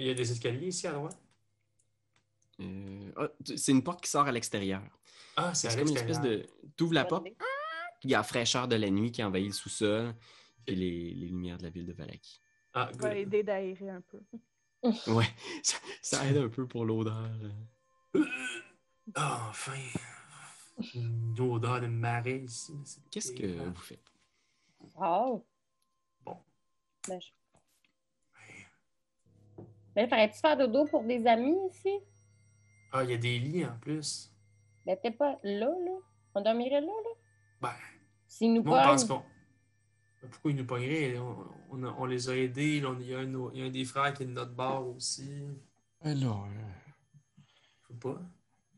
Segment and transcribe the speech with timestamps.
[0.00, 1.18] Il y a des escaliers ici à droite?
[2.60, 4.82] Euh, ah, c'est une porte qui sort à l'extérieur.
[5.36, 6.46] Ah, c'est à comme une espèce de.
[6.76, 7.26] Tu ouvres la porte,
[8.02, 10.14] il y a la fraîcheur de la nuit qui envahit le sous-sol
[10.66, 12.40] et les, les lumières de la ville de Valaki.
[12.72, 14.20] Ah, Ça va aider d'aérer un peu.
[15.08, 15.26] Ouais,
[15.62, 17.30] ça, ça aide un peu pour l'odeur.
[18.14, 18.24] euh.
[19.14, 19.76] Ah, enfin.
[20.94, 22.72] Une odeur de marais ici.
[23.10, 24.02] Qu'est-ce que vous faites?
[24.96, 25.44] Oh.
[26.24, 26.38] Bon.
[27.06, 27.28] Ben, je...
[29.94, 31.98] Ben, faudrait-tu faire dodo pour des amis ici?
[32.92, 34.32] Ah, il y a des lits en plus.
[34.86, 35.98] Ben, t'es pas là, là?
[36.34, 37.10] On dormirait là, là?
[37.60, 37.74] Ben,
[38.26, 39.18] S'ils nous moi, pense pognent.
[39.20, 39.24] qu'on.
[40.22, 41.18] Ben, Pourquoi ils nous pogneraient?
[41.18, 41.36] On,
[41.70, 42.80] on on les a aidés.
[42.80, 44.52] là, on- Il y, a un, y a un des frères qui est de notre
[44.54, 45.28] bar aussi.
[46.02, 47.42] Alors, euh,
[47.82, 48.20] Je sais pas.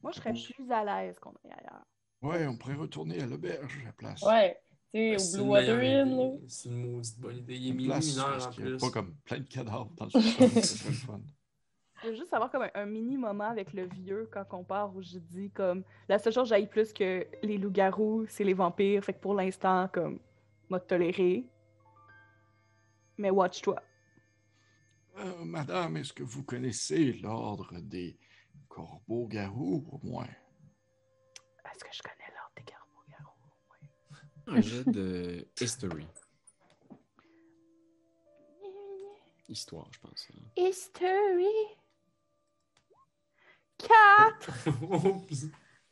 [0.02, 1.84] Moi, je serais plus à l'aise qu'on aille ailleurs.
[2.22, 4.22] ouais, on pourrait retourner à l'auberge à la place.
[4.22, 4.58] Ouais.
[4.94, 6.48] Tu sais, Ben, au c'est Blue une.
[6.48, 7.56] C'est maudite bonne idée.
[7.56, 8.78] Il est minuit, une heure en qu'il y a plus.
[8.78, 10.46] pas comme plein de cadavres dans le serait
[10.90, 11.20] le fun.
[12.02, 14.94] Je veux juste avoir comme un, un mini moment avec le vieux quand on part
[14.94, 18.54] où je dis comme la seule chose que j'aille plus que les loups-garous, c'est les
[18.54, 19.04] vampires.
[19.04, 20.18] Fait que pour l'instant, comme,
[20.68, 21.44] m'a toléré.
[23.16, 23.80] Mais watch-toi.
[25.18, 28.18] Euh, madame, est-ce que vous connaissez l'ordre des
[28.68, 30.26] corbeaux-garous, au moins?
[31.72, 32.21] Est-ce que je connais?
[34.46, 36.06] Un jet de history.
[39.48, 40.28] Histoire, je pense.
[40.34, 40.40] hein.
[40.56, 41.44] History.
[43.78, 44.68] 4!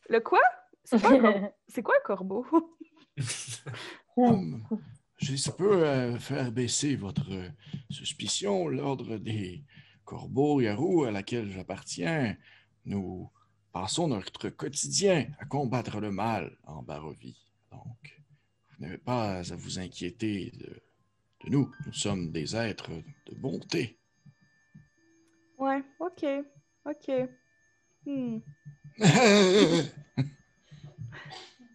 [0.09, 0.39] Le quoi?
[0.83, 1.51] C'est quoi, un cor-
[1.83, 2.45] quoi un corbeau?
[4.17, 4.63] Hum,
[5.21, 7.49] si ça peut euh, faire baisser votre euh,
[7.89, 9.63] suspicion, l'ordre des
[10.05, 12.35] corbeaux-garous à laquelle j'appartiens,
[12.85, 13.29] nous
[13.71, 17.45] passons notre quotidien à combattre le mal en Barovie.
[17.71, 18.20] Donc,
[18.81, 20.81] n'avez pas à vous inquiéter de,
[21.45, 21.71] de nous.
[21.85, 22.89] Nous sommes des êtres
[23.27, 23.97] de bonté.
[25.57, 26.25] Ouais, ok.
[26.85, 27.11] Ok.
[28.05, 28.39] Hmm.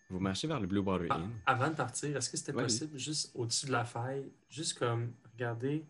[0.09, 1.31] Vous marchez vers le Blue Water Ah, Inn.
[1.47, 5.13] avant de partir, est-ce que c'était Ouais, possible, juste au-dessus de la faille, juste comme,
[5.33, 5.85] regarder,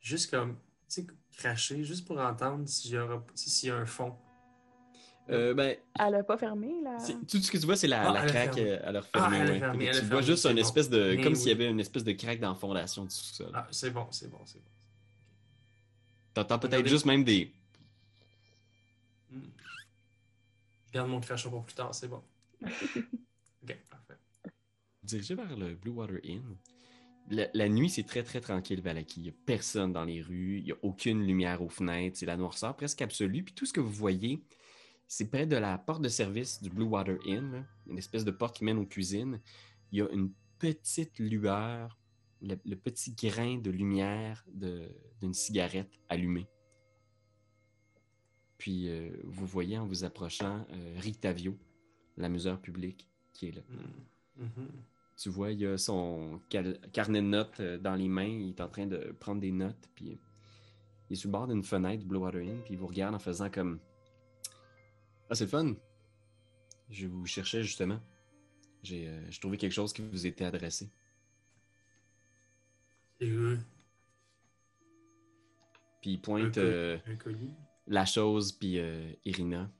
[0.00, 0.56] juste comme,
[0.88, 4.16] tu sais, cracher, juste pour entendre s'il y, aura- si- s'il y a un fond?
[5.30, 6.96] Euh, ben, Elle a pas fermé, là.
[7.30, 8.70] tout ce que tu vois, c'est la, Ah, la elle a craque fermé.
[8.70, 9.36] euh, à leur Ah, fermée.
[9.38, 9.58] elle a ouais.
[9.60, 10.58] fermé, Fait que elle a tu fermé, vois juste une bon.
[10.60, 11.14] espèce de.
[11.16, 13.50] Mais comme s'il y avait une espèce de craque dans la fondation du sous-sol.
[13.54, 14.70] Ah, c'est bon, c'est bon, c'est bon.
[16.34, 17.52] T'entends peut-être juste même des.
[19.30, 19.40] Hmm.
[20.88, 22.22] Je garde mon crachat pour plus tard, c'est bon.
[22.62, 24.16] ok, parfait.
[25.02, 26.56] dirigez vers le Blue Water Inn.
[27.30, 29.20] La, la nuit, c'est très, très tranquille, Valaki.
[29.20, 32.26] Il n'y a personne dans les rues, il n'y a aucune lumière aux fenêtres, c'est
[32.26, 33.44] la noirceur presque absolue.
[33.44, 34.42] Puis tout ce que vous voyez,
[35.12, 38.56] c'est près de la porte de service du Blue Water Inn, une espèce de porte
[38.56, 39.42] qui mène aux cuisines.
[39.90, 41.98] Il y a une petite lueur,
[42.40, 44.88] le, le petit grain de lumière de-
[45.20, 46.46] d'une cigarette allumée.
[48.56, 51.58] Puis euh, vous voyez en vous approchant euh, Rictavio,
[52.16, 53.62] l'amuseur public, qui est là.
[53.68, 54.44] Hmm.
[54.44, 54.68] Mhm.
[55.18, 58.24] Tu vois, il a son carnet de notes euh, dans les mains.
[58.24, 59.90] Il est en train de prendre des notes.
[59.94, 60.18] Puis
[61.10, 62.62] il est sur le bord d'une fenêtre, Blue Water Inn.
[62.64, 63.78] Puis il vous regarde en faisant comme
[65.32, 65.74] Ah, c'est le fun.
[66.90, 67.98] Je vous cherchais justement.
[68.82, 70.90] J'ai euh, trouvé quelque chose qui vous était adressé.
[73.18, 73.60] C'est good.
[76.02, 76.98] Puis il pointe euh,
[77.86, 79.72] la chose, puis euh, Irina.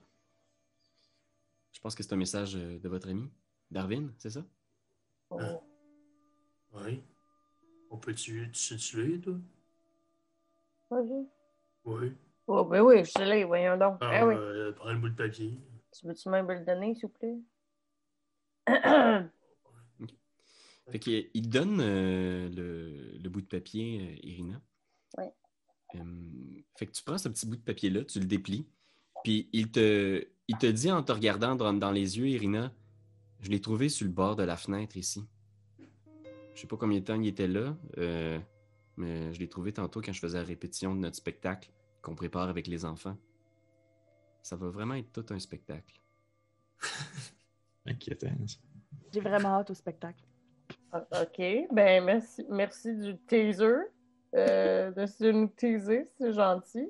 [1.73, 3.29] Je pense que c'est un message euh, de votre ami,
[3.71, 4.47] Darwin, c'est ça?
[5.29, 5.63] Oh.
[6.73, 7.03] Oui.
[7.91, 9.39] On peut-tu tu tuer, toi?
[10.89, 11.29] Vas-y.
[11.85, 12.15] Oui.
[12.47, 13.99] Oh, ben oui, je te l'ai, voyons donc.
[14.01, 14.35] Ah, Ah oui.
[14.37, 15.59] euh, prends le bout de papier.
[15.93, 17.39] Tu veux-tu même me le donner, s'il vous plaît?
[20.91, 24.61] Fait qu'il il donne euh, le, le bout de papier, euh, Irina.
[25.17, 25.33] Ouais.
[25.95, 26.01] Euh,
[26.77, 28.67] fait que tu prends ce petit bout de papier-là, tu le déplies,
[29.23, 32.73] puis il te, il te dit en te regardant dans, dans les yeux, Irina,
[33.41, 35.25] je l'ai trouvé sur le bord de la fenêtre ici.
[36.55, 38.39] Je sais pas combien de temps il était là, euh,
[38.97, 41.71] mais je l'ai trouvé tantôt quand je faisais la répétition de notre spectacle
[42.03, 43.17] qu'on prépare avec les enfants.
[44.43, 46.01] Ça va vraiment être tout un spectacle.
[47.87, 48.35] Inquiétant.
[49.13, 50.25] J'ai vraiment hâte au spectacle.
[50.91, 51.41] Ah, OK.
[51.71, 53.91] Ben, merci, merci du teaser.
[54.35, 56.89] Euh, de se nous teaser, c'est gentil.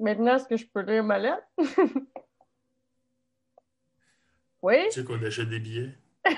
[0.00, 1.46] Maintenant, est-ce que je peux lire ma lettre?
[4.62, 4.76] oui?
[4.86, 5.98] Tu sais qu'on achète des billets.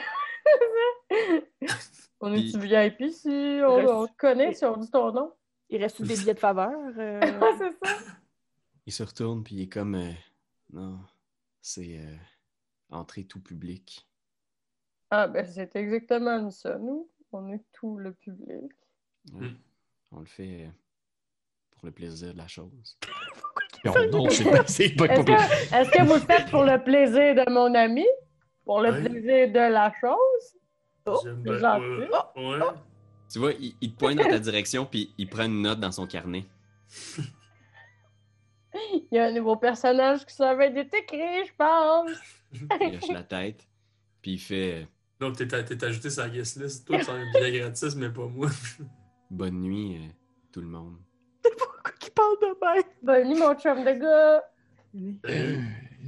[2.21, 5.33] on est-tu VIP si on, on te connaît, si on dit ton nom?
[5.71, 6.71] Il reste des billets de faveur?
[6.99, 7.97] euh, Ah, c'est ça?
[8.87, 9.95] Il se retourne, puis il est comme.
[9.97, 10.13] euh,
[10.73, 10.99] non,
[11.61, 12.17] c'est euh,
[12.91, 14.07] entrée tout public.
[15.11, 17.09] Ah, ben, c'est exactement ça, nous.
[17.33, 18.73] On est tout le public.
[19.33, 19.49] Ouais.
[19.49, 19.59] Mm.
[20.13, 20.71] On le fait euh,
[21.73, 22.99] pour le plaisir de la chose.
[23.85, 25.33] Non, non, c'est pas, c'est pas, Est-ce que,
[25.77, 28.05] est-ce que vous le faites pour le plaisir de mon ami?
[28.65, 30.57] Pour le plaisir de la chose?
[31.05, 32.11] Oh, gentil.
[32.37, 32.59] Ouais.
[32.59, 32.59] ouais.
[33.33, 35.93] Tu vois, il, il te pointe dans ta direction, puis il prend une note dans
[35.93, 36.45] son carnet.
[38.75, 42.11] Il y a un nouveau personnage qui s'en va d'être écrit, je pense.
[42.81, 43.67] Il hoche la tête,
[44.21, 44.87] puis il fait
[45.19, 46.87] Donc, t'es t'es ajouté sur la guest list.
[46.87, 48.49] Toi, tu as un billet gratis, mais pas moi.
[49.31, 50.09] Bonne nuit, euh,
[50.53, 50.97] tout le monde.
[51.59, 52.85] Pourquoi qu'il parle de même?
[53.03, 54.43] Bonne nuit, mon chum de gars.
[55.29, 55.63] Euh,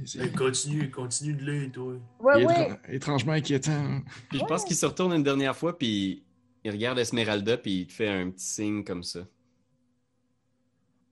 [0.05, 1.93] c'est- continue, continue de lire, toi.
[2.19, 2.53] Ouais, il est ouais.
[2.67, 4.01] étran- étrangement inquiétant.
[4.29, 6.23] Puis je pense qu'il se retourne une dernière fois, puis
[6.63, 9.25] il regarde Esmeralda, puis il te fait un petit signe comme ça.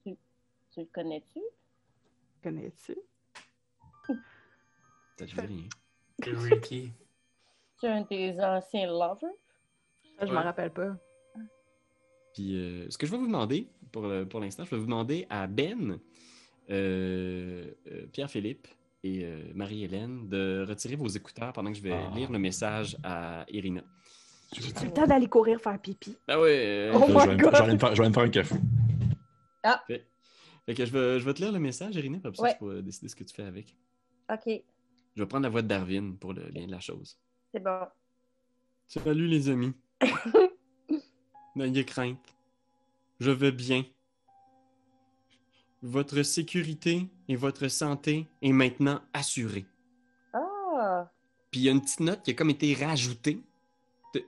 [0.06, 1.40] Tu le connais-tu?
[2.44, 2.96] Connais-tu?
[4.08, 4.14] Ça
[5.18, 5.64] te dit rien.
[6.24, 6.92] C'est Ricky.
[7.80, 9.18] Tu es un de tes anciens lovers?
[10.20, 10.34] Ça, je Ouais.
[10.36, 10.96] m'en rappelle pas.
[12.34, 14.86] Puis euh, ce que je vais vous demander, pour, le- pour l'instant, je vais vous
[14.86, 16.00] demander à Ben,
[16.70, 18.68] euh, euh, Pierre-Philippe
[19.04, 22.12] et euh, Marie-Hélène de retirer vos écouteurs pendant que je vais Ah.
[22.16, 23.84] lire le message à Irina.
[24.54, 26.16] J'ai-tu le temps d'aller courir faire pipi?
[26.28, 26.90] Ah ouais!
[26.90, 27.52] euh, Oh je, my vais me- God.
[27.54, 28.56] je vais aller me faire, je vais aller me faire un café.
[30.66, 32.58] Fait que je vais, je vais te lire le message, Irina, puis après ça, Ouais.
[32.58, 33.76] tu vas décider ce que tu fais avec.
[34.32, 34.42] Ok,
[35.16, 37.18] Je vais prendre la voix de Darwin pour le bien de la chose.
[37.54, 37.82] c'est bon.
[38.88, 39.74] Salut les amis.
[41.56, 42.20] N'ayez crainte.
[43.20, 43.84] Je vais bien.
[45.82, 49.66] Votre sécurité et votre santé est maintenant assurée.
[50.34, 51.10] Ah!
[51.52, 53.40] Puis il y a une petite note qui a comme été rajoutée.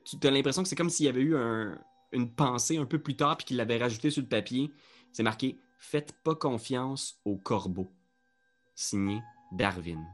[0.03, 1.77] Tu as l'impression que c'est comme s'il y avait eu un-
[2.12, 4.71] une pensée un peu plus tard puis qu'il l'avait rajoutée sur le papier.
[5.12, 7.89] C'est marqué Faites pas confiance au corbeau.
[8.75, 9.21] Signé
[9.53, 10.06] Darwin.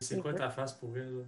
[0.00, 1.18] C'est quoi ta face pour elle?
[1.18, 1.24] là?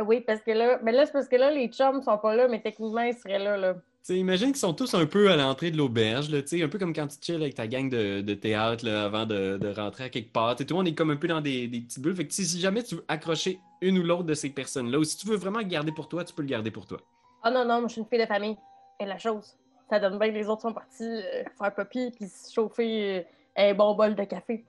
[0.00, 2.34] Euh, Oui, parce que là, mais là, c'est parce que là, les chums sont pas
[2.34, 3.76] là, mais techniquement, ils seraient là, là.
[4.04, 7.06] T'sais, imagine qu'ils sont tous un peu à l'entrée de l'auberge, un peu comme quand
[7.06, 10.30] tu chill avec ta gang de, de théâtre là, avant de, de rentrer à quelque
[10.30, 10.54] part.
[10.54, 12.14] T'sais, tout le monde est comme un peu dans des, des petites bulles.
[12.14, 15.16] Fait que si jamais tu veux accrocher une ou l'autre de ces personnes-là, ou si
[15.16, 16.98] tu veux vraiment le garder pour toi, tu peux le garder pour toi.
[17.42, 18.58] Ah non, non, moi, je suis une fille de famille.
[19.00, 19.56] Et la chose,
[19.88, 23.22] ça donne bien que les autres sont partis euh, faire papier puis se chauffer euh,
[23.56, 24.66] un bon bol de café.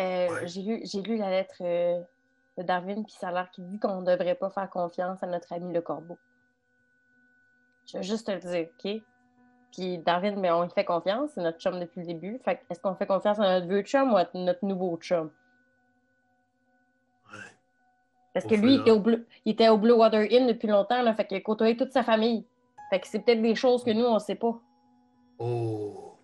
[0.00, 0.48] Euh, Ouais.
[0.48, 2.00] J'ai lu, j'ai lu la lettre euh,
[2.58, 5.28] de Darwin, puis ça a l'air qu'il dit qu'on ne devrait pas faire confiance à
[5.28, 6.18] notre ami le corbeau.
[7.86, 9.02] Je veux juste te le dire, OK?
[9.72, 12.38] Puis Darwin, mais on lui fait confiance, c'est notre chum depuis le début.
[12.44, 15.30] Fait est-ce qu'on fait confiance à notre vieux chum ou à notre nouveau chum?
[17.32, 17.38] Ouais.
[18.34, 21.02] Parce que lui, il était au, Blue, il était au Blue Water Inn depuis longtemps,
[21.02, 22.44] là, fait qu'il a côtoyé toute sa famille.
[22.90, 24.54] Fait que c'est peut-être des choses que nous, on sait pas.
[25.38, 26.16] Oh!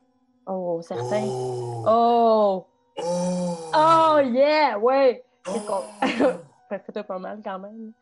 [0.47, 1.25] Oh, certain.
[1.27, 2.67] Oh!
[2.99, 3.03] Oh!
[3.03, 3.71] Oh!
[3.75, 4.79] Oh, yeah!
[4.79, 5.25] Ouais!
[5.49, 5.83] Oh!
[6.69, 7.93] Ça fait pas mal quand même.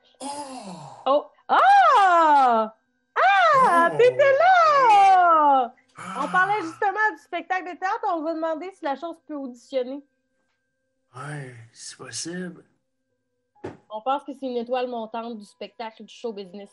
[1.06, 1.26] Oh!
[1.48, 2.74] Ah!
[3.58, 3.90] Ah!
[3.92, 3.96] Oh!
[3.98, 5.74] T'étais là!
[5.98, 6.28] On Ah!
[6.30, 8.04] parlait justement du spectacle de théâtre.
[8.12, 10.04] On va demander si la chose peut auditionner.
[11.14, 12.64] Ouais, c'est possible.
[13.90, 16.70] On pense que c'est une étoile montante du spectacle du show business.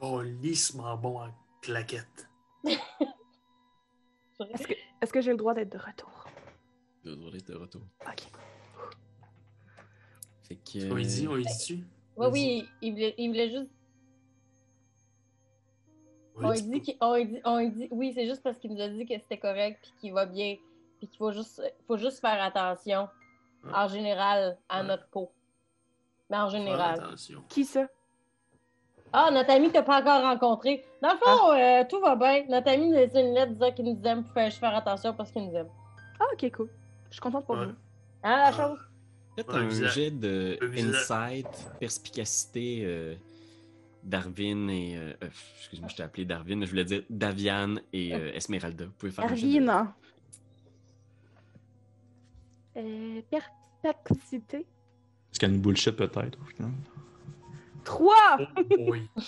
[0.00, 1.30] Oh, lissement bon en
[1.60, 2.28] claquette.
[4.38, 6.26] Est-ce que, j'ai le droit d'être de retour?
[7.04, 7.82] Je vais de retour.
[8.06, 8.28] Ok.
[10.42, 10.90] Fait que.
[10.92, 11.84] On lui dit, on lui dit-tu?
[12.16, 13.70] Oui, oui, il voulait, il voulait juste.
[16.42, 19.06] On lui dit, on dit, on dit- oui, c'est juste parce qu'il nous a dit
[19.06, 20.56] que c'était correct puis qu'il va bien
[20.98, 23.08] puis qu'il faut juste, faut juste faire attention
[23.72, 24.86] en général à Ouais.
[24.86, 25.30] notre peau.
[26.30, 27.00] Mais en Faire général.
[27.00, 27.42] attention.
[27.48, 27.86] Qui ça?
[29.12, 30.84] Ah, notre ami t'a pas encore rencontré.
[31.00, 32.44] Dans le fond, euh, tout va bien.
[32.48, 34.74] Notre ami nous a laissé une lettre disant qu'il nous aime, puis fallait juste faire
[34.74, 35.68] attention parce qu'il nous aime.
[36.20, 36.70] Ah, ok, cool.
[37.08, 37.66] Je suis contente pour Ouais.
[37.66, 37.72] vous.
[38.22, 38.52] Hein, la Ah.
[38.52, 38.78] chose?
[39.36, 41.46] Faites un jet de insight,
[41.78, 43.14] perspicacité, euh,
[44.06, 44.96] Darwin et.
[44.96, 48.86] euh, euh, Excuse-moi, je t'ai appelé Darwin, mais je voulais dire Daviane et euh, Esmeralda.
[48.86, 49.50] Vous pouvez faire jet de-
[53.82, 54.58] perplexité.
[54.58, 56.70] Est-ce qu'il y a une bullshit peut-être au final?
[57.84, 58.38] Trois!
[58.40, 59.08] Oh, oui.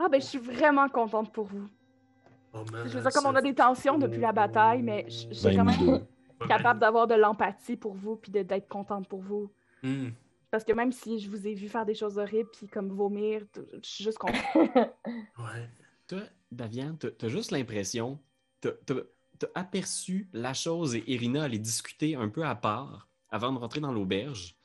[0.00, 1.68] Ah, ben, je suis vraiment contente pour vous.
[2.52, 5.34] Oh, man, Je veux dire, comme on a des tensions depuis la bataille, mais je
[5.34, 6.46] suis quand même 22.
[6.46, 9.50] capable d'avoir de l'empathie pour vous puis de- d'être contente pour vous.
[9.82, 10.10] Hmm.
[10.50, 13.44] Parce que même si je vous ai vu faire des choses horribles puis comme vomir,
[13.54, 14.36] je suis juste contente.
[15.38, 15.68] Ouais.
[16.06, 18.18] Toi, Daviane, t'as juste l'impression,
[18.60, 19.04] t'as t'as-
[19.38, 23.80] t'as aperçu la chose et Irina aller discuter un peu à part avant de rentrer
[23.80, 24.56] dans l'auberge.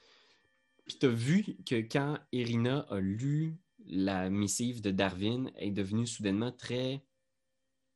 [0.85, 6.07] Puis t'as vu que quand Irina a lu la missive de Darwin, elle est devenue
[6.07, 7.03] soudainement très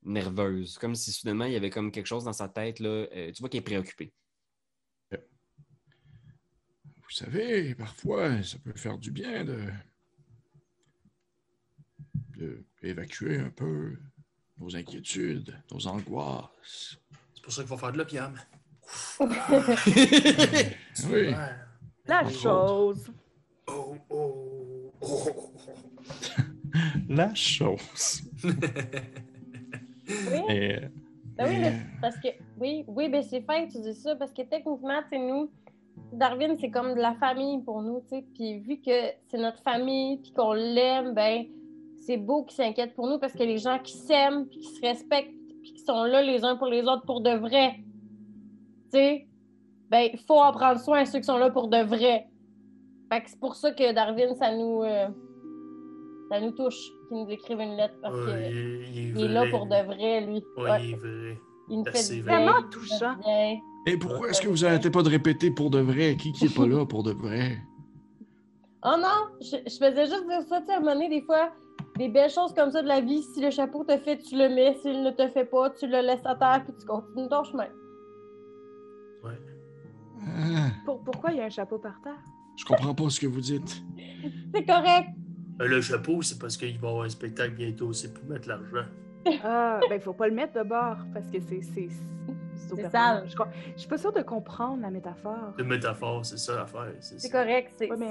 [0.03, 0.77] nerveuse.
[0.77, 2.89] Comme si soudainement il y avait comme quelque chose dans sa tête, là.
[2.89, 4.13] euh, tu vois qu'elle est préoccupée.
[7.09, 9.59] Vous savez, parfois, ça peut faire du bien de,
[12.37, 13.95] de évacuer un peu
[14.59, 16.97] nos inquiétudes, nos angoisses.
[17.33, 18.33] C'est pour ça qu'il faut faire de l'opium.
[19.19, 19.27] Oui.
[21.11, 21.35] Ouais.
[22.05, 23.11] La chose.
[23.67, 25.53] Oh, oh, oh.
[27.09, 28.21] La chose.
[30.09, 30.89] Oui, Mais,
[31.35, 34.15] ben oui, mais- mais parce que oui, oui, ben c'est fin que tu dis ça,
[34.15, 35.51] parce que techniquement, sais, nous,
[36.13, 38.25] Darwin, c'est comme de la famille pour nous, tu sais.
[38.33, 38.91] Puis vu que
[39.29, 41.45] c'est notre famille, puis qu'on l'aime, ben
[41.99, 44.81] c'est beau qu'ils s'inquiètent pour nous parce que les gens qui s'aiment, puis qui se
[44.81, 47.75] respectent, puis qui sont là les uns pour les autres pour de vrai,
[48.91, 49.27] tu sais,
[49.89, 52.27] ben il faut en prendre soin ceux qui sont là pour de vrai.
[53.11, 55.07] Fait que c'est pour ça que Darwin, ça nous, euh,
[56.29, 56.77] ça nous touche,
[57.07, 59.45] qu'il nous écrive une lettre parce Ouais, que il, est- il est il est là
[59.49, 60.43] pour de vrai, lui.
[60.57, 60.83] Ouais, Ouais.
[60.85, 61.37] il est vrai.
[61.69, 63.15] Il nous fait Vraiment touchant.
[63.87, 66.17] Et pourquoi est-ce que vous arrêtez pas de répéter pour de vrai?
[66.17, 67.57] Qui qui est pas là pour de vrai?
[68.83, 71.51] Oh non, je, je faisais juste dire ça, tu sais, des fois,
[71.97, 74.49] des belles choses comme ça de la vie, si le chapeau te fait, tu le
[74.49, 77.43] mets, s'il ne te fait pas, tu le laisses à terre, puis tu continues ton
[77.45, 77.67] chemin.
[79.23, 79.39] Ouais.
[80.21, 82.19] Ah, Pour- pourquoi il y a un chapeau par terre?
[82.57, 83.83] je comprends pas ce que vous dites.
[84.53, 85.09] C'est correct.
[85.61, 87.93] Euh, Le chapeau, c'est parce qu'il va y avoir un spectacle bientôt.
[87.93, 88.85] C'est pour mettre l'argent.
[89.43, 91.61] Ah, ben, faut pas le mettre de bord parce que c'est.
[92.57, 93.23] C'est sale.
[93.27, 95.53] Je, crois- je suis pas sûre de comprendre la métaphore.
[95.57, 96.93] De métaphore, c'est ça l'affaire.
[96.99, 97.41] C'est C'est ça.
[97.43, 97.73] correct.
[97.77, 98.09] C'est Ouais, mais.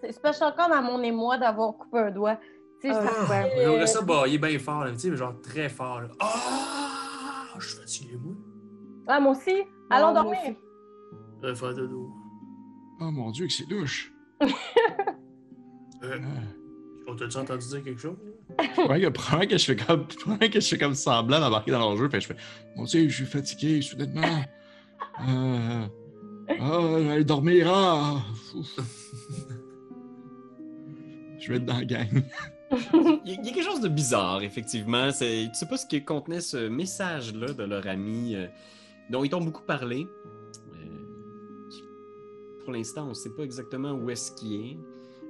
[0.00, 2.36] c'est- c'est parce que je suis encore dans mon émoi d'avoir coupé un doigt.
[2.80, 6.00] Tu sais, Ah, ça- aurait ça bailler bien fort, là, mais genre très fort.
[6.02, 6.08] Là.
[6.20, 7.54] Ah!
[7.58, 8.34] Je suis fatigué, moi.
[9.06, 9.62] Ah, moi aussi.
[9.90, 10.40] Allons Non, moi dormir.
[10.42, 10.56] aussi.
[11.42, 12.10] Je vais faire dodo.
[13.00, 14.12] Oh mon Dieu, que c'est louche.
[16.04, 16.40] Euh, Ah.
[17.06, 18.16] on t'a-tu entendu dire quelque chose?
[18.74, 22.08] Probablement que, je fais comme, que je fais comme semblant d'embarquer dans leur jeu.
[22.12, 22.36] Je fais,
[22.76, 24.22] mon Dieu, je suis fatigué, soudainement.
[25.28, 25.86] Euh,
[26.60, 28.22] ah, aller dormir, ah.
[31.38, 32.22] Je vais être dans la gang.
[32.72, 35.08] Il y, a, quelque chose de bizarre, effectivement.
[35.10, 38.46] Tu sais pas ce que contenait ce message-là de leur ami, euh,
[39.10, 40.06] dont ils t'ont beaucoup parlé.
[40.74, 41.84] Euh, qui-
[42.64, 44.78] pour l'instant, on ne sait pas exactement où est-ce qu'il est.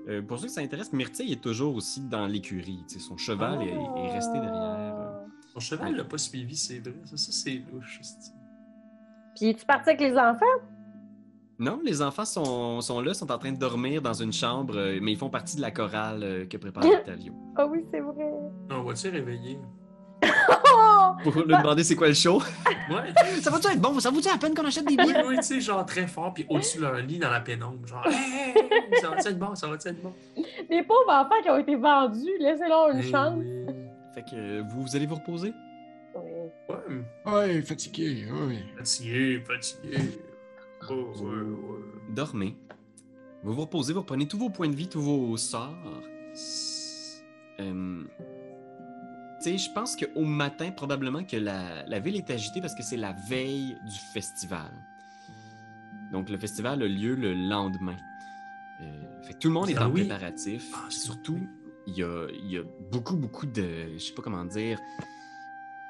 [0.09, 2.85] Euh, pour ceux que ça intéresse, Myrtille est toujours aussi dans l'écurie.
[2.99, 4.97] Son cheval est, est resté derrière.
[4.97, 5.27] euh.
[5.55, 6.95] Mon cheval l'a pas suivi, c'est vrai.
[7.05, 8.01] Ça, ça c'est louche.
[9.37, 10.45] Puis tu parti avec les enfants?
[11.59, 14.99] Non, les enfants sont, sont là, sont en train de dormir dans une chambre, euh,
[15.01, 17.33] mais ils font partie de la chorale que prépare Octavio.
[17.57, 18.31] Ah oui, c'est vrai.
[18.71, 19.59] On va-tu réveiller?
[21.23, 22.39] Pour lui demander c'est quoi le show.
[22.91, 23.13] Ouais.
[23.41, 23.99] Ça va-tu être bon?
[24.01, 26.45] Ça vaut-tu la peine qu'on achète des Oui, oui, tu sais, genre très fort, puis
[26.49, 27.87] au-dessus de leur lit dans la pénombre.
[27.87, 28.55] Genre, hey,
[29.01, 30.13] ça va être bon, ça va être bon?
[30.69, 33.35] Les pauvres enfants qui ont été vendus, laissez-leur une Eh chance.
[33.39, 33.75] oui.
[34.15, 35.53] Fait que euh, vous, vous allez vous reposer?
[36.15, 36.23] Oui.
[36.69, 38.59] Ouais, Ouais, fatigué, ouais.
[38.77, 39.97] fatigué, fatigué.
[40.91, 41.81] Oh, ouais, ouais.
[42.11, 42.57] Dormez.
[43.43, 45.75] Vous vous reposez, vous reprenez tous vos points de vie, tous vos sorts.
[47.61, 48.03] Euh,
[49.43, 52.97] sais, je pense qu'au matin, probablement que la, la ville est agitée parce que c'est
[52.97, 54.71] la veille du festival.
[56.13, 57.97] Donc, le festival a lieu le lendemain.
[58.83, 60.01] Euh, fait que tout le monde est Ah en oui.
[60.01, 60.65] préparatif.
[60.75, 61.39] Ah, Surtout,
[61.87, 63.95] il y a, il y a beaucoup, beaucoup de.
[63.95, 64.79] Je sais pas comment dire.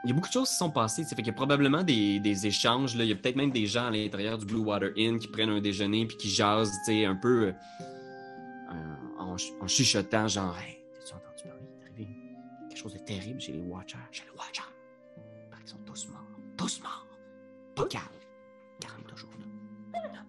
[0.04, 1.04] Il y a beaucoup de choses qui sont passées.
[1.04, 2.96] Fait qu'il y a probablement des, des échanges.
[2.96, 3.04] Là.
[3.04, 5.50] Il y a peut-être même des gens à l'intérieur du Blue Water Inn qui prennent
[5.50, 8.72] un déjeuner puis qui jasent un peu euh,
[9.18, 10.78] en, ch- en chuchotant, genre Hey,
[12.82, 13.98] chose de terrible chez les Watchers?
[14.10, 14.62] Chez les Watchers.
[15.16, 16.26] Il paraît qu'ils sont tous morts.
[16.56, 17.06] Tous morts.
[17.76, 18.04] Pas calme.
[18.80, 19.30] Calme toujours.
[19.94, 20.20] Là.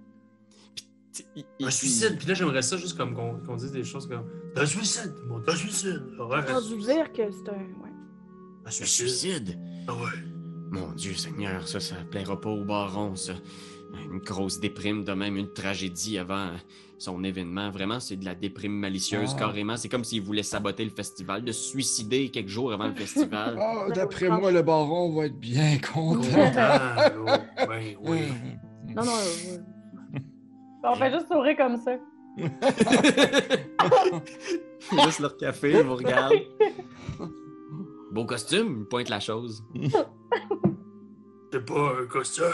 [1.36, 4.07] Il- il- Un suicide, puis là j'aimerais ça juste comme qu'on qu'on dise des choses
[4.07, 6.03] comme un suicide, moi, un suicide.
[6.19, 7.53] Ouais, dû dire que c'est un.
[7.81, 7.91] Ouais.
[8.65, 9.60] un suicide?
[9.88, 10.10] Ah ouais.
[10.72, 13.33] Mon Dieu Seigneur, ça, ça plaira pas au baron, ça.
[13.93, 16.50] Une grosse déprime, de même une tragédie avant
[16.97, 17.69] son événement.
[17.69, 19.39] Vraiment, c'est de la déprime malicieuse, Ah.
[19.39, 19.77] carrément.
[19.77, 23.57] C'est comme s'il voulait saboter le festival, de se suicider quelques jours avant le festival.
[23.62, 26.51] Ah, d'après moi, le baron va être bien content.
[26.57, 27.25] Ah, oh,
[27.67, 28.19] ben oui.
[28.95, 29.57] Non, non, euh,
[30.83, 31.97] On fait juste sourire comme ça.
[35.05, 36.33] Juste leur café, ils vous regardent.
[38.12, 39.63] Beau costume, il pointe la chose.
[41.51, 42.45] C'est pas un costume.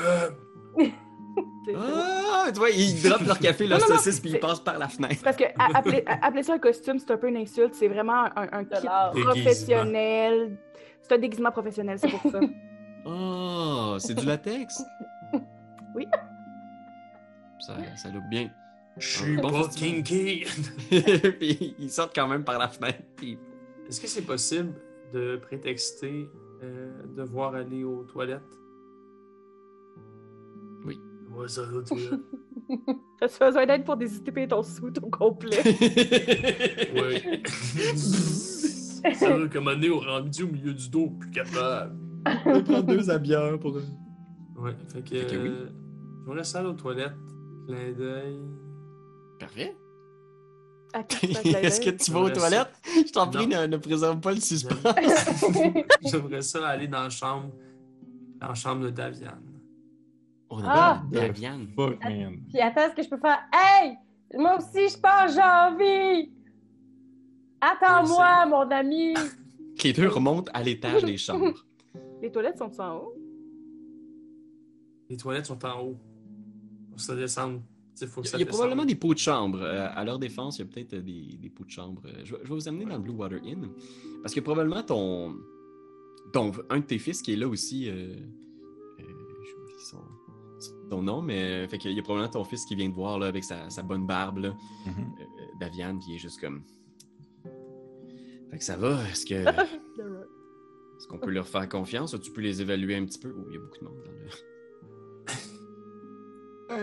[1.75, 4.87] Ah, tu vois, ils droppent leur café, leur Non, saucisse, puis ils passent par la
[4.87, 5.21] fenêtre.
[5.23, 7.75] Parce que appeler, ça un costume, c'est un peu une insulte.
[7.75, 8.87] C'est vraiment un, un kit
[9.21, 10.57] professionnel.
[11.01, 12.39] C'est un déguisement professionnel, c'est pour ça.
[13.05, 14.81] Oh, c'est du latex?
[15.95, 16.05] Oui.
[17.59, 18.49] Ça, ça look bien.
[18.97, 20.03] Je suis Bon pas festival.
[20.03, 20.45] kinky.
[21.39, 22.99] puis ils sortent quand même par la fenêtre.
[23.15, 23.39] Puis...
[23.87, 24.73] Est-ce que c'est possible
[25.13, 26.29] de prétexter
[26.61, 28.41] euh, devoir aller aux toilettes?
[31.35, 32.19] Ouais, ça va, aux toilettes.
[33.19, 35.57] T'as-tu besoin d'aide pour désister ton sou au complet?
[36.95, 37.41] Ouais.
[39.01, 41.95] Qu'à un moment donné, au rendu au milieu du dos, plus capable.
[42.45, 43.75] On va prendre deux habilleurs pour.
[44.57, 45.15] Ouais, fait que.
[45.21, 45.47] Fait que oui.
[45.49, 45.69] euh,
[46.25, 47.13] je vais rester aller aux toilettes.
[47.67, 48.39] Clin d'œil.
[49.39, 49.75] Parfait.
[51.63, 52.73] Est-ce que tu vas aux toilettes?
[53.07, 54.79] Je t'en prie, ne, ne préserve pas le suspense.
[56.03, 57.51] J'aimerais ça aller dans la chambre.
[58.41, 59.37] Dans la chambre de Davian.
[60.49, 61.01] On Ah!
[61.01, 61.67] a Davian.
[61.75, 62.39] Fuck, man.
[62.49, 63.97] Puis attends, est-ce que je peux faire Hey!
[64.37, 66.31] Moi aussi, je pense, j'ai envie!
[67.61, 69.13] Attends-moi, mon ami!
[69.83, 71.65] Les deux remontent à l'étage des chambres.
[72.21, 73.13] Les toilettes sont en haut?
[75.09, 75.97] Les toilettes sont en haut.
[76.91, 77.61] Pour se descendre.
[78.01, 79.59] Il faut que Il ça y a probablement des pots de chambre.
[79.61, 82.01] Euh, à leur défense, il y a peut-être euh, des, des pots de chambre.
[82.05, 83.67] Euh, Je vais, je vais vous amener dans le Blue Water Inn.
[84.21, 85.35] Parce que probablement ton,
[86.33, 86.51] ton.
[86.69, 87.89] Un de tes fils qui est là aussi.
[87.89, 88.15] Euh,
[90.89, 91.67] son nom, mais.
[91.67, 93.83] Fait qu'il y a probablement ton fils qui vient te voir là, avec sa, sa
[93.83, 94.55] bonne barbe, là,
[94.87, 94.91] euh,
[95.59, 96.63] Davian, puis il est juste comme.
[98.51, 99.07] Fait que ça va?
[99.09, 99.35] Est-ce que.
[100.99, 102.13] Est-ce qu'on peut leur faire confiance?
[102.21, 103.33] Tu peux les évaluer un petit peu?
[103.33, 104.27] Oh, il y a beaucoup de monde dans le.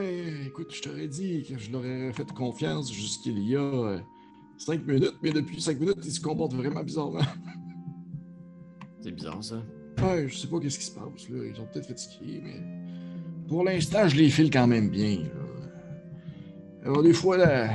[0.02, 4.00] Hey, écoute, je t'aurais dit que je leur aurais fait confiance jusqu'il y a euh,
[4.56, 7.20] cinq minutes, mais depuis cinq minutes, ils se comportent vraiment bizarrement.
[9.00, 9.62] C'est bizarre ça.
[10.02, 11.44] Ouais, je sais pas qu'est-ce qui se passe, là.
[11.44, 12.85] Ils sont peut-être fatigués, mais
[13.48, 15.30] pour l'instant, je les file quand même bien, là.
[16.84, 17.68] Alors, des fois, là,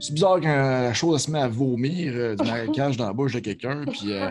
[0.00, 3.34] c'est bizarre quand la chose se met à vomir euh, du marécage dans la bouche
[3.34, 4.28] de quelqu'un, puis euh,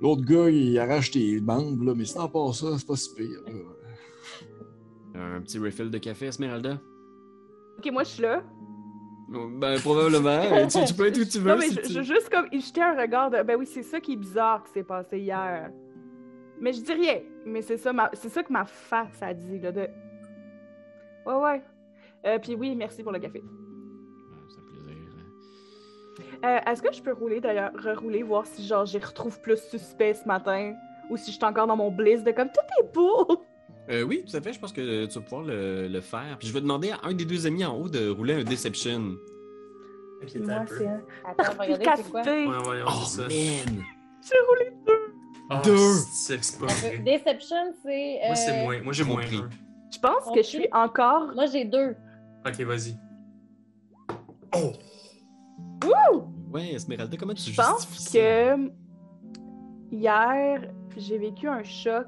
[0.00, 3.40] l'autre gars, il arrache tes membres, là, mais sinon, part ça, c'est pas si pire,
[3.46, 3.52] là.
[5.36, 6.78] Un petit refill de café, Esmeralda?
[7.78, 8.42] Ok, moi je suis là.
[9.58, 10.66] Ben, probablement.
[10.68, 11.50] tu, tu peux être où tu veux.
[11.50, 13.42] Non, mais si je, tu- je- juste comme jeter un regard de.
[13.42, 15.70] Ben oui, c'est ça qui est bizarre qui s'est passé hier.
[16.60, 17.20] Mais je dis rien.
[17.46, 19.72] Mais c'est ça, ma- c'est ça que ma face a dit, là.
[19.72, 19.88] De...
[21.26, 21.62] Ouais, ouais.
[22.26, 23.42] Euh, Puis oui, merci pour le café.
[24.48, 24.96] Ça fait plaisir.
[26.44, 30.14] Euh, Est-ce que je peux rouler d'ailleurs, rerouler, voir si genre j'y retrouve plus suspect
[30.14, 30.74] ce matin?
[31.08, 33.26] Ou si je suis encore dans mon bliss de comme tout est beau.
[33.88, 34.52] Euh, oui, tout à fait.
[34.52, 36.36] Je pense que tu vas pouvoir le, le faire.
[36.38, 39.00] Puis je vais demander à un des deux amis en haut de rouler un Deception.
[39.00, 39.18] Moi,
[40.28, 40.38] c'est
[40.86, 42.20] un Attends, regarder c'est quoi?
[42.22, 42.46] Ouais,
[42.86, 43.84] Oh, man!
[44.22, 44.99] J'ai roulé deux.
[45.52, 45.94] Ah, Deux.
[46.12, 46.98] C'est pas vrai.
[46.98, 48.20] Deception, c'est.
[48.26, 48.82] Moi, c'est euh, moins.
[48.82, 49.48] Moi, j'ai moins un.
[49.92, 51.34] Je pense que je suis encore.
[51.34, 51.96] Moi, j'ai deux.
[52.46, 52.96] Ok, vas-y.
[54.54, 54.72] Oh!
[56.52, 58.18] Ouais, Esmeralda, comment tu Je pense ça?
[58.18, 58.70] que
[59.92, 60.62] hier,
[60.96, 62.06] j'ai vécu un choc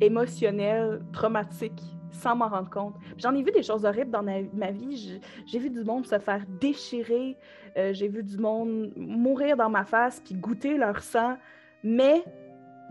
[0.00, 2.94] émotionnel, traumatique, sans m'en rendre compte.
[3.18, 4.96] J'en ai vu des choses horribles dans ma, vie.
[4.96, 7.36] J'ai- J'ai vu du monde se faire déchirer.
[7.76, 11.36] euh, j'ai vu du monde mourir dans ma face puis goûter leur sang.
[11.82, 12.24] Mais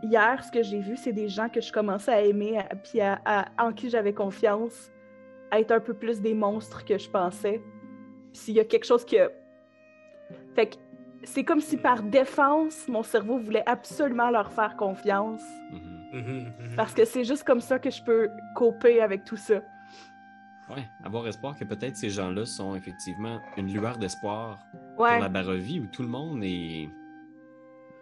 [0.04, 3.02] hier, ce que j'ai vu, c'est des gens que je commençais à aimer à- puis
[3.02, 4.92] à- à- en qui j'avais confiance,
[5.52, 7.62] à être un peu plus des monstres que je pensais.
[8.32, 9.32] Puis s'il y a quelque chose que...
[10.56, 10.76] Fait que
[11.24, 15.42] c'est comme si par défense, mon cerveau voulait absolument leur faire confiance.
[15.72, 15.82] Mhm.
[16.14, 16.76] Mhm, mhm.
[16.76, 19.56] Parce que c'est juste comme ça que je peux coper avec tout ça.
[20.70, 24.60] Ouais, avoir espoir que peut-être ces gens-là sont effectivement une lueur d'espoir
[24.98, 25.12] Ouais.
[25.14, 26.90] pour la Barovie où tout le monde est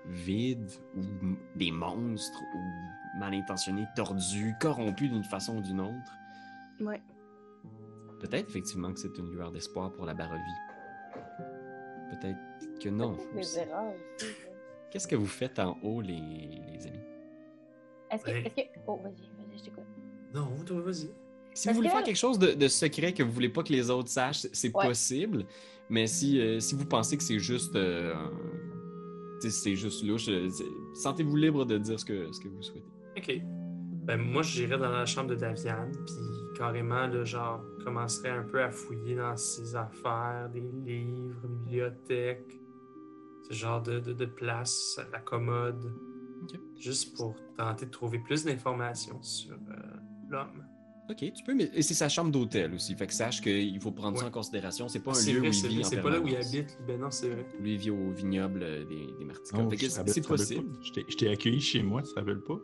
[0.08, 1.02] vide ou
[1.56, 6.12] des monstres ou mal intentionnés, tordus, corrompus d'une façon ou d'une autre?
[6.80, 7.02] Ouais.
[8.20, 10.42] Peut-être effectivement que c'est une lueur d'espoir pour la Barovie.
[12.10, 12.39] Peut-être
[12.80, 13.18] que non.
[13.38, 13.60] Aussi.
[13.60, 13.94] erreurs.
[14.92, 17.00] Qu'est-ce que vous faites en haut, les, les amis?
[18.12, 18.44] Est-ce que, Ouais.
[18.46, 18.80] est-ce que.
[18.88, 19.84] Oh, vas-y, vas-y, je t'écoute.
[20.34, 21.10] Non, toi, vas-y.
[21.56, 23.63] Si Parce vous voulez que- faire quelque chose de, de secret que vous voulez pas
[23.63, 24.86] que les autres sachent, c'est- Ouais.
[24.88, 25.46] possible.
[25.89, 28.13] Mais si, euh, si vous pensez que c'est juste, euh,
[29.50, 30.30] c'est juste louche,
[30.94, 32.86] sentez-vous libre de dire ce que, ce que vous souhaitez.
[33.18, 33.42] Ok.
[34.06, 38.62] Ben, moi, j'irais dans la chambre de Daviane, puis carrément, là, genre, commencerais un peu
[38.62, 42.60] à fouiller dans ses affaires, des livres, bibliothèque,
[43.50, 45.94] ce genre de, de, de place, la commode,
[46.78, 49.76] juste pour tenter de trouver plus d'informations sur euh,
[50.30, 50.66] l'homme.
[51.10, 52.96] Ok, tu peux, mais et c'est sa chambre d'hôtel aussi.
[52.96, 54.88] Fait que sache qu'il faut prendre ça en considération.
[54.88, 56.78] C'est pas un lieu vrai, où il c'est vit pas là où il habite.
[56.88, 57.46] Ben non, c'est vrai.
[57.60, 59.26] Lui, il vit au vignoble euh, des, des
[60.06, 60.70] te c'est possible.
[60.82, 62.56] Je t'ai- accueilli chez moi, tu te rappelles pas?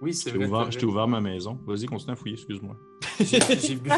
[0.00, 0.46] Oui, c'est vrai.
[0.46, 1.58] ouvert, je t'ai ouvert ma maison.
[1.66, 2.76] Vas-y, continue à fouiller, excuse-moi.
[3.20, 3.90] J'ai j'ai bu.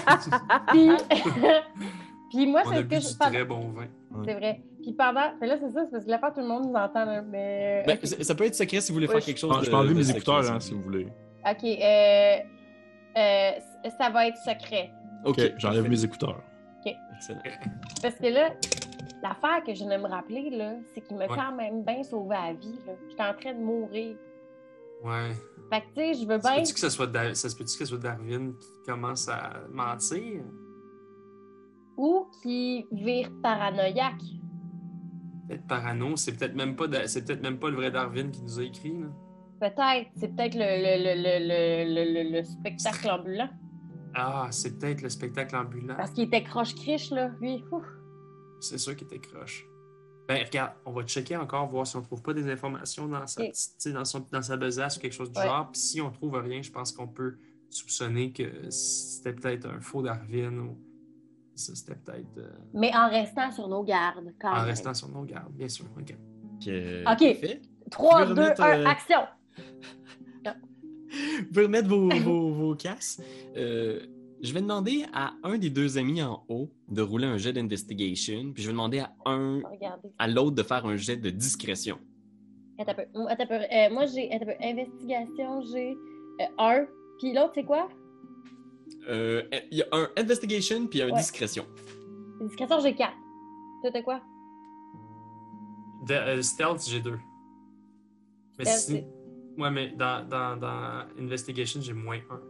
[0.69, 0.89] Puis,
[2.31, 3.17] puis moi, c'est ce que je.
[3.19, 3.87] pendant- très bon vin.
[4.25, 4.63] C'est vrai.
[4.83, 5.33] Puis pendant.
[5.41, 7.23] Mais là, c'est ça, c'est parce que la fois, tout le monde nous entend, là.
[7.23, 7.85] Mais.
[7.87, 8.23] Ben, ok.
[8.25, 9.55] ça peut être secret si vous voulez Ouais, faire quelque chose.
[9.55, 11.05] Ah, je peux enlever mes écouteurs, si hein, vous si vous voulez.
[11.05, 11.13] voulez.
[11.51, 12.37] Ok, euh,
[13.17, 13.51] euh,
[13.99, 14.93] ça va être secret.
[15.25, 16.43] Ok, Ok, j'enlève mes écouteurs.
[17.17, 17.41] Excellent.
[18.03, 18.51] Parce que là,
[19.23, 21.35] l'affaire que je viens de me rappeler, là, c'est qu'il m'a Ouais.
[21.37, 22.79] quand même bien sauvé la vie.
[22.87, 22.93] là.
[23.09, 24.17] J'étais en train de mourir.
[25.03, 25.31] Ouais.
[25.73, 26.61] Fait que, tu sais, je veux Ça se bien.
[26.63, 29.53] peut-tu que ce soit, Dar- ça se peut-tu que ce soit Darwin qui commence à
[29.71, 30.43] mentir?
[31.97, 34.21] Ou qui vire paranoïaque.
[35.49, 38.43] Peut-être parano, c'est peut-être même pas Da- c'est peut-être même pas le vrai Darwin qui
[38.43, 38.99] nous a écrit.
[38.99, 39.07] Là.
[39.61, 40.11] Peut-être.
[40.17, 43.49] C'est peut-être le, le, le, le, le, le, le spectacle ambulant.
[44.15, 45.97] Ah, c'est peut-être le spectacle ambulant.
[45.97, 47.65] Parce qu'il était croche-criche, là, lui.
[48.61, 49.67] C'est sûr qu'il était croche.
[50.29, 53.43] Ben, regarde, on va checker encore, voir si on trouve pas des informations dans sa,
[53.43, 53.49] Ok.
[53.51, 55.45] petite- tu sais, dans son, dans sa besace ou quelque chose du Ouais.
[55.47, 55.71] genre.
[55.71, 57.37] Puis si on trouve rien, je pense qu'on peut
[57.69, 60.79] soupçonner que c'était peut-être un faux Darwin ou
[61.57, 64.65] ça, c'était peut-être euh, Mais en restant sur nos gardes, quand en même.
[64.67, 65.85] restant sur nos gardes, bien sûr.
[65.99, 66.15] ok.
[66.57, 67.05] Ok.
[67.05, 67.61] parfait.
[67.91, 69.19] 3, Tu 2, veux 1, remettre, euh, action!
[71.41, 73.21] Vous pouvez remettre vos, vos, vos casses.
[73.57, 74.01] Euh,
[74.43, 78.53] je vais demander à un des deux amis en haut de rouler un jet d'investigation,
[78.53, 80.09] puis je vais demander à un Regardez.
[80.19, 81.99] à l'autre de faire un jet de discrétion.
[82.79, 83.03] Attends un peu.
[83.29, 83.55] Attends un peu.
[83.55, 85.97] Euh, moi, j'ai un investigation, j'ai
[86.59, 86.87] 1.
[87.21, 87.89] Puis l'autre, c'est quoi?
[89.09, 91.19] Euh, Il y a un investigation puis un Ouais.
[91.19, 91.65] discrétion.
[92.43, 93.13] Discrétion, j'ai 4.
[93.83, 94.21] Toi, t'as quoi?
[96.07, 97.19] De- euh, stealth, j'ai deux.
[98.59, 99.05] Mais si...
[99.59, 102.41] Ouais, mais dans, dans, dans Investigation, j'ai moins un.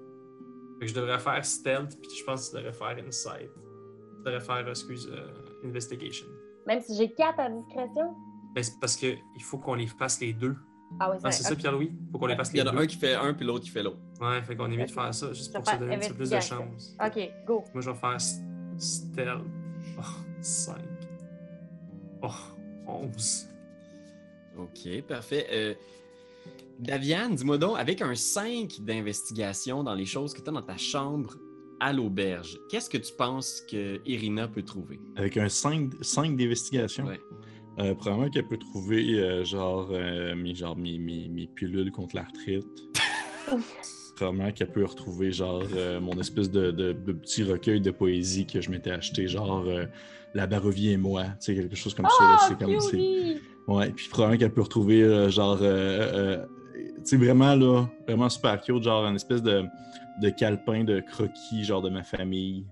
[0.79, 3.51] Fait que je devrais faire Stealth, puis je pense que tu devrais faire Insight.
[3.53, 5.29] Tu devrais faire, excuse, euh,
[5.69, 6.27] Investigation.
[6.67, 8.15] Même si j'ai 4 à discrétion?
[8.55, 10.57] Mais c'est parce qu'il faut qu'on les fasse les deux.
[11.01, 11.59] Ah oui, Ah, c'est ça, ok.
[11.59, 11.93] Pierre-Louis?
[12.13, 12.79] faut qu'on les fasse Il y les en a deux.
[12.83, 13.99] un qui fait un puis l'autre qui fait l'autre.
[14.21, 16.11] Ouais, fait qu'on est mieux de faire ça, juste Je pour se donner un petit
[16.11, 16.97] peu plus de chance.
[17.05, 17.65] Ok, go.
[17.75, 18.17] Moi, je vais faire
[18.79, 19.45] Stealth.
[19.99, 20.03] Oh,
[20.41, 20.77] 5.
[22.23, 22.29] Oh,
[22.87, 23.49] 11.
[24.57, 25.47] Ok, parfait.
[25.53, 25.75] Euh,
[26.79, 30.77] Daviane, dis-moi donc, avec un 5 d'investigation dans les choses que tu as dans ta
[30.77, 31.37] chambre
[31.81, 35.01] à l'auberge, qu'est-ce que tu penses que Irina peut trouver?
[35.17, 37.07] Avec un 5, 5 d'investigation?
[37.07, 37.21] Ouais.
[37.81, 42.17] Euh, probablement qu'elle peut trouver euh, genre, euh, mes, genre mes, mes, mes pilules contre
[42.17, 42.67] l'arthrite.
[44.17, 48.47] probablement qu'elle peut retrouver genre euh, mon espèce de, de- de petit recueil de poésie
[48.47, 49.87] que je m'étais acheté, genre euh,
[50.35, 52.37] La Barovie et moi, tu sais, quelque chose comme ça.
[52.41, 52.75] Oh, C'est comme!
[53.67, 55.59] Ouais, puis probablement qu'elle peut retrouver euh, genre
[57.05, 59.65] sais vraiment là, vraiment super cute, genre un espèce de,
[60.23, 62.67] de calepin de croquis genre de ma famille,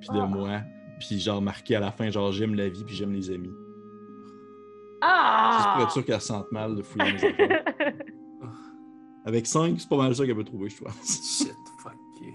[0.00, 0.26] puis de Ah.
[0.26, 0.60] moi,
[1.00, 3.48] puis genre marqué à la fin genre j'aime la vie puis j'aime les amis.
[3.48, 5.72] Juste Ah!
[5.74, 7.64] pour être sûr qu'elle se sente mal de fouiller mes affaires.
[9.26, 11.38] Avec 5, c'est pas mal ça qu'elle peut trouver, je pense.
[11.38, 12.34] Shit, fuck you.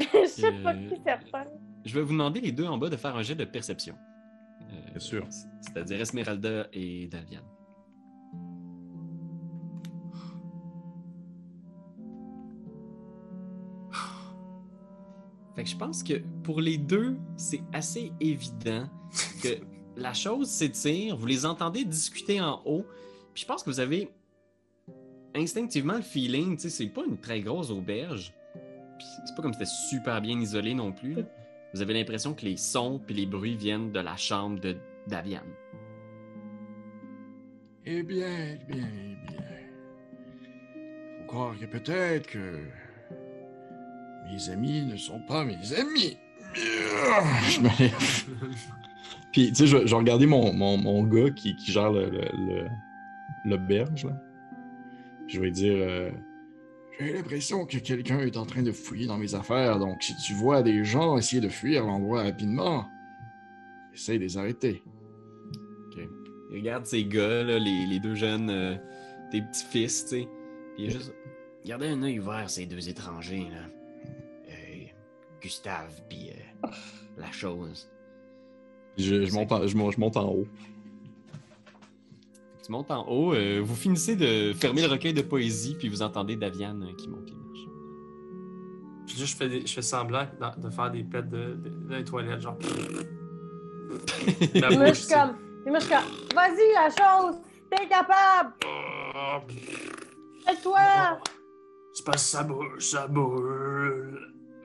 [0.22, 1.44] Je sais pas Euh, qui certain.
[1.84, 3.94] Je vais vous demander les deux en bas de faire un jet de perception.
[4.62, 5.24] Euh, Bien sûr.
[5.60, 7.44] C'est-à-dire Esmeralda et Daviane.
[15.56, 18.88] Fait que je pense que pour les deux, c'est assez évident
[19.42, 19.48] que
[19.96, 22.84] la chose s'étire, vous les entendez discuter en haut,
[23.32, 24.10] puis je pense que vous avez
[25.34, 28.34] instinctivement le feeling, tu sais, c'est pas une très grosse auberge,
[28.98, 31.14] puis c'est pas comme si c'était super bien isolé non plus.
[31.14, 31.22] là.
[31.72, 35.42] Vous avez l'impression que les sons puis les bruits viennent de la chambre de Daviane.
[37.84, 39.46] Eh bien, eh bien, eh bien.
[41.18, 42.60] Faut croire que peut-être que
[44.30, 46.16] mes amis ne sont pas mes amis.
[46.54, 48.24] Je me lève.
[49.32, 52.08] Puis, tu sais, je, je vais regarder mon, mon, mon gars qui, qui gère le-
[52.10, 52.68] le-
[53.44, 54.12] l'auberge, là.
[55.28, 56.10] Je vais dire euh,
[56.98, 60.32] J'ai l'impression que quelqu'un est en train de fouiller dans mes affaires, donc si tu
[60.32, 62.86] vois des gens essayer de fuir l'endroit rapidement,
[63.92, 64.82] essaye de les arrêter.
[66.50, 68.76] Regarde ces gars, là, les, les deux jeunes, euh,
[69.30, 70.28] tes petits-fils, tu sais.
[70.76, 71.12] Puis juste.
[71.66, 73.68] Gardez un œil ouvert, ces deux étrangers, là.
[75.46, 76.68] Gustave, puis euh,
[77.18, 77.88] la chose.
[78.98, 80.46] Je, je monte en, je, mon- je monte en haut.
[82.64, 86.02] Tu montes en haut, euh, vous finissez de fermer le recueil de poésie, puis vous
[86.02, 87.68] entendez Daviane euh, qui monte les marches.
[89.06, 91.94] Puis là, je fais, des- je fais semblant de, de faire des pets de, de,
[91.94, 92.58] les toilettes, genre.
[92.60, 92.68] Je
[94.76, 95.36] bouche, suis comme.
[95.66, 96.04] Moi, je comme.
[96.34, 97.36] Vas-y, la chose!
[97.70, 98.52] T'es capable!
[100.44, 101.20] Fais-toi!
[101.92, 104.18] C'est que ça brûle, ça brûle.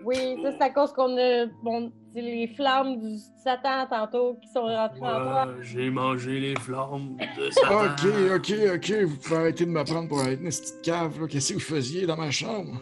[0.05, 1.45] Oui, ça, c'est à cause qu'on a.
[1.63, 5.45] Bon, c'est les flammes du Satan tantôt qui sont rentrées en toi.
[5.47, 7.85] Ouais, j'ai mangé les flammes de Satan.
[7.85, 11.27] Ok, ok, ok, vous pouvez arrêter de me prendre pour être une petite cave, là.
[11.27, 12.81] Qu'est-ce que vous faisiez dans ma chambre?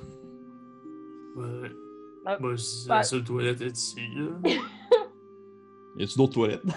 [1.35, 1.69] Ouais.
[2.25, 2.95] Ah, Bah, c'est bah.
[2.97, 4.49] la seule toilette est ici, là.
[5.97, 6.61] Y a-tu d'autres toilettes?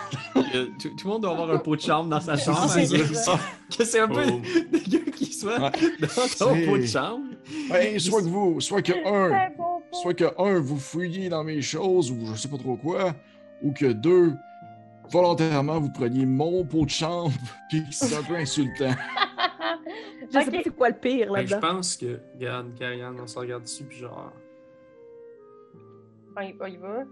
[0.55, 2.69] Euh, tout, tout le monde doit avoir un pot de chambre dans sa chambre.
[2.69, 3.39] C'est hein, ça.
[3.75, 4.41] que c'est un peu Oh.
[4.71, 5.71] dégueu qu'il soit Ouais.
[6.01, 7.25] dans C'est- pot de chambre.
[7.71, 9.49] Ben, soit que vous, soit que un.
[9.93, 13.15] Soit que un, vous fouilliez dans mes choses ou je sais pas trop quoi,
[13.63, 14.35] ou que deux,
[15.11, 17.33] volontairement, vous preniez mon pot de chambre,
[17.69, 18.93] puis c'est un peu insultant.
[20.31, 20.53] Je sais Ok.
[20.53, 23.63] pas c'est quoi le pire Fait que je pense que, regarde, Karian, on se regarde
[23.65, 24.33] dessus, puis genre,
[26.37, 27.05] On y, on y va.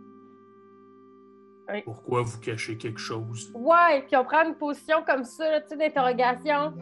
[1.85, 3.51] pourquoi vous cachez quelque chose?
[3.55, 6.73] Ouais, puis on prend une position comme ça, là, tu sais, d'interrogation.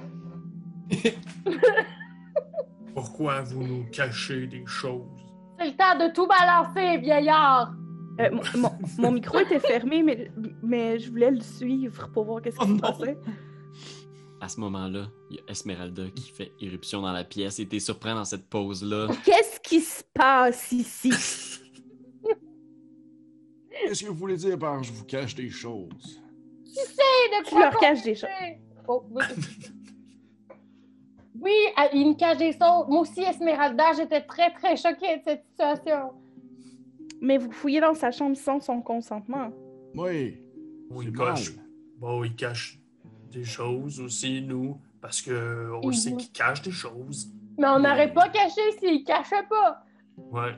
[2.95, 5.05] Pourquoi vous nous cachez des choses?
[5.59, 7.73] C'est le temps de tout balancer, vieillard!
[8.21, 10.31] Euh, mon, mon- mon micro était fermé, mais,
[10.63, 13.19] mais je voulais le suivre pour voir qu'est-ce qui Oh se passait.
[14.41, 17.81] À ce moment-là, il y a Esmeralda qui fait éruption dans la pièce et t'es
[17.81, 19.09] surpris dans cette pause-là.
[19.25, 21.11] Qu'est-ce qui se passe ici?
[23.71, 26.21] Qu'est-ce que vous voulez dire par je vous cache des choses?
[26.67, 28.29] Et de Tu quoi leur caches des choses.
[28.89, 29.23] Oh, oui.
[31.41, 31.53] Oui,
[31.95, 32.87] il me cache des choses.
[32.89, 36.13] Moi aussi, Esmeralda, j'étais très, très choquée de cette situation.
[37.21, 39.51] Mais vous fouillez dans sa chambre sans son consentement.
[39.95, 40.39] Oui,
[40.91, 41.53] Bon, il cache.
[41.99, 42.79] Bon, il cache
[43.33, 47.29] des choses aussi, nous, parce que on sait qu'il cache des choses.
[47.59, 49.85] Mais on n'aurait pas caché s'il cachait pas.
[50.17, 50.57] Ouais.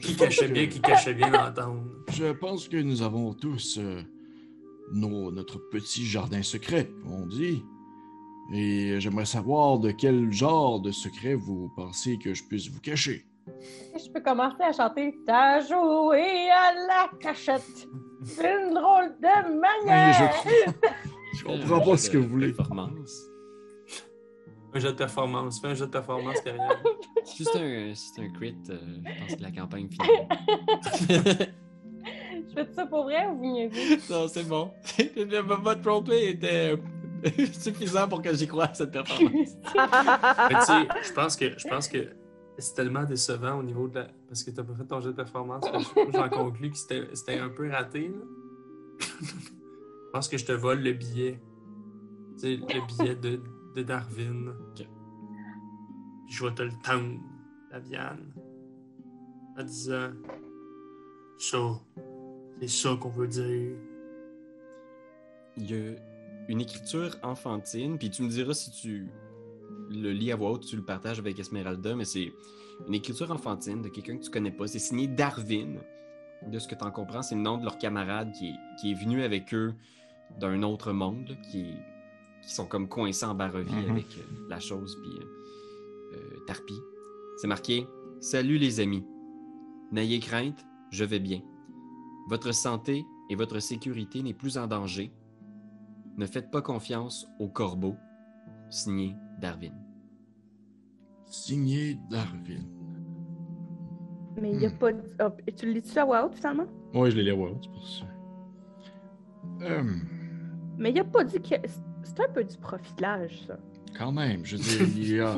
[0.00, 1.82] Qui cachait bien, qui cachait bien d'entendre.
[2.12, 4.02] je pense que nous avons tous euh,
[4.92, 7.62] nos- notre petit jardin secret, on dit.
[8.52, 13.24] Et j'aimerais savoir de quel genre de secret vous pensez que je puisse vous cacher.
[13.94, 17.88] Je peux commencer à chanter T'as joué à la cachette.
[18.24, 20.32] C'est une drôle de Oui, manière.
[21.34, 22.52] je comprends pas ce que vous voulez.
[22.52, 23.12] Performance.
[24.72, 25.60] Un jeu de performance.
[25.60, 26.82] Fais un jeu de performance derrière.
[27.36, 30.28] Juste un, c'est un crit, euh, je pense que la campagne finale.
[32.48, 33.98] Je fais ça pour vrai ou vous niaisez?
[34.10, 34.70] non, c'est bon.
[35.62, 36.76] Votre roleplay était euh,
[37.52, 39.50] suffisant pour que j'y croie à cette performance.
[39.74, 42.08] Mais tu sais, je pense que je pense que
[42.58, 44.08] c'est tellement décevant au niveau de la.
[44.28, 45.64] Parce que t'as pas fait ton jeu de performance.
[46.12, 48.08] J'en conclus que c'était c'était un peu raté.
[48.08, 48.24] Là.
[49.20, 51.40] je pense que je te vole le billet.
[52.38, 53.42] Tu sais, le billet de,
[53.76, 54.48] de Darwin.
[54.48, 54.86] Ok.
[56.26, 57.18] Puis je vais te le tendre,
[57.70, 58.32] Daviane.
[59.58, 60.10] En disant
[61.38, 61.58] Ça,
[62.60, 63.76] c'est ça qu'on veut dire.
[65.56, 66.09] Il y a
[66.50, 69.08] une écriture enfantine, puis tu me diras si tu
[69.90, 72.32] le lis à voix haute, tu le partages avec Esmeralda, mais c'est
[72.86, 74.66] une écriture enfantine de quelqu'un que tu connais pas.
[74.66, 75.80] C'est signé Darwin.
[76.48, 78.90] De ce que tu en comprends, c'est le nom de leur camarade qui est, qui
[78.92, 79.74] est venu avec eux
[80.40, 81.74] d'un autre monde, là, qui,
[82.42, 83.90] qui sont comme coincés en bas-revie Mhm.
[83.90, 86.74] avec euh, la chose, puis euh, euh, Tarpi.
[87.36, 87.86] C'est marqué
[88.20, 89.04] Salut les amis.
[89.92, 91.42] N'ayez crainte, je vais bien.
[92.28, 95.10] Votre santé et votre sécurité n'est plus en danger.
[96.20, 97.96] Ne faites pas confiance au corbeau.
[98.68, 99.72] Signé Darwin.
[101.24, 102.62] Signé Darwin.
[104.38, 104.92] Mais il n'y a pas.
[104.92, 106.66] de- ah, tu le lis-tu à voix haute finalement?
[106.92, 108.04] Oui, je l'ai lu à voix haute, c'est pour ça.
[109.62, 109.82] Euh,
[110.76, 111.54] Mais il n'a pas dit que.
[112.02, 113.58] C'est un peu du profilage, ça.
[113.96, 115.36] quand même, je veux dire, il y a,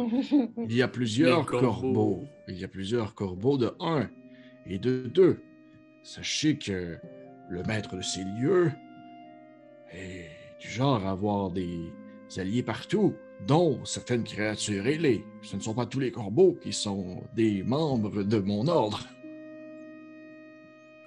[0.69, 2.25] il y a plusieurs corbeaux.
[2.49, 4.09] Il y a plusieurs corbeaux de un
[4.67, 5.41] et de deux.
[6.03, 6.99] Sachez que
[7.51, 8.73] le maître de ces lieux
[9.93, 10.29] est
[10.63, 11.93] du genre à avoir des
[12.39, 13.15] alliés partout,
[13.47, 15.25] dont certaines créatures ailées.
[15.43, 19.01] Ce ne sont pas tous les corbeaux qui sont des membres de mon ordre.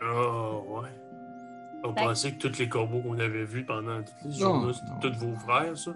[0.02, 0.90] Ah, ouais.
[1.84, 4.74] On Ben- pensait que tous les corbeaux qu'on avait vus pendant toutes les Non, journées,
[4.74, 5.94] c'était tous vos frères, ça?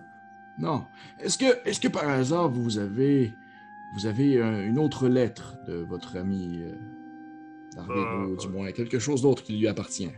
[0.58, 0.86] Non.
[1.20, 3.34] Est-ce que, est-ce que par hasard vous avez,
[3.96, 6.74] vous avez euh, une autre lettre de votre ami euh,
[7.90, 10.10] Euh, ou du moins quelque chose d'autre qui lui appartient?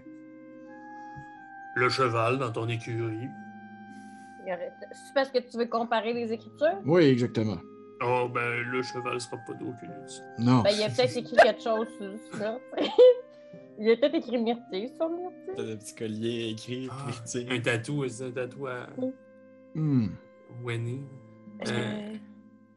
[1.76, 3.28] Le cheval dans ton écurie.
[4.46, 4.58] Y
[4.92, 6.80] C'est parce que tu veux comparer les écritures?
[6.86, 7.58] Oui, exactement.
[8.04, 10.22] Oh, ben, le cheval sera pas d'Oculus.
[10.40, 10.62] Non.
[10.64, 12.58] Ben, il a peut-être écrit quelque chose sur ça.
[13.80, 15.54] il a peut-être écrit Myrtille sur Myrtille.
[15.56, 16.90] T'as le petit collier écrit.
[16.92, 17.46] Ah, sais.
[17.50, 18.88] Un tatou, c'est un tatou à
[19.76, 20.08] Hmm.
[20.64, 21.04] Winnie.
[21.68, 22.16] Euh,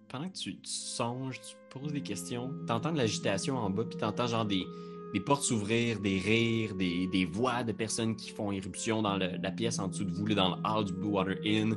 [0.09, 3.97] Pendant que tu, tu songes, tu poses des questions, t'entends de l'agitation en bas, puis
[3.99, 4.63] t'entends genre des,
[5.15, 9.39] des portes s'ouvrir, des rires, des, des voix de personnes qui font éruption dans le-
[9.43, 11.77] la pièce en dessous de vous, là, dans le hall du Blue Water Inn,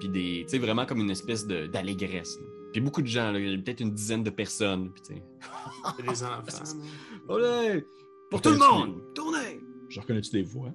[0.00, 2.36] puis des, tu sais, vraiment comme une espèce de- d'allégresse.
[2.72, 5.22] Puis beaucoup de gens, peut-être une dizaine de personnes, puis tu sais.
[5.98, 6.76] c'est des enfants.
[7.28, 7.84] Olé!
[8.30, 9.02] Pour tout le monde!
[9.14, 9.60] Tournez!
[9.90, 10.70] Je reconnais-tu des voix?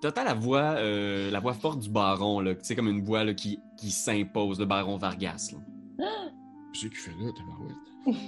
[0.00, 3.24] T'entends la voix, euh, la voix forte du baron, là, tu sais, comme une voix
[3.24, 5.50] là, qui, qui s'impose, le baron Vargas.
[5.52, 5.58] Là.
[6.72, 8.22] Qu'est-ce qu'il fait là, tabarouette?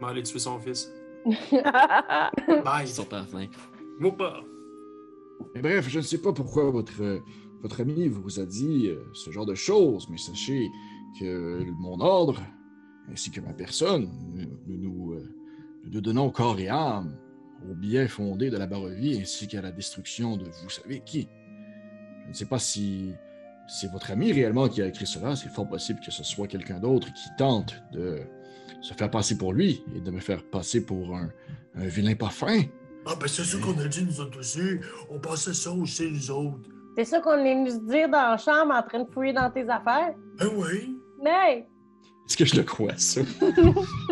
[0.00, 0.90] Va aller tuer son fils.
[1.24, 2.82] Bye.
[2.84, 3.58] Ils sont la fenêtre.
[3.98, 4.40] Moi pas.
[5.54, 7.20] Mais bref, je ne sais pas pourquoi votre, euh,
[7.62, 10.70] votre ami vous a dit euh, ce genre de choses, mais sachez
[11.18, 12.40] que mon ordre,
[13.10, 15.34] ainsi que ma personne, nous nous, nous, euh,
[15.84, 17.16] nous nous donnons corps et âme
[17.70, 21.28] au bien fondé de la Barovie ainsi qu'à la destruction de vous savez qui.
[22.24, 23.12] Je ne sais pas si
[23.68, 26.80] c'est votre ami réellement qui a écrit cela, c'est fort possible que ce soit quelqu'un
[26.80, 28.20] d'autre qui tente de
[28.80, 31.30] se faire passer pour lui et de me faire passer pour un,
[31.74, 32.62] un vilain pas fin.
[33.06, 34.60] Ah, ben c'est ça qu'on a dit, nous autres aussi.
[35.10, 36.68] On pensait ça aussi, nous autres.
[36.96, 39.50] C'est ça qu'on est venu se dire dans la chambre en train de fouiller dans
[39.50, 40.14] tes affaires?
[40.38, 40.96] Ah oui?
[41.22, 41.66] Mais,
[42.28, 43.22] Est-ce que je le crois, ça?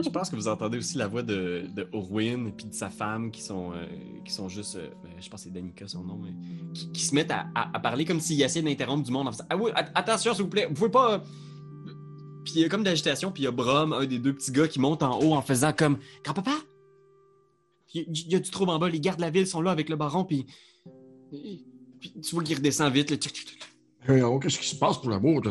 [0.02, 3.30] Je pense que vous entendez aussi la voix de, de Orwin puis de sa femme
[3.30, 3.84] qui sont, euh,
[4.24, 6.32] qui sont juste, euh, ben, je pense que c'est Danica son nom, mais
[6.74, 9.32] qui, qui se mettent à, à- à parler comme s'ils essayaient d'interrompre du monde en
[9.32, 11.22] faisant Ah oui, at- attention s'il vous plaît, vous pouvez pas.
[12.44, 14.52] Puis il y a comme d'agitation, puis il y a Brom, un des deux petits
[14.52, 16.52] gars, qui monte en haut en faisant comme Grand-papa,
[17.94, 19.60] il y, il y a du trouble en bas, les gardes de la ville sont
[19.60, 20.46] là avec le baron, puis.
[22.00, 23.12] Puis tu vois qu'il redescend vite,
[24.08, 25.42] oh, Qu'est-ce qui se passe pour l'amour?
[25.42, 25.50] de-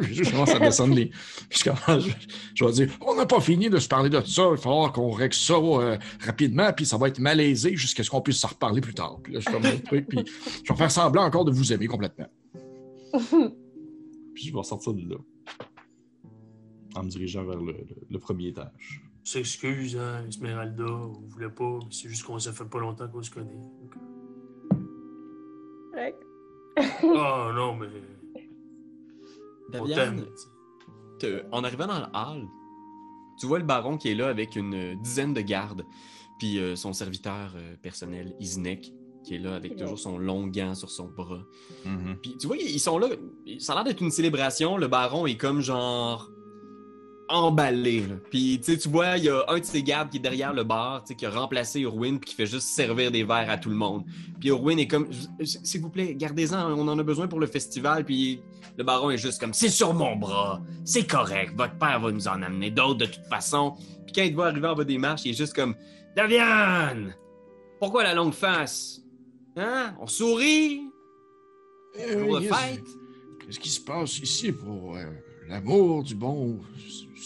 [0.00, 1.10] Je commence à descendre les.
[1.50, 2.10] Je, commence- je,
[2.54, 4.92] je vais dire On n'a pas fini de se parler de ça, il va falloir
[4.92, 8.48] qu'on règle ça euh, rapidement, puis ça va être malaisé jusqu'à ce qu'on puisse s'en
[8.48, 9.20] reparler plus tard.
[9.22, 10.24] Puis là, je truc, puis
[10.64, 12.26] je vais faire semblant encore de vous aimer complètement.
[14.34, 15.16] Puis je vais sortir de là.
[16.96, 19.02] En me dirigeant vers le, le- le premier étage.
[19.24, 23.22] S'excuse, hein, Esmeralda, on voulait pas, mais c'est juste qu'on s'est fait pas longtemps qu'on
[23.22, 23.52] se connaît.
[23.54, 23.94] Donc,
[25.92, 26.22] Correct.
[27.02, 27.88] Ah non, mais
[29.94, 30.26] t'aime.
[31.18, 32.46] te- en arrivant dans le hall,
[33.40, 35.84] tu vois le baron qui est là avec une dizaine de gardes,
[36.38, 38.92] puis euh, son serviteur euh, personnel, Iznek,
[39.24, 41.42] qui est là avec toujours son long gant sur son bras.
[41.84, 42.16] Mhm.
[42.22, 43.08] Puis tu vois, ils sont là,
[43.58, 46.30] ça a l'air d'être une célébration, le baron est comme genre
[47.28, 48.00] emballé.
[48.00, 48.14] là.
[48.30, 51.02] Puis tu vois, il y a un de ses gardes qui est derrière le bar,
[51.04, 54.04] qui a remplacé Urwin, puis qui fait juste servir des verres à tout le monde.
[54.40, 55.08] Puis Urwin est comme,
[55.42, 58.04] s'il vous plaît, gardez-en, on en a besoin pour le festival.
[58.04, 58.40] Puis
[58.78, 62.28] le baron est juste comme, c'est sur mon bras, c'est correct, votre père va nous
[62.28, 63.74] en amener d'autres de toute façon.
[64.04, 65.74] Puis quand il te voit arriver en bas des marches, il est juste comme,
[66.14, 67.14] Daviane,
[67.80, 69.02] pourquoi la longue face?
[69.56, 69.94] Hein?
[70.00, 70.82] On sourit?
[71.98, 72.84] Euh, Jour de qu'est-ce- fête?
[73.46, 75.04] Qu'est-ce qui se passe ici pour euh,
[75.48, 76.58] l'amour du bon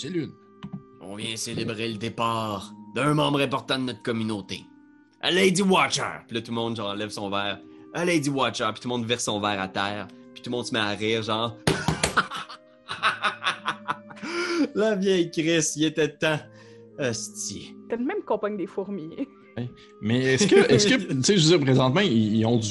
[0.00, 0.32] Célune?
[1.02, 4.64] On vient célébrer le départ d'un membre important de notre communauté.
[5.20, 6.22] A Lady Watcher!
[6.26, 7.60] Puis là, tout le monde, genre, lève son verre.
[7.92, 8.70] A Lady Watcher!
[8.72, 10.08] Puis tout le monde verse son verre à terre.
[10.32, 11.54] Puis tout le monde se met à rire, genre.
[14.74, 16.40] La vieille Chris, il était temps.
[16.98, 17.76] Hostie.
[17.90, 19.28] T'as le même compagne des fourmis.
[20.00, 22.70] Mais est-ce que, est-ce que, tu sais, je veux dire, présentement, ils, ils ont du.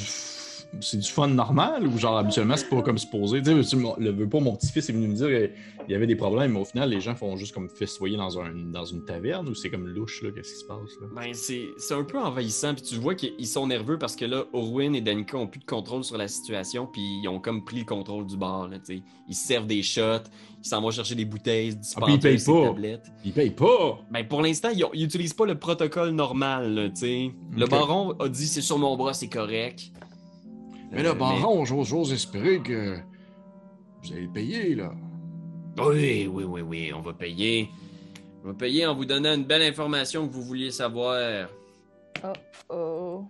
[0.82, 3.41] C'est du fun normal ou genre habituellement c'est pas comme supposé?
[3.41, 5.51] Tu sais, le veux pas, mon petit-fils est venu me dire qu'il
[5.91, 8.53] y avait des problèmes, mais au final, les gens font juste comme festoyer dans, un,
[8.53, 11.08] dans une taverne ou c'est comme louche, là, qu'est-ce qui se passe, là?
[11.15, 12.75] Ben, c'est c'est un peu envahissant.
[12.75, 15.65] Puis tu vois qu'ils sont nerveux parce que là, Orwin et Danica ont plus de
[15.65, 16.86] contrôle sur la situation.
[16.86, 18.67] Puis ils ont comme pris le contrôle du bar.
[18.67, 19.03] Là, tu sais.
[19.27, 20.29] ils se servent des shots.
[20.63, 22.63] Ils s'en vont chercher des bouteilles, se Ah, ils payent pas.
[22.67, 23.05] tablettes.
[23.23, 23.97] Ils payent pas!
[24.12, 27.32] Ben, pour l'instant, ils, ont- ils utilisent pas le protocole normal, tu sais.
[27.55, 29.91] Le baron a dit c'est sur mon bras, c'est correct.
[30.91, 32.97] Mais là, Euh, Baron, j'ose j'ose espérer que
[34.04, 34.93] vous allez le payer, là.
[35.78, 37.69] Oui, oui, oui, oui, on va payer.
[38.43, 41.49] On va payer en vous donnant une belle information que vous vouliez savoir.
[42.69, 43.25] oh.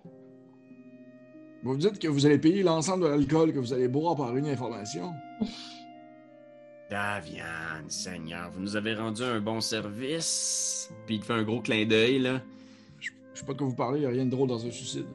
[1.63, 4.48] Vous dites que vous allez payer l'ensemble de l'alcool que vous allez boire par une
[4.48, 5.12] information.
[6.89, 10.89] Daviane, Seigneur, vous nous avez rendu un bon service.
[11.06, 12.41] Puis il te fait un gros clin d'œil, là.
[13.00, 15.06] Je sais pas de quoi vous parlez, il a rien de drôle dans un suicide.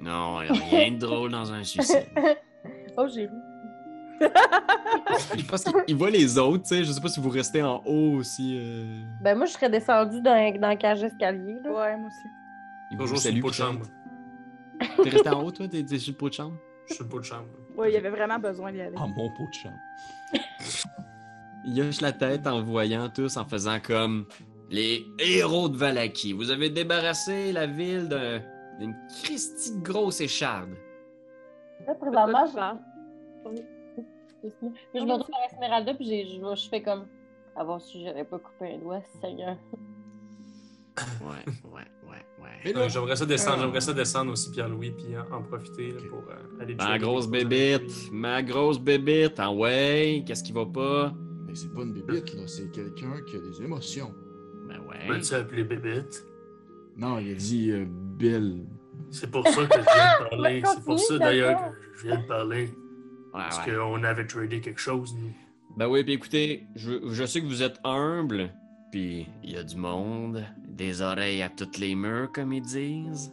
[0.00, 2.06] Non, y a rien de drôle dans un suicide.
[2.96, 3.32] oh, j'ai ri.
[5.36, 6.84] Je pense qu'il voit les autres, tu sais.
[6.84, 8.56] Je sais pas si vous restez en haut aussi.
[8.58, 9.02] euh.
[9.22, 11.70] Ben, moi, je serais descendue dans, dans la cage d'escalier, là.
[11.70, 12.28] Ouais, moi aussi.
[12.92, 13.82] Il Bonjour, c'est le pot de chambre.
[15.02, 15.66] T'es resté en haut, toi?
[15.68, 16.56] T'es sur le pot de chambre?
[16.88, 17.46] Je suis le pot de chambre.
[17.76, 18.94] Ouais, il y avait vraiment besoin d'y aller.
[18.98, 19.76] Ah, mon pot de chambre.
[21.64, 24.26] Il hoche la tête en voyant tous, en faisant comme
[24.70, 26.32] les héros de Valaki.
[26.32, 28.40] Vous avez débarrassé la ville d'un-
[28.78, 30.70] d'une Christie grosse écharde.
[31.86, 33.60] Là, présentement, je...
[34.42, 37.06] Puis je me retrouve à Esmeralda, puis j'ai- je, je fais comme...
[37.56, 39.56] Avoir su, j'aurais pas coupé un doigt, Seigneur.
[41.22, 42.88] Ouais, ouais, ouais, ouais.
[42.88, 43.62] J'aimerais ça descendre, Ah.
[43.62, 47.28] j'aimerais ça descendre aussi Pierre-Louis puis en, en profiter là, pour euh, aller Ma grosse
[47.28, 51.12] bébite, ma grosse bébite, ah ouais, qu'est-ce qui va pas?
[51.46, 54.12] Mais c'est pas une bébite, là, c'est quelqu'un qui a des émotions.
[54.68, 55.20] Ben ouais.
[55.20, 56.26] tu appelé bébête.
[56.96, 57.86] Non, il a dit euh,
[59.10, 60.62] C'est pour ça que je viens de parler.
[60.74, 62.62] C'est pour ça d'ailleurs que je viens de parler.
[62.66, 62.70] Ouais,
[63.32, 63.74] Parce ouais.
[63.74, 65.32] qu'on avait tradé quelque chose, nous.
[65.76, 68.50] Ben oui, puis écoutez, je, je sais que vous êtes humble,
[68.90, 73.32] puis il y a du monde, des oreilles à toutes les murs, comme ils disent.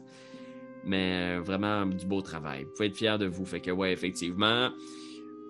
[0.85, 2.65] Mais euh, vraiment du beau travail.
[2.65, 3.45] Vous pouvez être fiers de vous.
[3.45, 4.69] Fait que ouais, effectivement,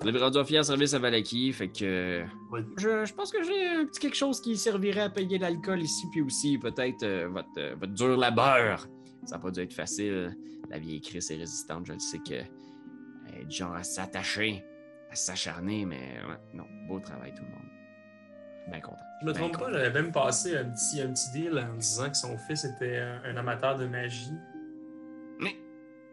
[0.01, 1.51] vous avez rendu un fier service à Valaki.
[1.53, 2.21] Fait que
[2.51, 2.61] Ouais.
[2.77, 6.05] je, je pense que j'ai un petit quelque chose qui servirait à payer l'alcool ici,
[6.11, 8.85] puis aussi peut-être euh, votre, euh, votre dur labeur.
[9.25, 10.35] Ça n'a pas dû être facile.
[10.69, 12.35] La vieille Chris est résistante, je le sais que
[13.27, 14.63] elle est du genre à s'attacher
[15.13, 17.69] à s'acharner, mais ouais, non, beau travail tout le monde.
[18.67, 18.97] Bien content.
[19.21, 19.71] Je me Ben trompe pas, content.
[19.73, 23.37] j'avais même passé un petit, un petit deal en disant que son fils était un,
[23.37, 24.31] amateur de magie.
[25.39, 25.55] Mais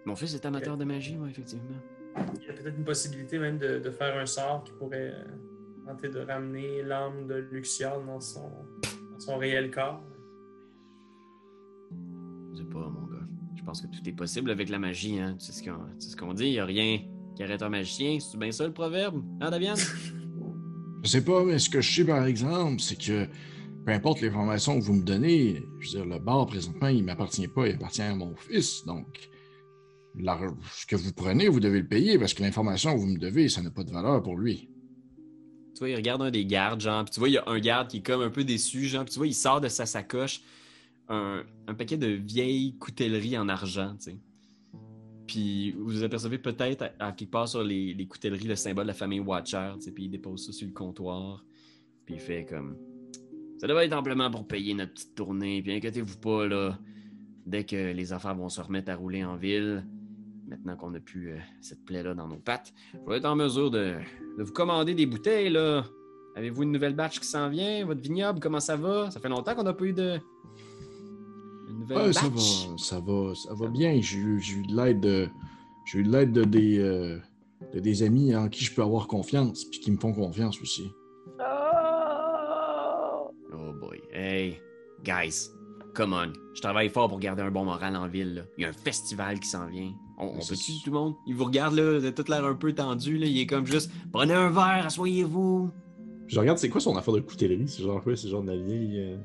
[0.05, 1.65] mon fils est amateur de magie, moi, effectivement.
[2.37, 5.25] Il y a peut-être une possibilité même de, de faire un sort qui pourrait euh,
[5.87, 8.51] tenter de ramener l'âme de Luxion dans son,
[9.13, 10.03] dans son réel corps.
[12.53, 13.00] Je sais pas, gars.
[13.61, 15.37] Je pense que tout est possible avec la magie, hein.
[15.39, 15.63] Tu sais ce
[16.17, 16.99] qu'on tu sais dit, il a rien
[17.37, 18.19] qui arrête un magicien.
[18.19, 19.75] C'est bien ça le proverbe, hein, Davian?
[21.05, 23.27] Je sais pas, mais ce que je sais par exemple, c'est que
[23.87, 27.49] peu importe l'information que vous me donnez, je veux dire, le bar présentement, il m'appartient
[27.49, 28.85] pas, il appartient à mon fils.
[28.85, 29.07] Donc,
[30.15, 33.49] ce que vous prenez, vous devez le payer parce que l'information que vous me devez,
[33.49, 34.69] ça n'a pas de valeur pour lui.
[35.75, 37.61] Tu vois, il regarde un des gardes, genre, puis tu vois, il y a un
[37.61, 39.87] garde qui est comme un peu déçu, genre, puis tu vois, il sort de sa
[39.87, 40.43] sacoche
[41.11, 44.19] un, paquet de vieilles coutelleries en argent, tu sais.
[45.27, 48.89] Puis vous apercevez peut-être à, à quelque part sur les, les coutelleries le symbole de
[48.89, 51.45] la famille Watcher, tu sais, puis il dépose ça sur le comptoir,
[52.05, 52.77] puis il fait comme
[53.59, 56.79] ça devrait être amplement pour payer notre petite tournée, puis inquiétez-vous pas là,
[57.45, 59.85] dès que les affaires vont se remettre à rouler en ville,
[60.49, 63.71] maintenant qu'on a plus euh, cette plaie-là dans nos pattes, je vais être en mesure
[63.71, 63.97] de,
[64.39, 65.85] de vous commander des bouteilles, là.
[66.37, 67.85] Avez-vous une nouvelle batch qui s'en vient?
[67.85, 69.11] Votre vignoble, comment ça va?
[69.11, 70.19] Ça fait longtemps qu'on n'a pas eu de.
[71.71, 72.41] Une nouvelle Ouais, ça va,
[72.77, 73.99] ça va, ça va bien.
[74.01, 75.29] J'ai eu, de l'aide de,
[75.87, 77.19] j'ai eu de l'aide de des, euh,
[77.73, 80.91] de des amis en qui je peux avoir confiance, puis qui me font confiance aussi.
[81.39, 83.31] Oh!
[83.53, 84.01] Oh boy.
[84.13, 84.59] Hey,
[85.05, 85.51] guys,
[85.95, 86.33] come on.
[86.55, 88.35] Je travaille fort pour garder un bon moral en ville.
[88.35, 88.43] là.
[88.59, 89.93] Il y a un festival qui s'en vient.
[90.19, 91.15] On, on peut-tu, tout le monde?
[91.27, 93.27] Il vous regarde, là, vous avez tout l'air un peu tendu, là.
[93.27, 95.71] Il est comme juste, prenez un verre, asseyez-vous.
[96.27, 97.69] Je regarde, c'est quoi son affaire de coutellerie?
[97.69, 98.15] C'est genre quoi?
[98.17, 98.99] C'est genre de la vieille.
[99.01, 99.17] euh,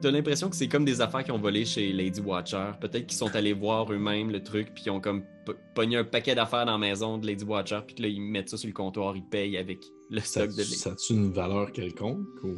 [0.00, 2.72] T'as l'impression que c'est comme des affaires qui ont volé chez Lady Watcher.
[2.80, 6.04] Peut-être qu'ils sont allés voir eux-mêmes le truc, puis ils ont comme po- pogné un
[6.04, 8.68] paquet d'affaires dans la maison de Lady Watcher, puis que là, ils mettent ça sur
[8.68, 10.74] le comptoir, ils payent avec le stock de Lady.
[10.74, 12.26] ça a-tu une valeur quelconque?
[12.44, 12.54] Ou...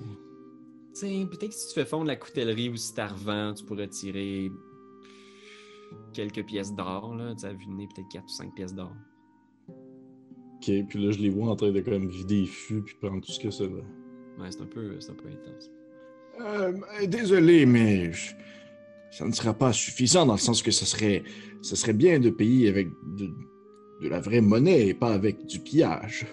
[1.00, 4.50] Peut-être que si tu fais fondre la coutellerie ou si t'as revends, tu pourrais tirer
[6.12, 7.34] quelques pièces d'or, là.
[7.36, 8.92] Tu de nez, peut-être 4 ou 5 pièces d'or.
[9.68, 13.24] Ok, puis là, je les vois en train de comme vider les fûts puis prendre
[13.24, 13.82] tout ce que ça là.
[14.40, 15.70] Ouais, c'est un peu, c'est un peu intense.
[16.40, 16.72] Euh,
[17.06, 18.12] désolé, mais
[19.10, 21.24] ça ne sera pas suffisant dans le sens que ce serait,
[21.62, 23.30] ce serait bien de payer avec de,
[24.08, 26.26] la vraie monnaie et pas avec du pillage.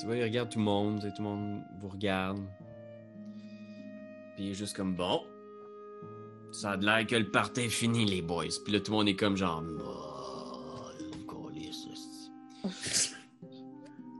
[0.00, 2.38] Tu vois, il regarde tout le monde, sais, tout le monde vous regarde.
[4.34, 5.20] Puis il est juste comme bon.
[6.52, 8.44] Ça a l'air que le party est fini, les boys.
[8.64, 9.62] Puis là, tout le monde est comme genre.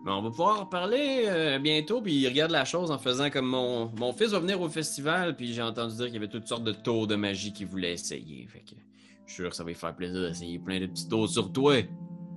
[0.07, 2.01] Mais on va pouvoir en parler euh, bientôt.
[2.01, 5.35] Puis il regarde la chose en faisant comme mon, mon fils va venir au festival.
[5.35, 7.95] Puis j'ai entendu dire qu'il y avait toutes sortes de tours de magie qu'il voulait
[7.95, 8.47] essayer.
[8.47, 8.77] Fait que
[9.27, 11.53] je suis sûr que ça va lui faire plaisir d'essayer plein de petits tours sur
[11.53, 11.75] toi.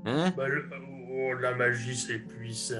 [0.05, 0.33] Hein?
[0.35, 0.67] Ben, le-
[1.11, 2.75] oh, la magie, c'est puissant.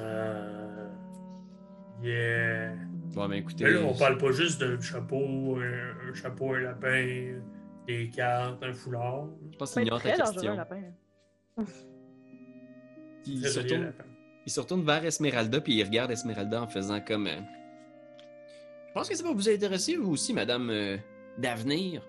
[2.02, 2.74] Yeah.
[3.14, 3.66] Bon, ben écoutez.
[3.66, 7.36] Mais là, on parle pas juste d'un chapeau, un, un chapeau, un lapin,
[7.86, 9.28] des cartes, un foulard.
[9.52, 10.54] Je pense qu'il ignore ta question.
[10.54, 10.82] un lapin.
[13.26, 14.04] Il se, joli, retourne, lapin.
[14.46, 17.28] Il se retourne vers Esmeralda, puis il regarde Esmeralda en faisant comme.
[17.28, 17.40] euh,
[18.88, 20.98] Je pense que ça va vous intéresser, vous aussi, madame euh,
[21.38, 22.02] d'avenir.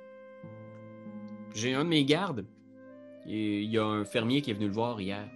[1.55, 2.47] J'ai un de mes gardes.
[3.27, 5.29] Il y a un fermier qui est venu le voir hier.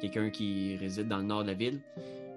[0.00, 1.80] Quelqu'un qui réside dans le nord de la ville.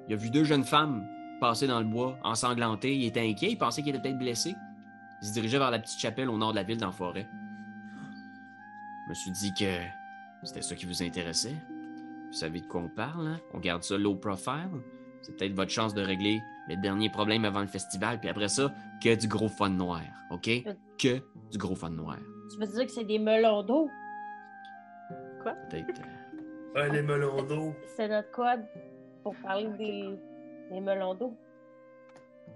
[0.07, 1.05] Il a vu deux jeunes femmes
[1.39, 2.95] passer dans le bois, ensanglantées.
[2.95, 4.55] Il était inquiet, il pensait qu'il était peut-être blessé.
[5.21, 7.27] Il se dirigeait vers la petite chapelle au nord de la ville, dans la forêt.
[9.05, 9.71] Je me suis dit que
[10.43, 11.55] c'était ça qui vous intéressait.
[12.29, 13.39] Vous savez de quoi on parle, hein?
[13.53, 14.69] On garde ça low profile.
[15.21, 18.71] C'est peut-être votre chance de régler le dernier problème avant le festival, puis après ça,
[19.03, 20.01] que du gros fun noir,
[20.31, 20.49] OK?
[20.97, 21.17] Que
[21.51, 22.17] du gros fun noir.
[22.51, 23.89] Tu veux dire que c'est des melons d'eau?
[25.43, 26.01] Peut-être.
[26.01, 26.03] euh,
[26.75, 27.73] Ah, les melons d'eau.
[27.97, 28.61] C'est notre code
[29.23, 30.09] pour parler des,
[30.71, 31.35] des melons d'eau.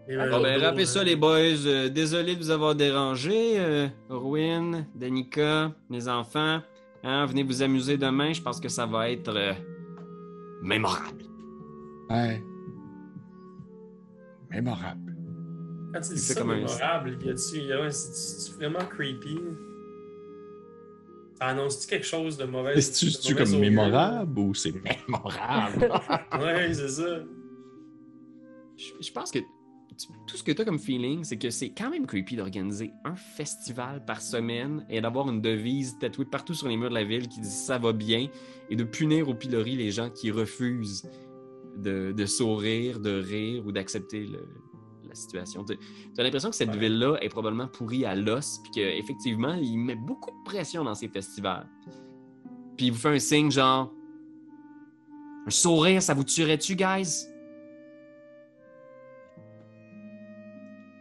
[0.07, 0.85] Bon, melons ben, rappelez hein.
[0.85, 1.65] ça, les boys.
[1.65, 3.55] Euh, désolé de vous avoir dérangé.
[3.57, 3.87] Euh,
[4.95, 6.59] Danica, mes enfants.
[7.03, 8.31] Hein, venez vous amuser demain.
[8.33, 9.53] Je pense que ça va être euh,
[10.61, 11.23] mémorable.
[12.09, 12.41] Ouais.
[14.49, 15.15] Mémorable.
[15.93, 17.17] Quand tu dis ça, comme un- mémorable,
[17.81, 19.39] ouais, c'est- vraiment creepy?
[21.39, 22.77] Ça annonce-tu quelque chose de mauvais?
[22.77, 24.73] Est-ce de que tu mauvais comme mémorable ou c'est
[25.07, 25.91] mémorable?
[26.39, 27.19] Ouais, c'est ça.
[28.77, 29.39] Je, je pense que
[30.27, 33.15] tout ce que tu as comme feeling, c'est que c'est quand même creepy d'organiser un
[33.15, 37.27] festival par semaine et d'avoir une devise tatouée partout sur les murs de la ville
[37.27, 38.27] qui dit ça va bien
[38.69, 41.09] et de punir au pilori les gens qui refusent
[41.77, 44.27] de, de sourire, de rire ou d'accepter
[45.07, 45.63] la situation.
[45.65, 45.77] Tu
[46.17, 46.77] as l'impression que cette Ouais.
[46.77, 51.07] ville-là est probablement pourrie à l'os puis qu'effectivement, il met beaucoup de pression dans ses
[51.07, 51.67] festivals.
[52.77, 53.91] Puis il vous fait un signe genre
[55.45, 57.27] Un sourire, ça vous tuerait-tu, guys?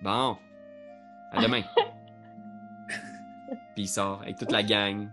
[0.02, 0.36] Bon.
[1.30, 1.62] À demain.
[3.74, 5.08] Puis il sort avec toute la gang.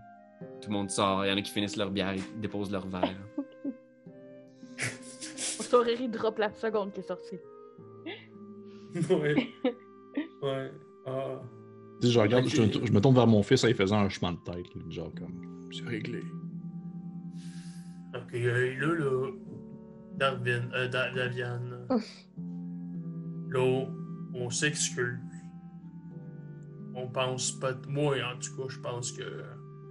[0.60, 1.24] Tout le monde sort.
[1.24, 3.08] Il y en a qui finissent leur bière et déposent leur verre.
[5.26, 7.38] Soreri drop la seconde qui est sortie.
[8.94, 9.48] Ouais.
[10.42, 10.70] Ouais.
[11.06, 11.40] Ah.
[12.02, 14.32] Je regarde, je, me- je me tourne vers mon fils en lui faisant un chemin
[14.32, 14.74] de tête.
[14.74, 15.68] là, genre comme.
[15.72, 16.22] C'est réglé.
[18.14, 19.30] Ok, euh, là, là.
[20.16, 21.86] Darwin, euh, Da- Daviane.
[24.34, 25.18] On s'excuse.
[26.94, 27.72] On pense pas.
[27.88, 29.44] Moi, en tout cas, je pense que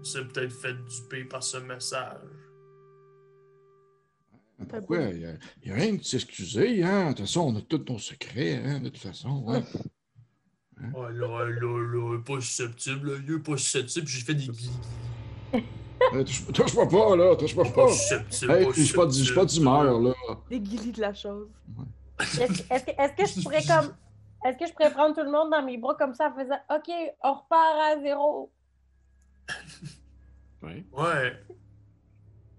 [0.03, 2.17] c'est peut-être fait duper par ce message.
[4.67, 4.99] Pourquoi?
[5.03, 7.05] Il n'y a, rien de s'excuser, hein?
[7.11, 8.79] De toute façon, on a tous nos secrets, hein?
[8.79, 9.63] De toute façon, hein?
[10.93, 13.17] Oh là, là, là, il est pas susceptible, là.
[13.25, 14.71] Il est pas susceptible, j'ai fait des guillis.
[16.13, 17.35] Hey, Touche-moi pas, là!
[17.35, 17.91] Touche-moi Pas pas!
[17.91, 18.51] susceptible.
[18.53, 19.65] Hey, pas je suis pas, du- je suis pas susceptible.
[19.65, 20.13] d'humeur, là!
[20.49, 21.49] Des guillis de la chose.
[22.21, 23.93] Est-ce est-ce que, est-ce que je pourrais comme.
[24.45, 26.59] Est-ce que je pourrais prendre tout le monde dans mes bras comme ça en faisant
[26.69, 26.89] OK,
[27.23, 28.51] on repart à zéro?
[30.61, 30.83] Ouais.
[30.91, 31.41] Ouais.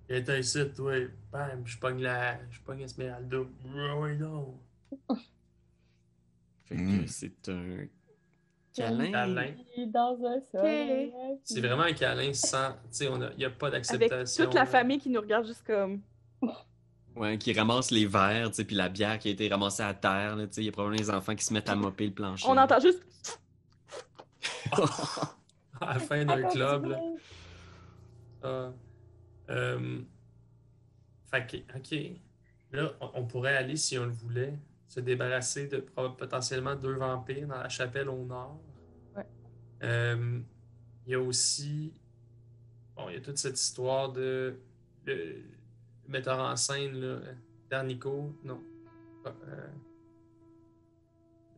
[0.09, 1.09] Il est ici, ouais.
[1.31, 2.39] Bam, je pogne la.
[2.51, 3.39] Je pogne Esmeralda.
[3.41, 4.59] Ouais, ouais, non.
[6.65, 7.07] Fait que Mm.
[7.07, 7.87] c'est un
[8.75, 9.11] câlin.
[9.13, 9.55] Câlin.
[9.89, 11.13] Dans un soleil.
[11.45, 12.73] C'est vraiment un câlin sans.
[12.73, 14.45] Tu sais, on a- il n'y a pas Avec d'acceptation.
[14.47, 16.01] toute la famille qui nous regarde juste comme.
[17.21, 19.93] Ouais, qui ramasse les verres, tu sais, puis la bière qui a été ramassée à
[19.93, 20.63] terre, là, tu sais.
[20.63, 22.47] Il y a probablement les enfants qui se mettent à mopper le plancher.
[22.49, 23.03] On entend juste.
[25.83, 27.01] À la fin d'un club, là.
[28.43, 28.73] Ah.
[29.51, 30.01] Euh,
[31.31, 32.17] Fait que, ok.
[32.73, 34.59] Là, on, pourrait aller, si on le voulait,
[34.89, 38.61] se débarrasser de potentiellement deux vampires dans la chapelle au nord.
[39.15, 39.27] Ouais.
[39.83, 40.41] Euh,
[41.07, 41.93] Il y a aussi.
[42.97, 44.59] Bon, il y a toute cette histoire de.
[45.05, 45.60] Le
[46.11, 47.19] metteur en scène, là.
[47.71, 48.35] Dernico.
[48.45, 48.61] Non.
[49.27, 49.31] Euh,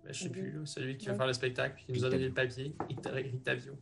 [0.05, 1.19] ben, je sais plus, là, celui qui va Ouais.
[1.19, 3.73] faire le spectacle et qui nous a donné le papier, Icta- Ictavio.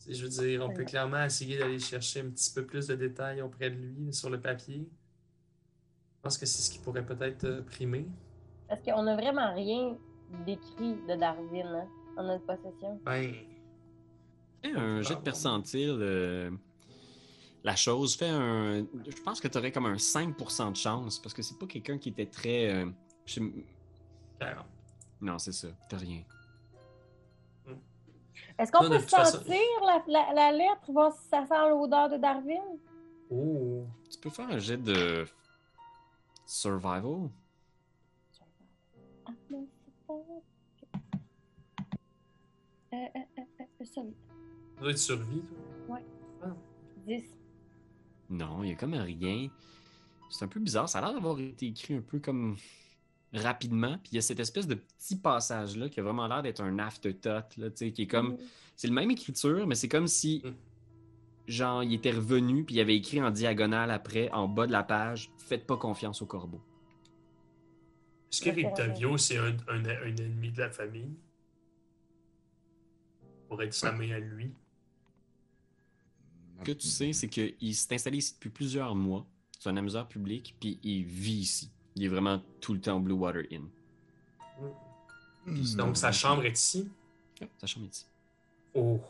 [0.00, 2.86] Tu sais, Je veux dire, on peut clairement essayer d'aller chercher un petit peu plus
[2.86, 4.86] de détails auprès de lui sur le papier.
[6.16, 8.06] Je pense que c'est ce qui pourrait peut-être euh, primer.
[8.68, 9.96] Parce qu'on n'a vraiment rien
[10.46, 13.00] d'écrit de Darwin hein, en notre possession.
[13.04, 13.32] Ben,
[14.64, 15.98] un jet de percentile.
[16.00, 16.50] euh,
[17.64, 18.86] la chose, fais un.
[19.06, 21.98] Je pense que tu aurais comme un 5% de chance parce que c'est pas quelqu'un
[21.98, 22.72] qui était très.
[22.72, 22.90] euh,
[23.26, 23.52] je sais-
[24.38, 24.64] 40.
[25.20, 25.68] Non, c'est ça.
[25.88, 26.22] T'as rien.
[28.58, 29.56] Est-ce qu'on peut façon- sentir
[29.86, 32.62] la, la- la lettre, voir si ça sent l'odeur de Darwin?
[33.30, 33.84] Oh!
[34.10, 35.24] Tu peux faire un jet de.
[36.46, 37.28] Survival?
[39.26, 40.14] Ah, mais c'est pas-
[42.90, 44.00] Euh, euh, euh, euh, ça,
[44.80, 45.42] doit être survie,
[45.86, 45.98] toi.
[47.06, 47.22] 10.
[48.30, 49.48] Non, il y a comme rien.
[50.30, 50.88] C'est un peu bizarre.
[50.88, 52.56] Ça a l'air d'avoir été écrit un peu comme
[53.32, 53.98] rapidement.
[53.98, 56.78] Puis il y a cette espèce de petit passage-là qui a vraiment l'air d'être un
[56.78, 58.36] afterthought, là, tu sais, qui est comme.
[58.76, 60.50] C'est le même écriture, mais c'est comme si, Mm.
[61.46, 64.82] genre, il était revenu, puis il avait écrit en diagonale après, en bas de la
[64.82, 66.60] page, Faites pas confiance au corbeau.
[68.30, 68.50] Est-ce que.
[68.50, 71.16] Rictavio, c'est un, un, un ennemi de la famille?
[73.48, 74.52] Pour être sa main à lui?
[76.58, 79.24] Ce que tu sais, c'est qu'il s'est installé ici depuis plusieurs mois.
[79.58, 81.70] C'est un amuseur public, puis il vit ici.
[81.96, 83.68] Il est vraiment tout le temps au Blue Water Inn.
[85.46, 85.76] Hmm.
[85.76, 86.88] Donc, sa chambre est ici?
[87.40, 88.06] Ouais, Sa chambre est ici.
[88.74, 89.00] Oh!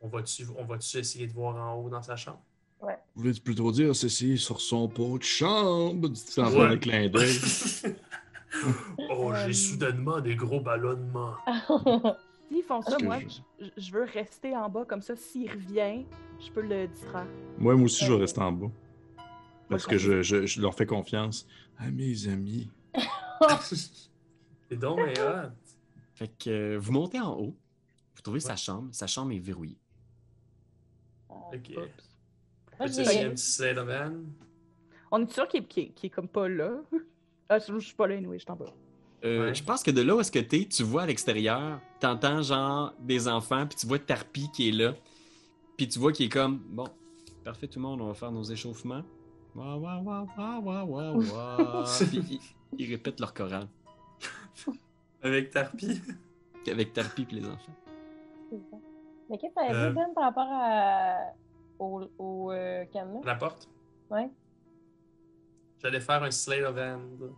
[0.00, 2.40] On va-tu on va essayer de voir en haut dans sa chambre?
[3.14, 6.08] Voulais-tu plutôt dire ceci sur son pot de chambre?
[6.08, 6.66] Dit-il en Ouais.
[6.66, 7.38] un clin d'œil.
[9.10, 11.34] oh, j'ai soudainement des gros ballonnements.
[12.48, 13.18] S'ils font ça, moi,
[13.78, 16.04] je- veux rester en bas, comme ça, s'il revient,
[16.40, 17.26] je peux le distraire.
[17.58, 18.70] Moi, moi aussi, je vais rester en bas.
[19.68, 21.46] Parce que je, je- je leur fais confiance.
[21.78, 22.70] À mes amis.
[23.60, 25.50] C'est donc mais hot.
[26.14, 27.56] Fait que euh, vous montez en haut,
[28.14, 28.56] vous trouvez sa Ouais.
[28.56, 29.78] chambre, sa chambre est verrouillée.
[31.28, 31.72] Ok.
[32.78, 32.90] Of
[33.88, 34.24] hand?
[35.10, 36.80] On est sûr qu'il est, est- comme pas là?
[37.48, 38.72] Ah, je, je suis pas là, anyway, je suis en bas.
[39.24, 39.54] Euh, Ouais.
[39.54, 42.92] Je pense que de là où est-ce que t'es, tu vois à l'extérieur, t'entends genre
[43.00, 44.94] des enfants, puis tu vois Tarpi qui est là,
[45.78, 46.86] puis tu vois qu'il est comme bon,
[47.42, 49.02] parfait tout le monde, on va faire nos échauffements.
[49.54, 52.40] Wa wa wa wa wa wa puis ils,
[52.78, 53.68] ils répètent leur chorale
[55.22, 56.00] Avec Tarpi?
[56.66, 57.72] avec Tarpi puis les enfants.
[58.50, 58.76] c'est ça.
[59.30, 59.88] Mais qu'est-ce que tu avais Euh.
[59.90, 61.32] dit, Ben, par rapport à...
[61.78, 62.84] au, au euh?
[63.24, 63.68] La porte?
[64.10, 64.28] Ouais.
[65.82, 67.30] J'allais faire un slide of hand.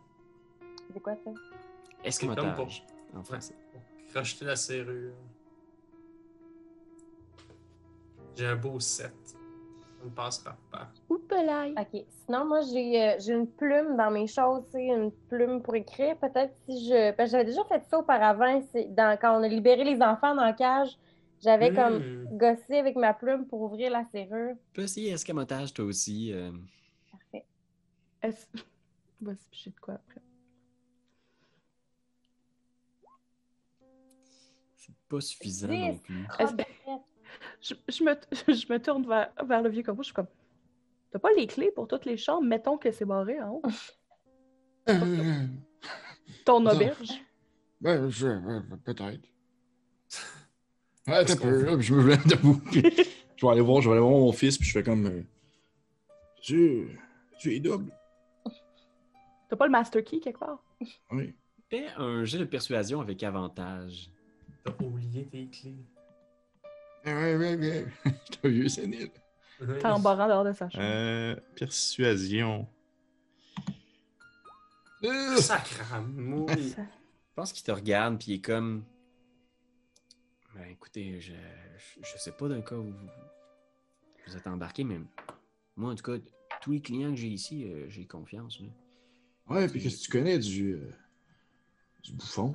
[0.92, 1.30] C'est quoi ça?
[2.04, 2.84] Escamotage
[3.14, 3.54] en français.
[3.72, 3.80] Pour
[4.12, 5.12] crocheter la serrure.
[8.36, 9.12] J'ai un beau set.
[10.04, 10.92] On passe par part.
[11.08, 11.72] Oupelaï.
[11.78, 12.04] OK.
[12.26, 16.16] Sinon, moi, j'ai euh, j'ai une plume dans mes choses, une plume pour écrire.
[16.18, 17.12] Peut-être si je.
[17.12, 19.16] Parce que j'avais déjà fait ça auparavant, c'est dans...
[19.18, 20.96] quand on a libéré les enfants dans la cage.
[21.42, 22.36] J'avais comme Hmm.
[22.38, 24.54] gossé avec ma plume pour ouvrir la serrure.
[24.54, 26.32] Tu peux essayer escamotage, toi aussi.
[26.32, 26.50] euh,
[27.10, 27.44] Parfait.
[28.22, 28.46] Est-ce-
[29.20, 30.20] Vas-y, de quoi après.
[35.08, 36.26] Pas suffisant non plus.
[37.60, 38.14] Je, je me,
[38.54, 40.26] je me tourne vers, vers le vieux corbeau, je suis comme.
[41.10, 42.46] T'as pas les clés pour toutes les chambres?
[42.46, 43.62] Mettons que c'est barré en haut.
[44.88, 45.46] Euh,
[46.44, 47.12] Ton auberge?
[47.80, 48.26] ben, je...
[48.28, 49.28] euh, peut-être.
[51.08, 52.60] Ouais, t'as peu, je me lève debout.
[52.72, 52.82] puis
[53.36, 55.06] je vais aller voir, je vais aller voir mon fils, puis je fais comme.
[55.06, 55.22] euh,
[56.42, 56.98] tu.
[57.38, 57.92] Tu es double.
[59.48, 60.64] T'as pas le master key quelque part?
[61.12, 61.32] Oui.
[61.70, 64.10] Fais un jet de persuasion avec avantage.
[64.66, 65.76] T'as oublié tes clés.
[67.04, 67.86] Ouais, ouais, ouais.
[68.04, 69.10] J'étais un vieux sénile.
[69.58, 70.82] T'es en barrant dehors de sa chambre.
[70.84, 72.68] Euh, persuasion.
[75.04, 76.70] Euh, Sacramouille.
[76.70, 78.84] Ça- Je pense qu'il te regarde, puis il est comme.
[80.54, 83.08] Ben écoutez, je, je, je sais pas d'un cas où vous,
[84.26, 84.98] vous êtes embarqué, mais
[85.76, 86.18] moi, en tout cas,
[86.62, 88.60] tous les clients que j'ai ici, euh, j'ai confiance.
[88.60, 88.66] là.
[89.48, 90.72] Ouais, puis qu'est-ce que tu connais du.
[90.74, 90.90] euh,
[92.02, 92.54] du bouffon?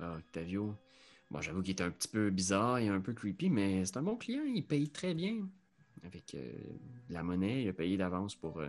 [0.00, 0.74] Ah, Octavio.
[1.32, 4.02] Bon, j'avoue qu'il est un petit peu bizarre et un peu creepy, mais c'est un
[4.02, 4.42] bon client.
[4.44, 5.48] Il paye très bien.
[6.04, 6.52] Avec euh,
[7.08, 8.68] de la monnaie, il a payé d'avance pour euh,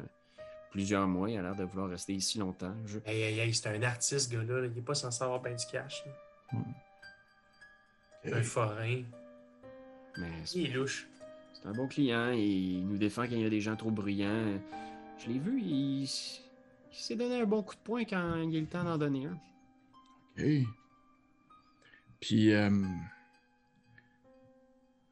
[0.71, 1.29] plusieurs mois.
[1.29, 2.73] Il a l'air de vouloir rester ici longtemps.
[2.85, 2.99] Je...
[3.05, 4.61] Hey, hey, hey, c'est un artiste, ce gars-là.
[4.61, 4.67] là.
[4.67, 6.05] Il est pas censé avoir ben du cash.
[6.05, 6.61] là.
[8.23, 9.03] C'est un forain.
[10.17, 11.05] Mais Il c'est est louche.
[11.51, 13.91] c'est un bon client et il nous défend quand il y a des gens trop
[13.91, 14.57] bruyants.
[15.17, 18.61] Je l'ai vu, il, s'est donné un bon coup de poing quand il a eu
[18.61, 19.37] le temps d'en donner un.
[20.37, 20.65] Ok.
[22.23, 22.69] Puis, euh...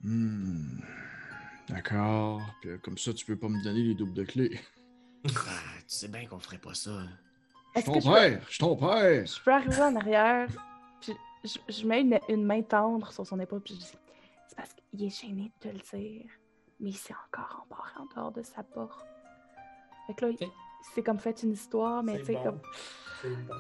[0.01, 0.80] hmm,
[1.68, 2.41] D'accord.
[2.62, 4.59] Puis, euh, comme ça, tu peux pas me donner les doubles de clés.
[5.28, 5.51] Ah,
[5.82, 7.03] tu sais bien qu'on ferait pas ça.
[7.76, 8.41] Je ton je peux, père!
[8.47, 9.26] Je suis ton père!
[9.26, 10.47] je peux arriver en arrière,
[10.99, 13.86] puis je, je mets une, une main tendre sur son épaule, puis je dis
[14.47, 16.26] C'est parce qu'il est gêné de te le dire,
[16.80, 19.05] mais il s'est encore embarré en dehors de sa porte.
[20.07, 20.49] Fait que là, Ok.
[20.95, 22.43] c'est comme fait une histoire, mais C'est tu sais, bon.
[22.45, 22.62] comme.
[23.22, 23.53] C'est bon.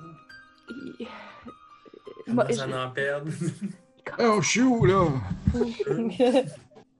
[0.99, 1.07] il-
[2.27, 3.31] Moi, ça je- en perdre?
[4.19, 5.05] Oh, je suis où, là?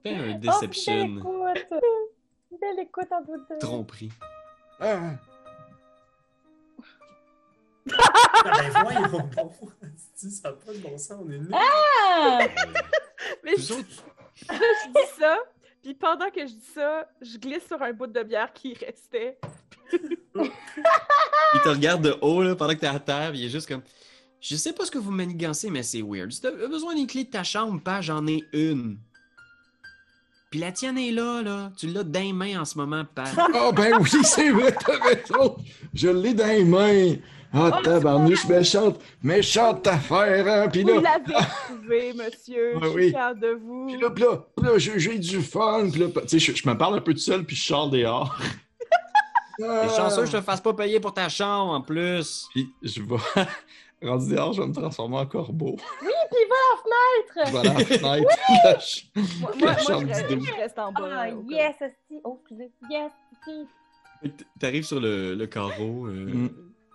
[0.02, 0.92] Fais un Oh, deception.
[0.94, 1.80] belle écoute!
[2.60, 3.58] Belle écoute en doute.
[3.60, 4.12] Tromperie.
[4.80, 5.10] Ah,
[7.94, 9.28] Ah, ben voyons bon.
[10.14, 11.52] Ça n'a pas de bon sens, on est nuls.
[11.52, 12.38] Ah!
[13.44, 15.38] Mais Vous je, dis ça,
[15.82, 19.38] puis pendant que je dis ça, je glisse sur un bout de bière qui restait.
[19.92, 23.68] il te regarde de haut là, pendant que t'es à terre, puis il est juste
[23.68, 23.82] comme.
[24.42, 26.32] Je sais pas ce que vous manigancez, mais c'est weird.
[26.32, 28.98] Si t'as besoin d'une clé de ta chambre, pas, j'en ai une.
[30.50, 31.72] Puis la tienne est là, là.
[31.78, 33.24] Tu l'as dans les mains en ce moment, pas.
[33.54, 35.56] Ah, ben oui, c'est vrai, t'as raison!
[35.94, 37.14] Je l'ai dans les mains!
[37.54, 39.00] Ah, Oh, tabarnouche méchante!
[39.22, 40.68] Méchante affaire, hein!
[40.68, 42.72] Puis Vous là, l'avez trouvé, monsieur.
[42.76, 43.08] Ah je suis oui.
[43.10, 43.86] fière de vous.
[43.86, 45.88] puis là, là, là, j'ai j'ai du fun!
[45.90, 47.88] Puis là, tu sais, je, je me parle un peu tout seul, puis je sors
[47.90, 48.36] dehors.
[49.58, 49.88] T'es Ah.
[49.96, 52.48] chanceux que je te fasse pas payer pour ta chambre, en plus.
[52.52, 53.16] Puis je vais.
[54.02, 55.76] Rendu dehors, je vais me transformer en corbeau.
[55.76, 58.38] Puis va à la Je vais à la fenêtre.
[58.64, 61.08] là, je- Moi, La moi, moi, chambre je, du reste, je reste en bas.
[61.12, 62.20] Ah, cas yes, esti.
[62.24, 62.70] Oh, excusez.
[62.90, 64.36] Yes, esti.
[64.58, 66.06] T'arrives sur le, le carreau.
[66.06, 66.48] euh, Mm.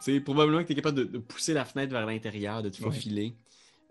[0.04, 2.78] Tu sais, probablement que t'es capable de, de pousser la fenêtre vers l'intérieur, de te
[2.84, 2.92] Ouais.
[2.92, 3.34] faufiler.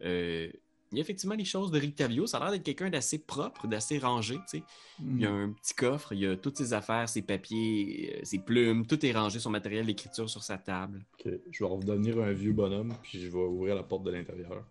[0.04, 0.48] Euh,
[0.92, 2.26] il y a effectivement les choses de Rictavio.
[2.26, 4.36] Ça a l'air d'être quelqu'un d'assez propre, d'assez rangé.
[4.50, 4.62] tu sais.
[5.00, 8.20] Il y a un petit coffre, il y a toutes ses affaires, ses papiers, euh,
[8.24, 8.86] ses plumes.
[8.86, 11.04] Tout est rangé, son matériel d'écriture sur sa table.
[11.14, 14.64] Ok, Je vais redevenir un vieux bonhomme, puis je vais ouvrir la porte de l'intérieur.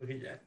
[0.00, 0.38] Brillant.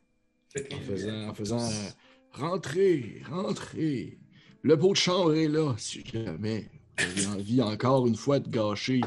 [0.74, 1.90] En faisant, en faisant euh,
[2.32, 4.18] rentrer, rentrer.
[4.64, 9.02] Le beau de chambre est là, si jamais avez envie encore une fois de gâcher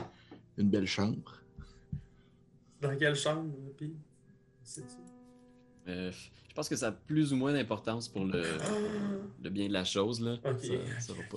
[0.58, 1.42] une belle chambre.
[2.80, 3.94] Dans quelle chambre, puis
[5.88, 8.42] Euh, je pense que ça a plus ou moins d'importance pour le,
[9.42, 10.20] le bien de la chose.
[10.20, 10.36] Là.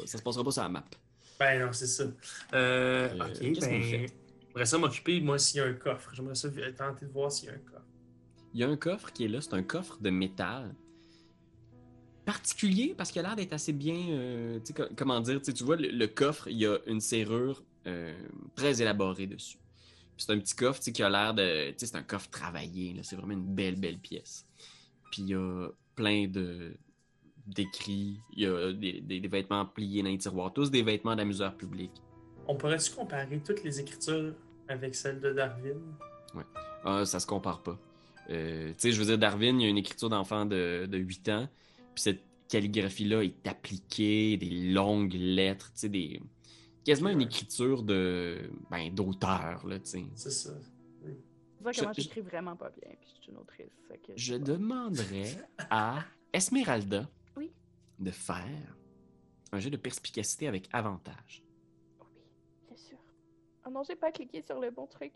[0.06, 0.86] Ça, se passera pas sur la map.
[1.40, 2.04] Ben non, c'est ça.
[2.54, 3.82] Euh, Euh, ok, ben.
[3.82, 6.12] J'aimerais ça m'occuper, moi, s'il y a un coffre.
[6.14, 7.86] J'aimerais ça tenter de voir s'il y a un coffre.
[8.54, 10.76] Il y a un coffre qui est là, c'est un coffre de métal.
[12.26, 13.96] Particulier parce qu'il a l'air d'être assez bien.
[14.10, 14.60] euh,
[14.96, 18.14] comment dire, tu vois, le, le coffre, il y a une serrure euh,
[18.56, 19.58] très élaborée dessus.
[20.18, 21.74] C'est un petit coffre qui a l'air de.
[21.78, 24.46] C'est un coffre travaillé, là, c'est vraiment une belle, belle pièce.
[25.12, 26.74] Puis il y a plein de
[27.46, 31.16] d'écrits, il y a des, des- des vêtements pliés dans les tiroirs, tous des vêtements
[31.16, 31.92] d'amuseurs publics.
[32.48, 34.34] On pourrait-tu comparer toutes les écritures
[34.70, 35.78] avec celles de Darwin?
[36.86, 37.78] Ah, ça se compare pas.
[38.30, 40.98] Euh, tu sais, je veux dire, Darwin, il y a une écriture d'enfant de, de
[40.98, 41.50] 8 ans,
[41.96, 46.22] puis cette calligraphie-là est appliquée, des longues lettres, tu sais, des...
[46.84, 47.24] quasiment une Ouais.
[47.26, 50.06] écriture de ben, d'auteur, là, tu sais.
[50.16, 50.52] C'est ça.
[51.02, 53.68] Tu vois Je- comment je- j'écris vraiment pas bien, puis je suis une autrice.
[54.08, 55.38] que Je demanderais
[55.70, 56.04] à
[56.34, 57.08] Esmeralda
[57.38, 57.52] Oui.
[58.00, 58.76] de faire
[59.52, 61.44] un jeu de perspicacité avec avantage.
[62.02, 62.08] Oui,
[62.68, 62.98] bien sûr.
[63.66, 65.14] Oh non, j'ai pas cliqué sur le bon truc.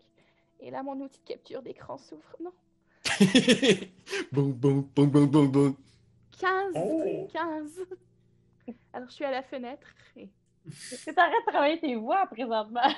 [0.60, 2.36] Et là, mon outil de capture d'écran s'ouvre.
[2.40, 2.52] Non.
[4.32, 5.76] boum, boum, boum, boum, boum, boum.
[6.38, 7.28] 15 Oh!
[7.32, 7.80] 15
[8.92, 9.88] Alors, je suis à la fenêtre.
[10.16, 10.28] Et...
[10.68, 12.80] Est-ce que t'arrêtes de travailler tes voix présentement?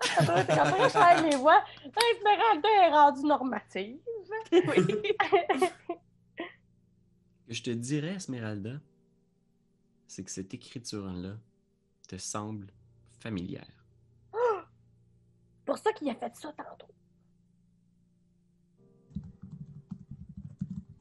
[0.00, 1.62] T'es en train de travailler mes voix.
[1.84, 3.98] Esmeralda est rendue normative.
[4.52, 4.86] Oui.
[7.46, 8.80] que je te dirais, Esmeralda,
[10.06, 11.36] c'est que cette écriture-là
[12.08, 12.68] te semble
[13.20, 13.84] familière.
[15.64, 16.92] pour ça qu'il a fait ça tantôt.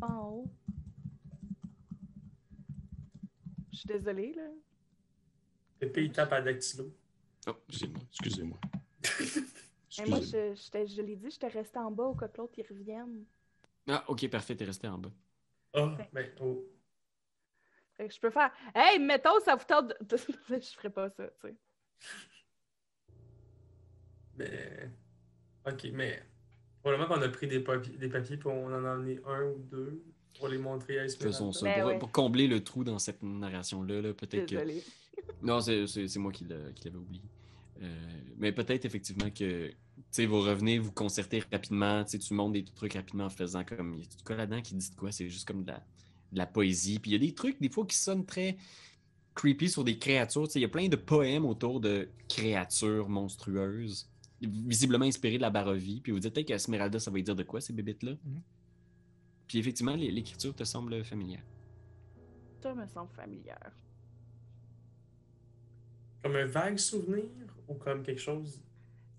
[0.01, 0.51] en haut.
[3.72, 4.49] Je suis désolée, là.
[5.86, 6.91] Pépé, il tape à dactylo.
[7.47, 8.01] Oh, excusez-moi.
[8.11, 8.59] Excusez-moi.
[9.99, 12.65] Mais moi, je, je l'ai dit, j'étais restée en bas au cas que l'autre, il
[12.67, 13.23] revienne.
[13.88, 15.11] Ah, ok, parfait, t'es resté en bas.
[15.73, 16.65] Ah, ben, oh.
[17.93, 20.17] Fait que je peux faire Hey, mettons, ça vous tente de.
[20.49, 21.55] je ferais pas ça, tu sais.
[24.38, 24.89] Mais.
[25.65, 26.23] Ok, mais.
[26.81, 29.59] Probablement qu'on a pris des papiers, des papiers puis on en a emmené un ou
[29.59, 30.03] deux
[30.38, 31.38] pour les montrer à Esmeralda.
[31.38, 31.65] Faisons ça.
[31.65, 31.99] Ben pour, ouais.
[31.99, 34.55] pour combler le trou dans cette narration-là, là, peut-être que.
[35.41, 37.22] Non, c'est- c'est c'est moi qui l'a- qui l'avais oublié.
[37.82, 39.76] Euh, mais peut-être effectivement que tu
[40.11, 43.93] sais, vous revenez, vous concertez rapidement, tu montes des trucs rapidement en faisant comme.
[43.95, 45.78] Il y a du quoi là-dedans qui dit de quoi, c'est juste comme de la,
[46.32, 46.99] de la poésie.
[46.99, 48.57] Puis il y a des trucs, des fois, qui sonnent très
[49.36, 50.43] creepy sur des créatures.
[50.47, 54.09] Tu sais, il y a plein de poèmes autour de créatures monstrueuses,
[54.41, 55.99] visiblement inspirées de la Barovie.
[56.01, 58.11] Puis vous dites peut-être qu'Esmeralda, ça va lui dire de quoi, ces bébites-là?
[58.24, 58.41] Mhm.
[59.47, 61.43] Puis effectivement, l'é- l'écriture te semble familière.
[62.61, 63.72] Ça me semble familière.
[66.26, 67.26] Comme un vague souvenir
[67.67, 68.59] ou comme quelque chose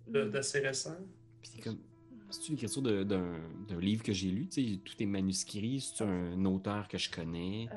[0.09, 0.29] Hmm.
[0.29, 0.97] d'assez récent?
[1.41, 1.79] Puis c'est comme.
[2.31, 3.39] C'est l'écriture de- d'un
[3.79, 7.69] livre que j'ai lu, tu sais, tout est manuscrit, c'est un auteur que je connais?
[7.71, 7.77] Ah.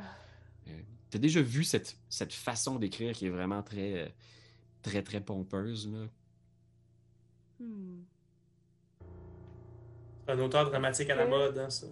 [0.70, 4.12] Euh, T'as déjà vu cette, cette façon d'écrire qui est vraiment très,
[4.82, 6.08] très, très pompeuse, là?
[7.60, 8.02] Hmm.
[10.28, 11.86] Un auteur dramatique à la mode, hein, ça?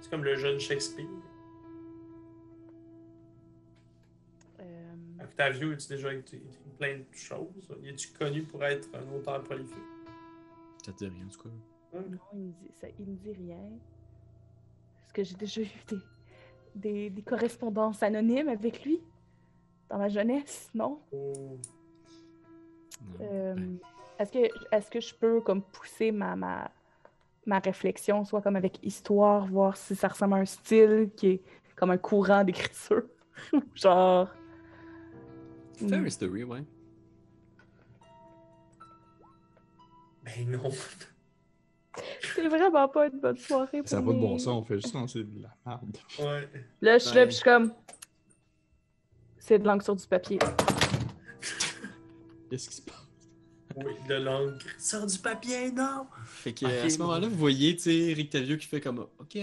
[0.00, 1.06] C'est comme le jeune Shakespeare.
[5.40, 6.42] Octavio, as-tu déjà écrit
[6.78, 7.72] plein de choses?
[7.86, 9.78] Es-tu connu pour être un auteur prolifique?
[10.84, 11.48] Ça te dit rien, cas.
[11.98, 12.10] Hum.
[12.10, 13.58] non, il me dit, ça, il me dit rien.
[15.02, 15.98] Est-ce que j'ai déjà eu des,
[16.74, 19.00] des, des correspondances anonymes avec lui
[19.88, 20.68] dans ma jeunesse?
[20.74, 21.00] Non?
[21.10, 21.58] Oh.
[23.22, 23.78] Euh, Ouais.
[24.18, 24.38] Est-ce que,
[24.76, 26.70] est que je peux comme pousser ma, ma,
[27.46, 31.42] ma réflexion, soit comme avec histoire, voir si ça ressemble à un style qui est
[31.76, 33.04] comme un courant d'écriture?
[33.54, 34.28] Ou Genre.
[35.88, 36.06] Fais Hmm.
[36.06, 36.64] un story, ouais.
[40.24, 40.70] Ben non.
[42.34, 44.80] C'est vraiment pas une bonne soirée pour Ça n'a pas de bon sens, on fait
[44.80, 45.96] juste lancer de la merde.
[46.18, 46.48] Ouais.
[46.80, 47.26] Là, je suis là, Ouais.
[47.26, 47.72] puis je suis comme.
[49.38, 50.38] C'est de l'encre sur du papier.
[52.50, 52.96] Qu'est-ce qui se passe?
[53.76, 54.66] Oui, de l'encre.
[54.78, 56.06] Sors du papier, non!
[56.26, 59.06] Fait que, Ok, à ce moment-là, vous voyez, tu sais, Rick Tavio qui fait comme
[59.18, 59.38] OK,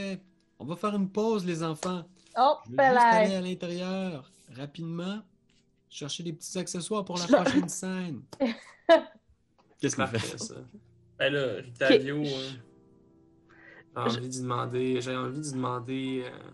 [0.60, 2.06] on va faire une pause, les enfants.
[2.38, 5.22] Oh, Je veux juste aller à l'intérieur, rapidement,
[5.90, 8.22] chercher des petits accessoires pour la Je- prochaine scène.
[9.80, 10.38] Qu'est-ce qu'on fait?
[10.38, 10.56] ça?
[11.20, 12.50] Ben là, Rictavio, euh,
[13.96, 16.52] J'ai envie d'y demander, j'ai envie d'y demander euh,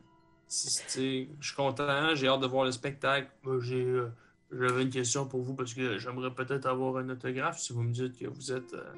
[0.47, 3.29] si tu sais, je suis content, j'ai hâte de voir le spectacle.
[3.61, 4.09] J'ai, euh,
[4.51, 7.91] j'avais une question pour vous parce que j'aimerais peut-être avoir un autographe si vous me
[7.91, 8.93] dites que vous êtes euh,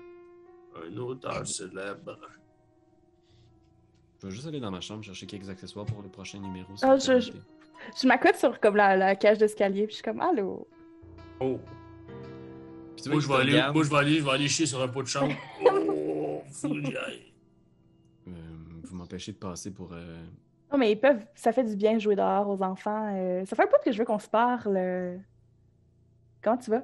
[0.88, 2.20] un auteur célèbre.
[4.22, 6.76] Je vais juste aller dans ma chambre chercher quelques accessoires pour le prochain numéro.
[6.76, 7.40] si Ah, vous je- permettez.
[8.02, 10.68] Je m'accote sur comme la, la cage d'escalier, puis je suis comme Allô?
[11.40, 11.60] oh.
[12.96, 14.88] Puis Moi, je vais aller, moi, je vais aller, je vais aller chier sur un
[14.88, 15.34] pot de chambre.
[15.68, 17.34] Oh, faut que j'y aille.
[18.28, 18.32] Euh,
[18.84, 19.92] vous m'empêchez de passer pour.
[19.94, 20.24] euh,
[20.72, 21.26] Non, mais ils peuvent.
[21.36, 23.14] Ça fait du bien de jouer dehors aux enfants.
[23.16, 25.20] euh, Ça fait un peu que je veux qu'on se parle.
[26.42, 26.84] Comment tu vas?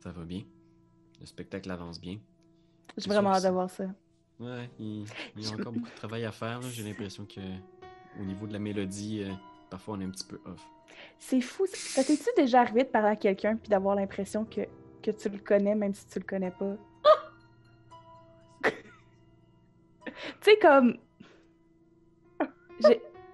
[0.00, 0.42] Ça va bien.
[1.20, 2.18] Le spectacle avance bien.
[2.96, 3.84] J'ai vraiment hâte de voir ça.
[4.40, 5.04] Ouais, il,
[5.36, 6.60] il y a encore beaucoup de travail à faire.
[6.60, 6.68] là.
[6.70, 7.40] J'ai l'impression que
[8.20, 9.32] au niveau de la mélodie, euh,
[9.70, 10.64] parfois on est un petit peu off.
[11.18, 11.64] C'est fou.
[11.66, 14.62] Ça t'est-tu déjà arrivé de parler à quelqu'un puis d'avoir l'impression que,
[15.02, 16.76] que tu le connais même si tu le connais pas?
[20.04, 20.96] tu sais, comme.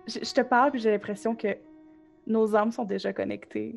[0.06, 1.56] Je te parle puis j'ai l'impression que
[2.26, 3.76] nos âmes sont déjà connectées.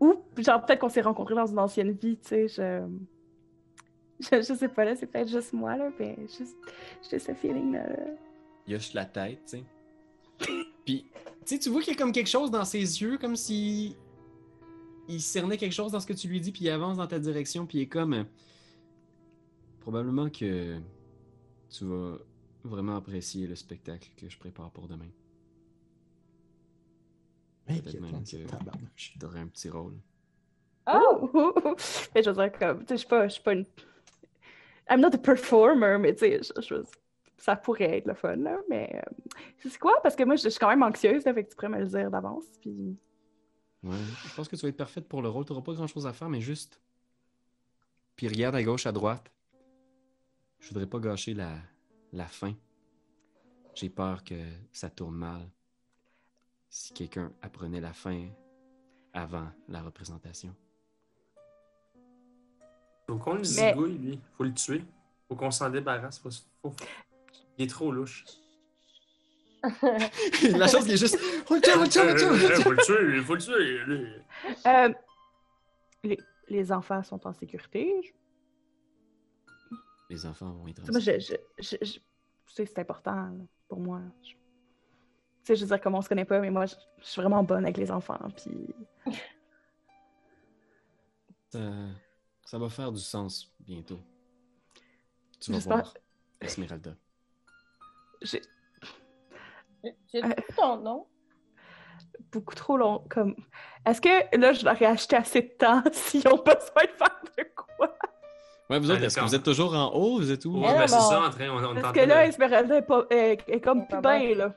[0.00, 2.48] Ou, genre, peut-être qu'on s'est rencontrés dans une ancienne vie, tu sais.
[2.48, 2.86] Je...
[4.20, 4.42] je.
[4.42, 6.56] je sais pas, là, c'est peut-être juste moi, là, mais juste.
[7.10, 7.88] J'ai ce feeling-là.
[7.88, 7.96] là.
[8.66, 9.64] Il hoche la tête, tu sais.
[10.86, 11.02] Tu
[11.44, 13.96] sais, tu vois qu'il y a comme quelque chose dans ses yeux, comme si
[15.08, 17.18] il cernait quelque chose dans ce que tu lui dis, puis il avance dans ta
[17.18, 18.12] direction, puis il est comme.
[18.14, 18.24] euh,
[19.80, 20.78] Probablement que
[21.70, 22.18] tu vas
[22.64, 25.08] vraiment apprécier le spectacle que je prépare pour demain.
[27.68, 28.46] Mais Peut-être même que-.
[28.96, 29.94] Tu aurais un petit rôle.
[30.92, 31.30] Oh!
[32.14, 33.64] Mais je veux dire, comme, tu sais, je suis pas, je suis pas une.
[34.90, 36.82] I'm not a performer, mais tu sais, je- je-
[37.38, 38.58] ça pourrait être le fun, là.
[38.68, 39.94] Mais euh, c'est quoi?
[40.02, 41.78] Parce que moi, je je suis quand même anxieuse, là, fait que tu pourrais me
[41.78, 42.44] le dire d'avance.
[42.60, 42.96] Puis.
[43.84, 43.96] Ouais.
[44.26, 45.44] Je pense que tu vas être parfaite pour le rôle.
[45.44, 46.80] Tu n'auras pas grand chose à faire, mais juste.
[48.16, 49.30] Puis regarde à gauche, à droite.
[50.58, 51.52] Je voudrais pas gâcher la,
[52.12, 52.52] la fin.
[53.74, 54.34] J'ai peur que
[54.72, 55.48] ça tourne mal.
[56.68, 58.28] Si quelqu'un apprenait la fin
[59.12, 60.54] avant la représentation.
[63.06, 64.20] Faut qu'on le Mais- zigouille, lui.
[64.36, 64.84] Faut le tuer.
[65.28, 66.18] Faut qu'on s'en débarrasse.
[66.18, 66.30] Faut...
[66.62, 66.74] faut-
[67.58, 68.24] Il est trop louche.
[70.42, 71.18] la chose qui est juste.
[71.50, 72.60] Oh, tiens, oh, tiens, oh, tiens, oh, Euh, tiens.
[72.62, 73.78] faut le tuer, faut le tuer.
[73.86, 74.06] lui.
[74.66, 74.92] Euh,
[76.04, 77.92] les, les enfants sont en sécurité.
[78.04, 78.12] Je-
[80.10, 80.80] Les enfants vont être.
[80.82, 82.00] tu sais, moi, je, je, je, je- tu
[82.54, 83.36] sais, c'est important
[83.68, 84.00] pour moi.
[84.22, 84.36] Je- tu
[85.42, 87.42] sais, je veux dire, comme on se connaît pas, mais moi, je, je suis vraiment
[87.42, 88.20] bonne avec les enfants.
[88.36, 88.74] Puis.
[91.50, 91.60] Ça,
[92.44, 93.98] ça va faire du sens bientôt.
[95.40, 95.94] Tu vas voir,
[96.42, 96.94] Esmeralda.
[98.22, 98.42] J'ai
[100.12, 100.28] J'ai Euh.
[100.56, 101.06] ton nom.
[102.32, 103.04] beaucoup trop long.
[103.08, 103.36] Comme...
[103.86, 107.22] Est-ce que là, je leur ai acheté assez de temps s'ils ont besoin de faire
[107.38, 107.94] de quoi?
[108.68, 110.18] Ouais, vous autres, est-ce que vous êtes toujours en haut?
[110.18, 110.60] Vous êtes où?
[110.60, 111.48] Ouais, ben c'est ça, on- en train.
[111.48, 114.52] On, on Parce que là, de- Esmeralda est, pas, est, est comme plus bien, là.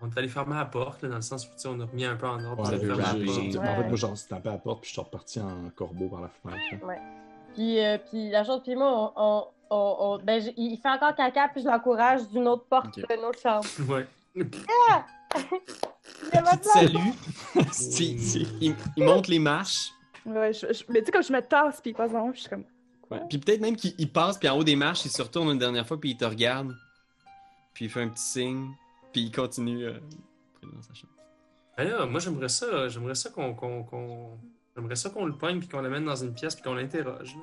[0.00, 1.84] on est allé fermer la porte, là, dans le sens où tu sais, on a
[1.84, 2.64] remis un peu en ordre.
[2.64, 3.68] Ouais, j'ai- j'ai- j'ai- Ouais.
[3.68, 6.22] En fait, moi, genre, tapé à la porte, puis je suis reparti en corbeau par
[6.22, 6.84] la fenêtre.
[6.86, 6.94] là.
[7.54, 11.14] Puis, euh, puis la chose, puis moi, on, on, on- on- ben, il fait encore
[11.14, 13.06] caca, puis je l'encourage d'une autre porte, Ok.
[13.08, 13.64] d'une autre chambre.
[13.88, 14.06] Ouais.
[14.34, 15.04] Il y a
[15.34, 17.12] Tu te maintenant- salues.
[18.00, 19.90] il, il- il monte les marches.
[20.26, 22.32] Ouais, je, je- mais tu sais, comme je me tasse, puis il passe en haut,
[22.34, 22.64] je suis comme.
[23.10, 23.20] Ouais.
[23.28, 25.58] Puis peut-être même qu'il il passe, puis en haut des marches, il se retourne une
[25.58, 26.74] dernière fois, puis il te regarde.
[27.74, 28.70] Puis il fait un petit signe,
[29.12, 29.98] puis il continue euh,
[30.62, 31.12] dans sa chambre.
[31.76, 33.56] Ben là, moi, j'aimerais ça, j'aimerais ça qu'on,
[34.76, 37.34] j'aimerais ça qu'on le pogne puis qu'on l'amène dans une pièce puis qu'on l'interroge.
[37.34, 37.40] là.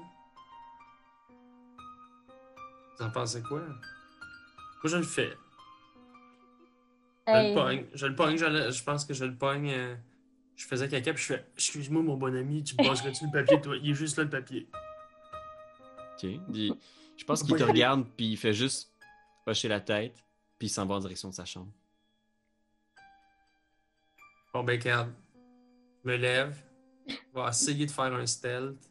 [2.99, 3.61] Vous en pensez quoi?
[3.61, 3.77] Moi,
[4.85, 5.37] je le fais.
[7.27, 7.85] Je Hey, le pogne.
[7.93, 8.37] Je le pogne.
[8.37, 9.69] Je, le- je pense que je le pogne.
[9.71, 9.95] euh,
[10.55, 13.61] je faisais caca puis je fais Excuse-moi, mon bon ami, tu me passerais-tu le papier,
[13.61, 13.77] toi?
[13.77, 14.67] Il est juste là, le papier.
[16.15, 16.23] Ok.
[16.23, 16.73] Il-
[17.15, 18.91] je pense qu'il te regarde, puis il fait juste
[19.45, 20.15] hocher la tête,
[20.57, 21.71] puis il s'en va en direction de sa chambre.
[24.53, 25.13] Bon, ben, regarde.
[26.03, 26.57] Je me lève.
[27.07, 28.88] Je vais essayer de faire un stealth.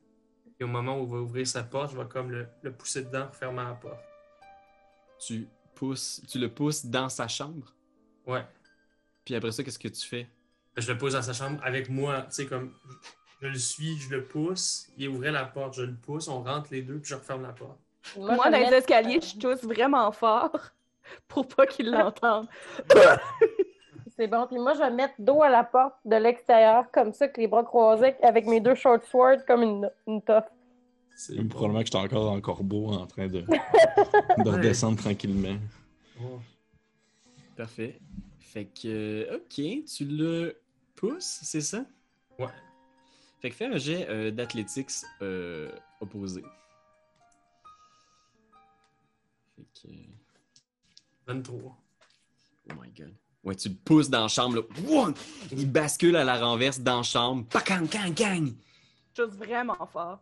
[0.61, 3.03] Et au moment où il va ouvrir sa porte, je vais comme le, le pousser
[3.05, 4.01] dedans pour fermer la porte.
[5.21, 7.73] Tu pousses, tu le pousses dans sa chambre,
[8.27, 8.45] Ouais.
[9.25, 10.29] puis après ça, qu'est-ce que tu fais?
[10.77, 12.23] Je le pousse dans sa chambre avec moi.
[12.23, 12.73] Tu sais, comme
[13.41, 14.89] je le suis, je le pousse.
[14.97, 17.53] Il ouvrait la porte, je le pousse, on rentre les deux, puis je referme la
[17.53, 17.79] porte.
[18.17, 20.57] Moi, je dans les escaliers, je tousse vraiment fort
[21.29, 22.49] pour pas qu'ils l'entendent.
[24.19, 24.49] C'est bon.
[24.49, 27.47] Puis moi, je vais mettre dos à la porte de l'extérieur, comme ça, que les
[27.47, 30.51] bras croisés, avec mes deux short swords, comme une, une toffe.
[31.15, 31.49] C'est bon.
[31.49, 33.43] probablement que j'étais encore en corbeau en train de,
[34.45, 35.57] de redescendre tranquillement.
[36.21, 36.41] Oh.
[37.57, 38.01] Parfait.
[38.41, 40.61] Fait que, ok, tu le
[40.97, 41.85] pousses, c'est ça?
[42.41, 42.47] Ouais.
[43.41, 44.91] Fait que fais un jet euh, d'athlétiques
[45.23, 46.43] euh, opposé.
[49.55, 49.89] Fait que,
[51.29, 51.61] 23.
[51.61, 53.15] oh my god.
[53.45, 54.63] Ouais, tu le pousses dans la chambre, là.
[54.83, 55.15] Wouah!
[55.53, 57.47] Il bascule à la renverse dans la chambre.
[57.47, 58.53] Pacang, gang, gang!
[59.15, 60.21] Tousse vraiment fort.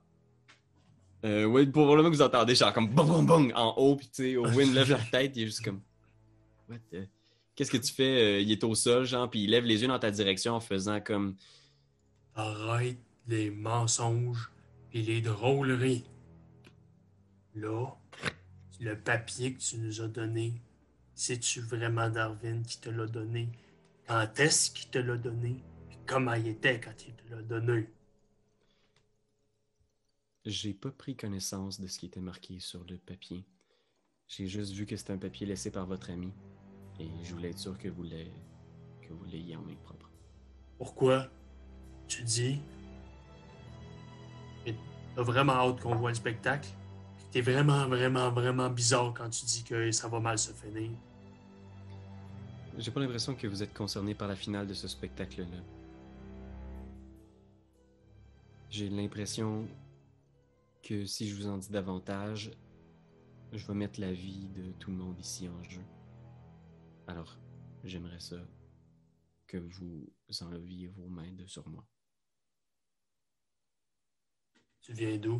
[1.24, 4.22] Euh, ouais, probablement que vous entendez genre comme bong bong bong en haut, puis tu
[4.22, 5.80] sais, Owen lève la tête, il est juste comme.
[6.68, 7.08] What the-
[7.54, 8.36] Qu'est-ce que tu fais?
[8.36, 10.60] Euh, il est au sol, genre, puis il lève les yeux dans ta direction en
[10.60, 11.36] faisant comme.
[12.34, 14.50] Arrête les mensonges
[14.92, 16.04] et les drôleries.
[17.54, 17.86] Là,
[18.78, 20.60] le papier que tu nous as donné,
[21.16, 23.50] sais-tu vraiment Darwin qui te l'a donné?
[24.06, 25.64] Quand est-ce qu'il te l'a donné?
[25.88, 27.88] Puis comment il était quand il te l'a donné?
[30.44, 33.44] J'ai pas pris connaissance de ce qui était marqué sur le papier.
[34.28, 36.32] J'ai juste vu que c'était un papier laissé par votre ami.
[37.00, 38.32] Et je voulais être sûr que vous l'ayez,
[39.02, 40.10] que vous l'ayez en main propre.
[40.78, 41.28] Pourquoi?
[42.06, 42.60] Tu dis?
[45.14, 46.68] T'as vraiment hâte qu'on voit le spectacle?
[47.32, 50.90] T'es vraiment, vraiment, vraiment bizarre quand tu dis que ça va mal se finir.
[52.78, 55.62] J'ai pas l'impression que vous êtes concerné par la finale de ce spectacle-là.
[58.68, 59.66] J'ai l'impression
[60.82, 62.50] que si je vous en dis davantage,
[63.52, 65.80] je vais mettre la vie de tout le monde ici en jeu.
[67.06, 67.38] Alors,
[67.82, 68.36] j'aimerais ça
[69.46, 70.06] que vous
[70.42, 71.86] enleviez vos mains de sur moi.
[74.82, 75.38] Tu viens d'où?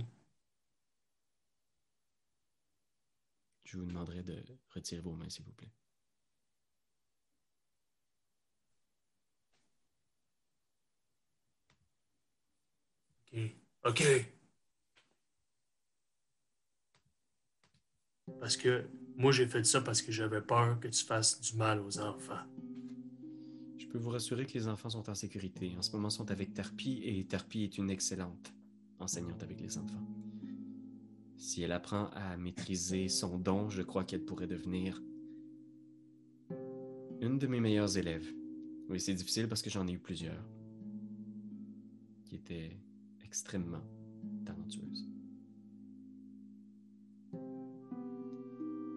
[3.64, 5.70] Je vous demanderai de retirer vos mains, s'il vous plaît.
[13.37, 13.57] OK.
[13.84, 14.03] OK.
[18.41, 18.84] Parce que
[19.16, 22.45] moi, j'ai fait ça parce que j'avais peur que tu fasses du mal aux enfants.
[23.78, 25.74] Je peux vous rassurer que les enfants sont en sécurité.
[25.78, 28.53] En ce moment, ils sont avec Tarpi et Tarpi est une excellente
[28.99, 30.07] enseignante avec les enfants.
[31.37, 35.03] Si elle apprend à maîtriser son don, je crois qu'elle pourrait devenir
[37.20, 38.26] une de mes meilleures élèves.
[38.89, 40.45] Oui, c'est difficile parce que j'en ai eu plusieurs
[42.24, 42.76] qui étaient
[43.41, 43.82] extrêmement
[44.47, 45.07] talentueuses.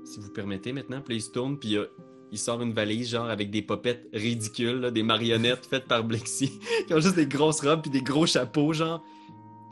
[0.05, 1.87] Si vous permettez maintenant, puis il se tourne, puis il a-
[2.31, 6.51] il sort une valise, genre avec des popettes ridicules, là, des marionnettes faites par Blexi,
[6.87, 9.03] qui ont juste des grosses robes puis des gros chapeaux, genre.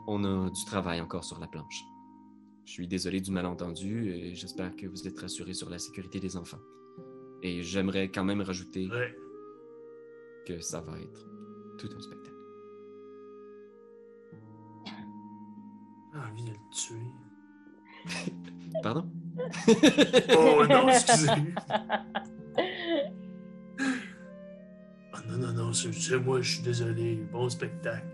[0.06, 1.82] On a du travail encore sur la planche.
[2.66, 6.36] Je suis désolé du malentendu et j'espère que vous êtes rassurés sur la sécurité des
[6.36, 6.60] enfants.
[7.42, 9.16] Et j'aimerais quand même rajouter Ouais.
[10.46, 11.26] que ça va être
[11.78, 12.37] tout un spectacle.
[16.12, 17.12] J'ai envie de le tuer.
[18.82, 19.10] Pardon?
[20.36, 21.28] Oh non, excusez.
[25.12, 27.16] Ah non, non, non, c'est c'est moi, je suis désolé.
[27.32, 28.06] Bon spectacle.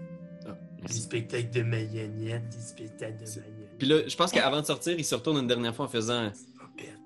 [0.46, 3.78] Ah, Des spectacles de marionnettes, des spectacles de marionnettes.
[3.78, 6.30] Puis là, je pense qu'avant de sortir, il se retourne une dernière fois en faisant.
[6.58, 6.98] Popette.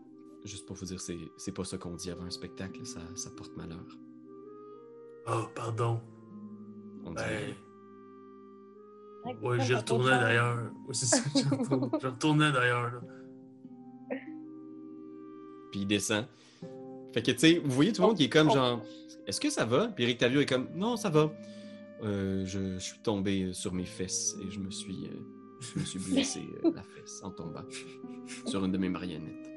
[0.44, 3.30] Juste pour vous dire, c'est, c'est pas ça qu'on dit avant un spectacle, ça, ça
[3.36, 3.84] porte malheur.
[5.26, 6.00] Oh, pardon.
[7.04, 7.16] On dit.
[7.16, 7.54] Ben,
[9.42, 10.56] Ouais, j'y retournais ça, d'ailleurs.
[10.86, 12.82] Ouais, c'est ça, j'y retournais, d'ailleurs.
[12.92, 13.00] là.
[15.70, 16.26] Puis il descend.
[17.12, 18.54] Fait que, tu sais, vous voyez tout le monde qui est comme Oh.
[18.54, 18.82] genre,
[19.26, 19.88] est-ce que ça va?
[19.88, 21.30] Puis Eric Tavio est comme, non, ça va.
[22.02, 25.16] Euh, je, je suis tombé sur mes fesses et je me suis, euh,
[25.74, 27.64] je me suis blessé euh, la fesse en tombant
[28.46, 29.50] sur une de mes marionnettes.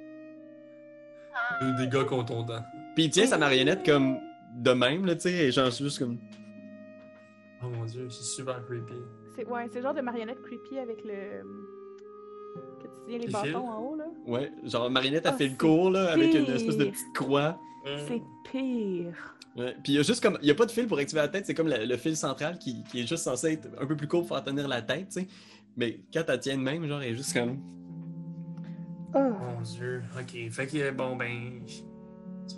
[1.61, 2.63] Deux dégâts contondants.
[2.95, 4.17] Puis il tient sa marionnette comme
[4.57, 6.17] de même, là, tu sais, et genre juste comme.
[7.63, 8.93] Oh mon dieu, c'est super creepy.
[9.45, 11.43] C'est ouais, c'est le genre de marionnette creepy avec le.
[12.79, 14.05] Que tu tiens les bâtons en haut, là.
[14.25, 17.57] Ouais, genre Marionnette a Ah, fait le cours, là, avec une espèce de petite croix.
[18.07, 18.21] C'est
[18.51, 19.35] pire.
[19.57, 19.73] Ouais.
[19.83, 20.37] Puis il y a juste comme.
[20.41, 22.15] Il y a pas de fil pour activer la tête, c'est comme le, le fil
[22.15, 24.81] central qui, qui est juste censé être un peu plus court pour en tenir la
[24.81, 25.27] tête, tu sais.
[25.75, 27.57] Mais quand elle tient de même, genre, elle est juste comme.
[29.13, 29.19] Oh.
[29.19, 30.01] Mon dieu.
[30.19, 31.61] Ok, fait que bon ben.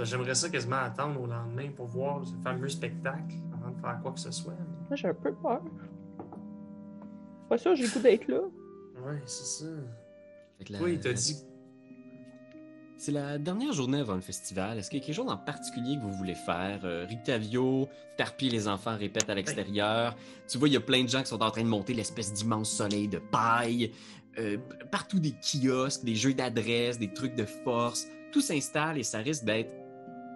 [0.04, 4.12] J'aimerais ça quasiment attendre au lendemain pour voir ce fameux spectacle avant de faire quoi
[4.12, 4.54] que ce soit.
[4.60, 5.62] mais- Moi, j'ai un peu peur.
[7.54, 8.40] Pas sûr, j'ai le goût d'être là.
[9.06, 9.70] Ouais, c'est ça.
[10.70, 11.36] La- Oui, il t'a dit.
[12.98, 14.80] C'est la dernière journée avant le festival.
[14.80, 16.80] Est-ce qu'il y a quelque chose en particulier que vous voulez faire?
[16.84, 17.88] Euh, Rictavio,
[18.18, 20.16] Tarpi, les enfants répètent à l'extérieur.
[20.48, 22.34] Tu vois, il y a plein de gens qui sont en train de monter l'espèce
[22.34, 23.92] d'immense soleil de paille.
[24.40, 24.58] Euh,
[24.90, 28.08] partout des kiosques, des jeux d'adresse, des trucs de force.
[28.32, 29.72] Tout s'installe et ça risque d'être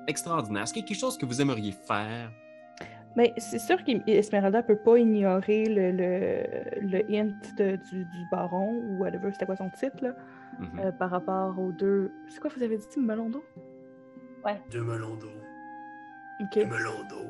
[0.08, 0.64] extraordinaire.
[0.64, 2.32] Est-ce qu'il y a quelque chose que vous aimeriez faire?
[3.18, 8.76] Mais c'est sûr qu'Esmeralda peut pas ignorer le, le, le hint de- du, du baron
[8.78, 10.16] ou whatever, c'était quoi son titre, là,
[10.60, 10.80] Mhm.
[10.80, 12.12] euh, par rapport aux deux.
[12.30, 13.44] C'est quoi vous avez dit, melon d'eau?
[14.72, 15.32] Deux melons d'eau.
[16.42, 16.54] Ok.
[16.54, 17.26] Deux melons d'eau.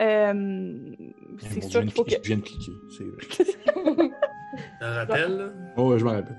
[0.00, 0.94] Euh,
[1.38, 2.16] c'est Bon, sûr je viens qu'il faut de- que.
[2.22, 4.10] Je viens de cliquer, c'est vrai.
[4.80, 5.48] T'en rappelles, là?
[5.76, 6.36] Oh, ouais, je me rappelle.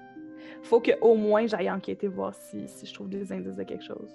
[0.64, 3.84] faut que au moins j'aille enquêter voir si, si je trouve des indices de quelque
[3.84, 4.12] chose.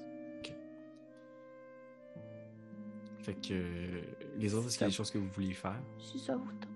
[3.25, 4.01] Fait que euh,
[4.37, 5.81] les autres, est-ce qu'il y a des choses que vous vouliez faire?
[5.99, 6.69] Si ça vous tente.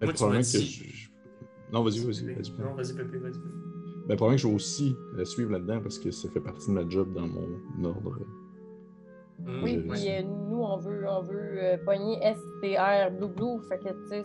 [0.00, 1.08] Ben, Moi, tu probablement m'as que dit- je- je-
[1.72, 2.34] Non, vas-y, vas-y.
[2.34, 2.52] vas-y.
[2.62, 3.32] Non, vas-y, Pépé, vas-y.
[4.06, 6.72] Ben, probablement que je vais aussi la suivre là-dedans parce que ça fait partie de
[6.72, 8.18] ma job dans mon ordre.
[9.46, 13.62] Hum, Oui, puis euh, nous, on veut, on veut euh, pogner STR Blue Blue.
[13.68, 14.24] Fait que, tu sais,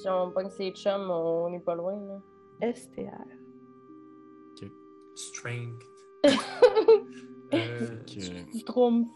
[0.00, 1.94] si on pogne ses chums, on n'est pas loin,
[2.60, 2.72] là.
[2.72, 3.24] STR.
[5.14, 5.82] Strength.
[7.54, 9.08] Euh, Fait que, Du trompe.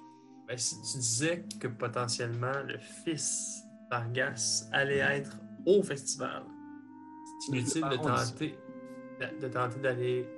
[0.52, 5.34] Ben, si tu disais que potentiellement le fils d'Argas allait être
[5.64, 6.42] au festival,
[7.40, 8.58] c'est inutile de tenter
[9.40, 10.28] de, tenter d'aller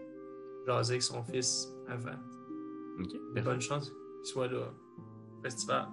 [0.67, 2.11] jaser avec son fils avant.
[3.01, 3.43] ok, Il y a parfait.
[3.43, 5.89] bonne chance qu'il soit là au festival.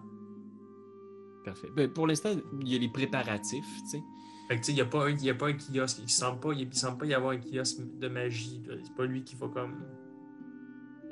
[1.43, 1.69] parfait.
[1.76, 2.30] Ben, pour l'instant,
[2.61, 4.03] il y a les préparatifs, tu sais.
[4.49, 5.99] Fait que il n'y a, pas un- il y a pas un kiosque.
[6.03, 8.61] Il semble pas, il, il semble pas y avoir un kiosque de magie.
[8.84, 9.84] C'est pas lui qui va comme.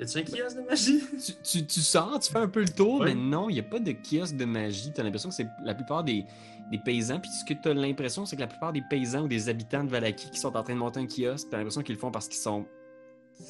[0.00, 1.00] Y a-tu un kiosque de magie?
[1.24, 3.14] Tu, tu, tu sors, tu fais un peu le tour, Ouais.
[3.14, 4.90] mais non, il n'y a pas de kiosque de magie.
[4.94, 6.24] Tu as l'impression que c'est la plupart des,
[6.70, 7.20] des paysans.
[7.20, 9.84] Puis ce que tu as l'impression, c'est que la plupart des paysans ou des habitants
[9.84, 12.00] de Valaki qui sont en train de monter un kiosque, tu as l'impression qu'ils le
[12.00, 12.64] font parce qu'ils sont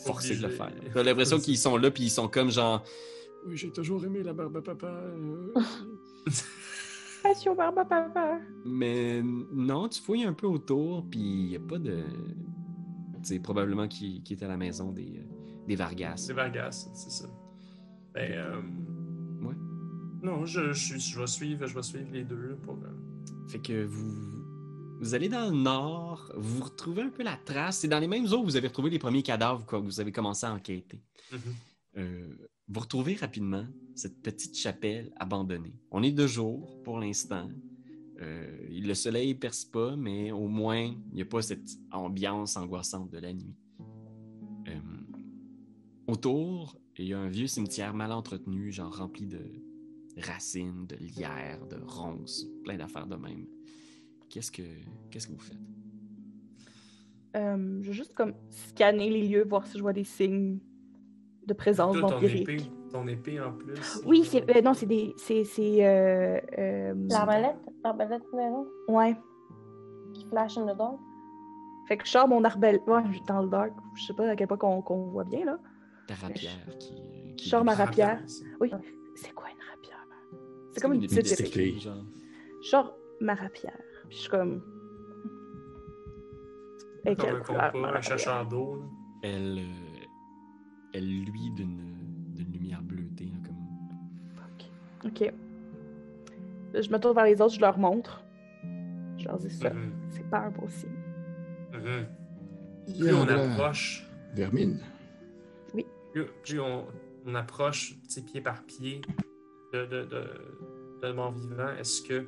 [0.04, 0.72] forcés de le faire.
[0.92, 2.82] Tu as l'impression qu'ils sont là, puis ils sont comme genre.
[3.46, 4.86] Oui, j'ai toujours aimé la barbe à papa.
[4.88, 5.54] euh,
[7.22, 8.38] Passion barbe papa.
[8.64, 9.22] Mais
[9.52, 11.98] non, tu fouilles un peu autour, puis il n'y a pas de.
[13.22, 15.39] C'est probablement qui, qui est à la maison des, euh,
[15.70, 16.16] des Vargas.
[16.16, 17.28] C'est Vargas, c'est ça.
[18.12, 18.60] Ben, euh,
[19.40, 19.54] Ouais.
[20.22, 22.74] Non, je, je, je vais suivre, je vais suivre les deux pour.
[22.74, 24.44] euh, Fait que vous,
[25.00, 27.78] vous allez dans le nord, vous retrouvez un peu la trace.
[27.78, 30.10] C'est dans les mêmes eaux que vous avez retrouvé les premiers cadavres quand vous avez
[30.12, 31.00] commencé à enquêter.
[31.32, 31.38] mhm.
[31.98, 32.28] Euh,
[32.68, 35.74] vous retrouvez rapidement cette petite chapelle abandonnée.
[35.92, 37.48] On est de jour pour l'instant.
[38.20, 43.10] Euh, le soleil perce pas, mais au moins, il n'y a pas cette ambiance angoissante
[43.10, 43.54] de la nuit.
[46.10, 49.38] Autour, il y a un vieux cimetière mal entretenu, genre rempli de
[50.20, 53.46] racines, de lierres, de ronces, plein d'affaires de même.
[54.28, 54.62] Qu'est-ce que,
[55.10, 55.56] qu'est-ce que vous faites?
[57.36, 60.58] Euh, je vais juste comme scanner les lieux, voir si je vois des signes
[61.46, 62.48] de présence Toi, ton vampirique.
[62.48, 64.02] épée, ton épée en plus.
[64.04, 67.56] Oui, c'est euh, non, c'est des c'est c'est euh, euh, L'arbalète?
[67.84, 69.16] L'arbalète numéro ouais.
[70.14, 70.98] qui flash in the dark?
[71.86, 72.82] Fait que je sors mon arbalète.
[72.88, 73.72] Ouais, je suis dans le dark.
[73.94, 75.58] Je sais pas à quel point qu'on qu'on voit bien là.
[76.10, 76.92] Ta rapière qui.
[76.92, 78.20] euh, qui Je sors ma rapière.
[78.60, 78.70] Oui.
[79.14, 80.06] C'est quoi une rapière?
[80.72, 81.78] C'est comme une épée petite épée.
[81.78, 82.04] genre.
[82.62, 83.78] Je sors ma rapière.
[84.08, 84.62] Puis je suis comme.
[87.06, 88.84] Et Comme un compas, un chercheur d'eau.
[89.22, 90.04] Elle, euh,
[90.94, 91.96] elle luit d'une
[92.52, 95.10] lumière bleutée, là, comme.
[95.10, 95.32] Ok.
[96.74, 98.22] Je me tourne vers les autres, je leur montre.
[99.16, 99.70] Je leur dis ça.
[99.70, 100.90] Mhm, C'est pas un beau signe.
[102.86, 104.80] Il y Plus a on approche, vermine.
[106.12, 106.86] Plus, plus on,
[107.26, 107.94] on approche
[108.26, 109.00] pied par pied
[109.72, 110.24] de, de, de,
[111.02, 112.26] de mort vivant, est-ce que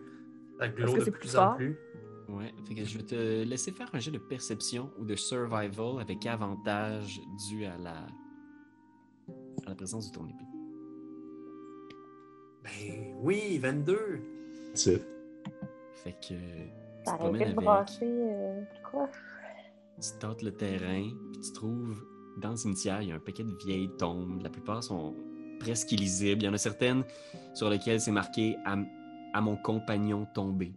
[0.59, 1.79] ça glow que de plus plus en plus?
[2.29, 6.01] Ouais, fait que je vais te laisser faire un jeu de perception ou de survival
[6.01, 8.07] avec avantage dû à la,
[9.67, 10.45] à la présence de ton épée.
[12.63, 14.21] Ben oui, 22!
[14.75, 15.07] C'est it.
[16.05, 16.35] Fait que tu
[17.05, 19.11] te promènes avec, brasser euh, quoi?
[20.01, 22.05] tu tâtes le terrain, puis tu trouves
[22.41, 24.41] dans le cimetière, il y a un paquet de vieilles tombes.
[24.43, 25.15] La plupart sont
[25.61, 26.43] presque illisibles.
[26.43, 27.05] Il y en a certaines
[27.55, 28.77] sur lesquelles c'est marqué à,
[29.35, 30.73] à mon compagnon tombé.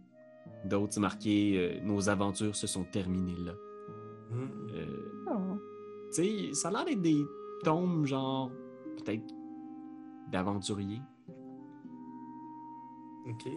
[0.64, 3.52] D'autres, c'est marqué euh, Nos aventures se sont terminées là.
[4.32, 4.86] Euh,
[5.28, 5.58] Oh.
[6.14, 7.24] Tu sais, ça a l'air d'être des
[7.64, 8.50] tombes, genre,
[8.96, 9.24] peut-être
[10.30, 11.00] d'aventuriers.
[13.28, 13.48] Ok.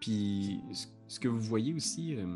[0.00, 2.26] Puis, ce- ce que vous voyez aussi, euh,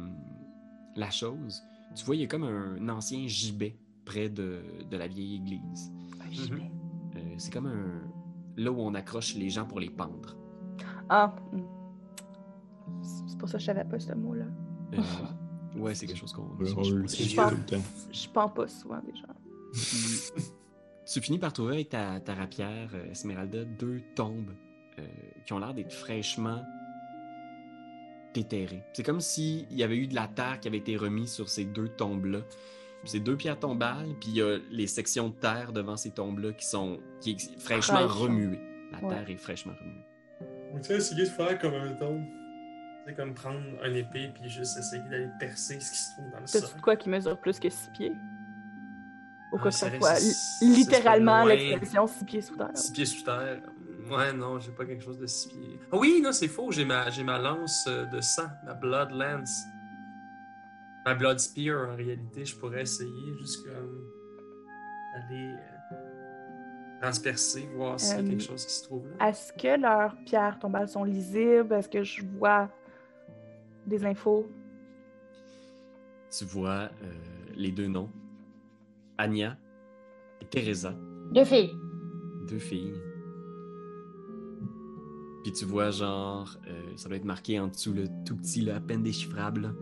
[0.97, 1.63] la chose,
[1.97, 5.93] tu vois, il y a comme un ancien gibet près de, de la vieille église.
[6.25, 6.71] Un gibet.
[7.17, 8.03] Euh, c'est comme un.
[8.57, 10.37] Là où on accroche les gens pour les pendre.
[11.09, 11.35] Ah.
[11.53, 11.63] hmm.
[13.29, 14.47] C'est pour ça que je savais pas ce mot-là.
[14.95, 16.57] Euh, ouais, c'est quelque chose qu'on.
[16.61, 17.07] Je.
[18.13, 19.27] Je pense pas souvent déjà.
[21.07, 24.55] Tu finis par trouver avec ta, ta rapière, euh, Esmeralda, deux tombes
[24.99, 25.07] euh,
[25.45, 26.63] qui ont l'air d'être fraîchement
[28.33, 28.83] déterrées.
[28.95, 31.67] C'est comme s'il y avait eu de la terre qui avait été remise sur ces
[31.67, 32.41] deux tombes-là.
[33.05, 36.53] C'est deux pierres tombales, puis il y a les sections de terre devant ces tombes-là
[36.53, 38.61] qui sont qui est fraîchement remuées.
[38.93, 39.15] La Ouais.
[39.15, 40.05] terre est fraîchement remuée.
[40.73, 42.23] Ou tu sais, essayer de faire comme un tombe.
[43.07, 46.41] C'est comme prendre un épée puis juste essayer d'aller percer ce qui se trouve dans
[46.41, 46.63] le sol.
[46.65, 48.13] C'est quoi qui mesure plus que 6 pieds?
[49.53, 52.71] Au Ah, cas que ça ça risque- soit littéralement l'expression 6 pieds sous terre.
[52.75, 53.61] Six pieds sous terre.
[54.11, 55.81] Ouais, non, j'ai pas quelque chose de six pieds.
[55.91, 56.71] Ah oui, non, c'est faux.
[56.73, 59.65] J'ai ma, j'ai ma lance euh, de sang, ma Blood Lance.
[61.07, 62.45] Ma Blood Spear, en réalité.
[62.45, 64.11] Je pourrais essayer juste comme
[65.17, 69.29] aller euh, transpercer, voir s'il y a Euh, quelque chose qui se trouve là.
[69.29, 71.73] Est-ce que leurs pierres tombales sont lisibles?
[71.75, 72.71] Est-ce que je vois
[73.87, 74.47] des infos?
[76.37, 77.13] Tu vois euh,
[77.55, 78.11] les deux noms.
[79.19, 79.57] Anya
[80.41, 80.95] et Teresa.
[81.33, 81.77] Deux filles.
[82.49, 82.95] Deux filles.
[85.45, 88.77] Puis tu vois, genre, euh, ça doit être marqué en dessous, le tout petit, là,
[88.77, 89.73] à peine déchiffrable, là,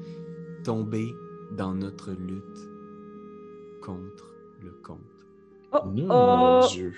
[0.62, 1.14] tomber
[1.52, 2.70] dans notre lutte
[3.82, 4.98] contre le compte.
[5.72, 6.92] Oh, Non, oh, mon Dieu.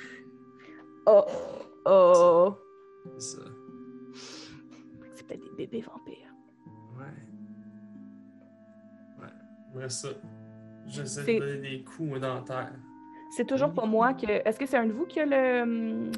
[1.06, 1.24] oh,
[1.86, 2.54] oh.
[3.18, 3.42] C'est ça.
[5.14, 6.32] C'est peut-être des bébés vampires.
[6.98, 7.04] Ouais.
[9.20, 9.28] Ouais.
[9.74, 10.08] Après ça,
[10.86, 12.72] j'essaie C'est- de donner des coups dentaires.
[13.36, 14.26] C'est toujours pas moi que.
[14.26, 15.62] Est-ce que c'est un de vous qui a le.
[15.62, 16.12] hum,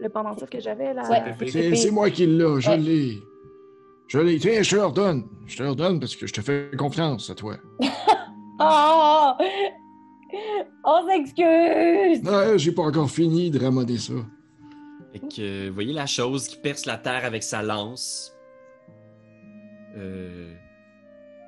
[0.00, 1.08] le pendentif que j'avais là?
[1.10, 1.34] Ouais.
[1.48, 2.76] C'est c'est moi qui l'ai, je Ouais.
[2.76, 3.18] l'ai.
[4.08, 4.38] Je l'ai.
[4.38, 5.28] Tiens, je te le redonne.
[5.46, 7.56] Je te le redonne parce que je te fais confiance à toi.
[8.60, 9.32] Oh!
[10.84, 12.22] On s'excuse!
[12.22, 14.14] Non, j'ai pas encore fini de ramener ça.
[15.12, 18.32] Fait que, vous voyez la chose qui perce la terre avec sa lance.
[19.96, 20.54] Euh,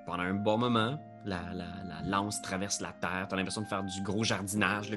[0.06, 3.26] pendant un bon moment, la, la- la lance traverse la terre.
[3.28, 4.90] T'as l'impression de faire du gros jardinage.
[4.90, 4.96] là.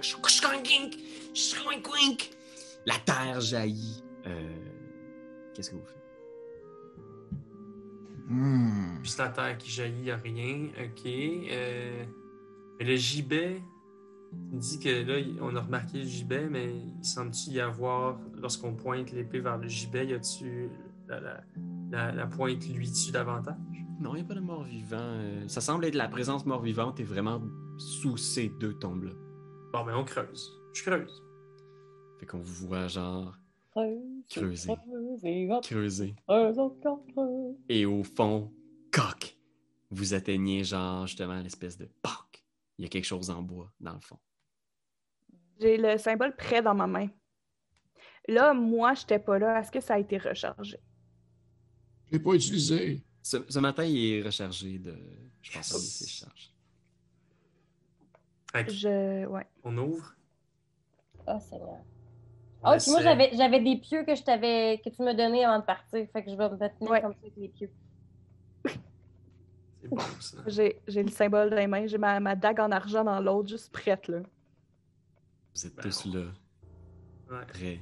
[2.86, 4.04] La terre jaillit.
[4.28, 4.56] Euh,
[5.54, 6.03] Qu'est-ce que vous faites?
[8.28, 9.04] Hmm.
[9.04, 10.70] Juste la terre qui jaillit, y a rien.
[10.84, 11.06] Ok.
[11.06, 12.06] Euh...
[12.80, 13.62] Mais le gibet,
[14.32, 18.20] tu me dis que là, on a remarqué le gibet, mais il semble-t-il y avoir,
[18.36, 20.70] lorsqu'on pointe l'épée vers le gibet, y a-tu
[21.08, 21.44] la, la,
[21.92, 23.56] la, la pointe lui dessus davantage?
[24.00, 24.98] Non, il n'y a pas de mort-vivant.
[25.00, 27.42] euh, ça semble être la présence mort-vivante est vraiment
[27.78, 29.12] sous ces deux tombes-là.
[29.72, 30.52] Bon, ben on creuse.
[30.74, 31.24] Je creuse.
[32.20, 33.38] Fait qu'on vous voit genre
[33.74, 34.74] Creuser.
[34.84, 36.16] Creuser, creuser.
[37.70, 38.54] Et au fond,
[38.92, 39.38] coq,
[39.90, 42.44] vous atteignez genre justement l'espèce de poc.
[42.78, 44.20] Il y a quelque chose en bois dans le fond.
[45.60, 47.08] J'ai le symbole prêt dans ma main.
[48.28, 49.60] Là, moi, j'étais pas là.
[49.60, 50.78] Est-ce que ça a été rechargé?
[52.08, 53.04] Je l'ai pas utilisé.
[53.22, 54.96] Ce, ce matin, il est rechargé de.
[55.42, 56.50] Je pense chargé.
[58.54, 59.26] Que Je.
[59.26, 59.48] Ouais.
[59.64, 60.16] on ouvre?
[61.28, 61.84] Oh, Seigneur.
[62.64, 65.60] Ah, puis moi, j'avais, j'avais des pieux que je t'avais, que tu m'as donnés avant
[65.60, 66.06] de partir.
[66.14, 67.02] Fait que je vais me tenir Ouais.
[67.02, 67.72] comme ça avec les pieux.
[69.82, 70.38] C'est bon, ça.
[70.48, 71.88] J'ai j'ai le symbole dans les mains.
[71.88, 74.20] J'ai ma, ma dague en argent dans l'autre, juste prête, là.
[75.56, 76.22] Vous êtes Ben tous là,
[77.32, 77.46] Ouais.
[77.48, 77.80] prêts.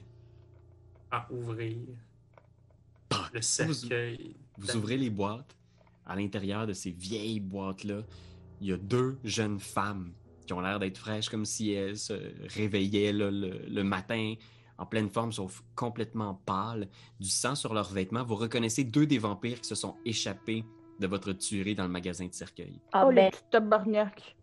[1.11, 1.77] À ouvrir
[3.33, 4.35] le cercueil.
[4.57, 5.55] Vous ouvrez les boîtes.
[6.05, 8.01] À l'intérieur de ces vieilles boîtes-là,
[8.59, 10.11] il y a deux jeunes femmes
[10.45, 12.13] qui ont l'air d'être fraîches, comme si elles se
[12.53, 14.33] réveillaient là, le, le matin
[14.81, 16.89] en pleine forme, sauf complètement pâles,
[17.19, 18.23] du sang sur leurs vêtements.
[18.23, 20.65] Vous reconnaissez deux des vampires qui se sont échappés
[20.99, 22.81] de votre tuerie dans le magasin de cercueil.
[22.91, 24.35] Ah, oh, ben, tabarnak.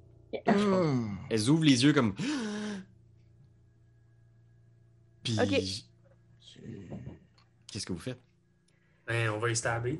[0.47, 1.17] Hmm.
[1.29, 2.15] Elles ouvrent les yeux comme.
[5.25, 5.37] Puis.
[7.71, 8.21] Qu'est-ce que vous faites?
[9.09, 9.99] Ben, on va y stabber.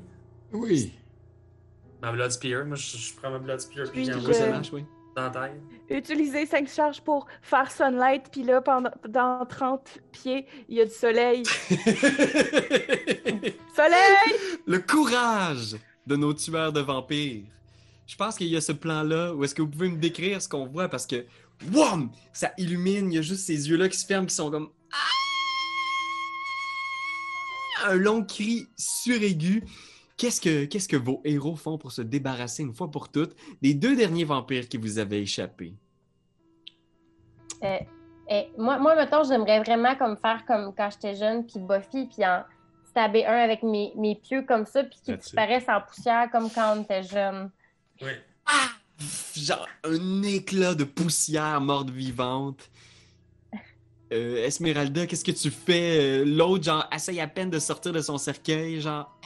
[0.53, 0.93] Oui.
[2.01, 4.71] Ma Blood Spear, moi je, je prends ma Blood Spear puis je- ça ça marche,
[4.71, 4.85] oui.
[5.89, 10.85] Utiliser 5 charges pour faire sunlight, puis là, pendant, dans 30 pieds, il y a
[10.85, 11.43] du soleil.
[13.75, 14.59] Soleil!
[14.67, 17.43] Le courage de nos tueurs de vampires.
[18.05, 20.49] Je pense qu'il y a ce plan-là où est-ce que vous pouvez me décrire ce
[20.49, 21.25] qu'on voit parce que
[21.71, 22.11] WAM!
[22.33, 24.97] Ça illumine, il y a juste ces yeux-là qui se ferment qui sont comme Ah!
[27.85, 29.63] un long cri suraigu.
[30.19, 33.73] Qu'est-ce que, qu'est-ce que vos héros font pour se débarrasser une fois pour toutes des
[33.73, 35.73] deux derniers vampires qui vous avaient échappé?
[37.63, 37.77] euh,
[38.29, 42.25] eh, moi, moi, mettons, j'aimerais vraiment comme faire comme quand j'étais jeune, puis Buffy, puis
[42.25, 42.43] en
[42.89, 46.75] stabber un avec mes, mes pieux comme ça, puis qui disparaissent en poussière comme quand
[46.75, 47.49] on était jeune.
[48.01, 48.11] Oui.
[49.37, 52.69] Genre un éclat de poussière morte vivante.
[54.11, 56.21] Euh, Esmeralda, qu'est-ce que tu fais?
[56.21, 59.18] Euh, L'autre, genre, essaye à peine de sortir de son cercueil, genre.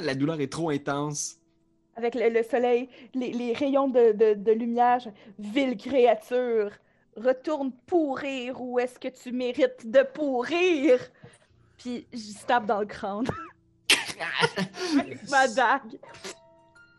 [0.00, 1.36] La douleur est trop intense.
[1.96, 5.00] Avec le, le soleil, les, les rayons de, de, de lumière,
[5.38, 6.70] ville créature,
[7.16, 11.00] retourne pourrir où est-ce que tu mérites de pourrir?
[11.78, 13.26] Puis je tape dans le crâne.
[14.98, 15.98] Avec ma dague.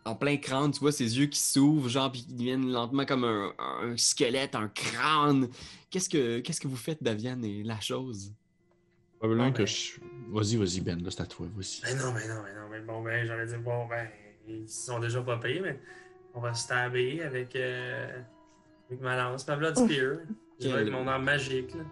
[0.05, 3.25] En plein crâne, tu vois ses yeux qui s'ouvrent, genre, puis qui deviennent lentement comme
[3.25, 5.49] un, un squelette, un crâne.
[5.89, 8.33] Qu'est-ce que, qu'est-ce que vous faites, Daviane et la chose?
[9.19, 9.67] Probablement Ah, que ben.
[9.67, 9.91] je.
[10.29, 11.81] Vas-y, vas-y, Ben, là, c'est à toi, vas-y.
[11.83, 14.07] Ben non, ben non, ben non, ben bon, ben j'allais dire, bon, ben,
[14.47, 15.79] ils sont déjà pas payés, mais
[16.33, 18.21] on va se stabber avec, euh,
[18.89, 20.17] avec ma lance, ma Blood Spear.
[20.59, 21.83] Je vais avec mon arme magique, là.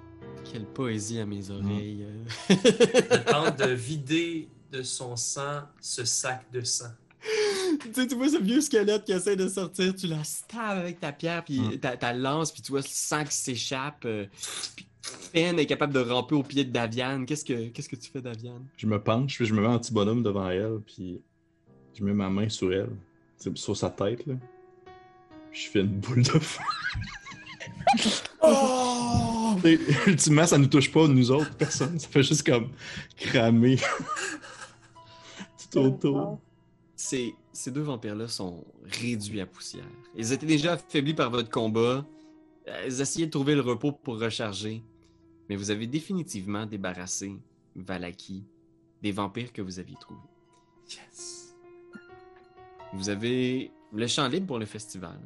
[0.52, 2.04] Quelle poésie à mes oreilles.
[2.08, 2.26] euh.
[2.50, 6.90] Je tente de vider de son sang ce sac de sang.
[7.82, 11.00] tu, sais, tu vois ce vieux squelette qui essaie de sortir, tu la stabs avec
[11.00, 11.78] ta pierre, puis Mm.
[11.80, 14.04] ta, ta lance, puis tu vois le sang qui s'échappe.
[14.06, 14.26] euh,
[14.76, 14.86] puis
[15.34, 17.26] Pen est capable de ramper au pied de Daviane.
[17.26, 18.66] Qu'est-ce que, qu'est-ce que tu fais, Daviane?
[18.78, 21.22] Je me penche, puis je me mets en petit bonhomme devant elle, puis
[21.94, 22.90] je mets ma main sur elle,
[23.56, 24.36] sur sa tête, là.
[25.52, 26.64] Je fais une boule de feu.
[28.42, 29.56] oh!
[30.08, 31.98] Ultimement, ça nous touche pas, nous autres, personne.
[32.00, 32.70] Ça fait juste comme
[33.18, 33.78] cramer
[35.72, 36.40] tout autour.
[36.96, 39.86] Ces, ces deux vampires-là sont réduits à poussière.
[40.16, 42.06] Ils étaient déjà affaiblis par votre combat.
[42.68, 44.84] Euh, Ils essayaient de trouver le repos pour recharger.
[45.50, 47.38] Mais vous avez définitivement débarrassé
[47.76, 48.44] Valaki
[49.02, 50.20] des vampires que vous aviez trouvés.
[50.90, 51.56] Yes!
[52.94, 55.20] Vous avez le champ libre pour le festival.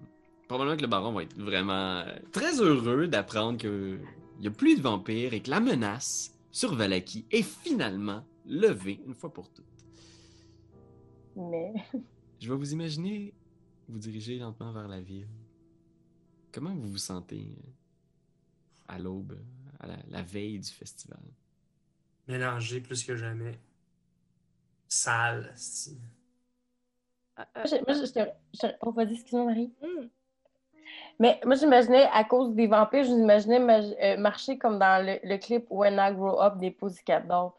[0.47, 3.99] Probablement que le baron va être vraiment euh, très heureux d'apprendre qu'il
[4.39, 9.13] n'y a plus de vampires et que la menace sur Valaki est finalement levée une
[9.13, 9.65] fois pour toutes.
[11.35, 11.73] Mais
[12.39, 13.33] Je vais vous imaginer
[13.89, 15.27] vous diriger lentement vers la ville.
[16.51, 17.71] Comment vous vous sentez euh,
[18.87, 19.37] à l'aube,
[19.79, 21.19] à la, la veille du festival?
[22.27, 23.57] Mélangé plus que jamais.
[24.87, 25.97] Sale, esti.
[27.39, 28.05] Euh, moi, je- moi, je-
[28.53, 29.71] je te- oh, vas-y, excuse-moi, Marie.
[29.81, 30.07] hmm.
[31.19, 35.19] Mais moi, j'imaginais, à cause des vampires, je m'imaginais ma- euh, marcher comme dans le,
[35.23, 37.51] le clip When I Grow Up des Pussycat Dolls.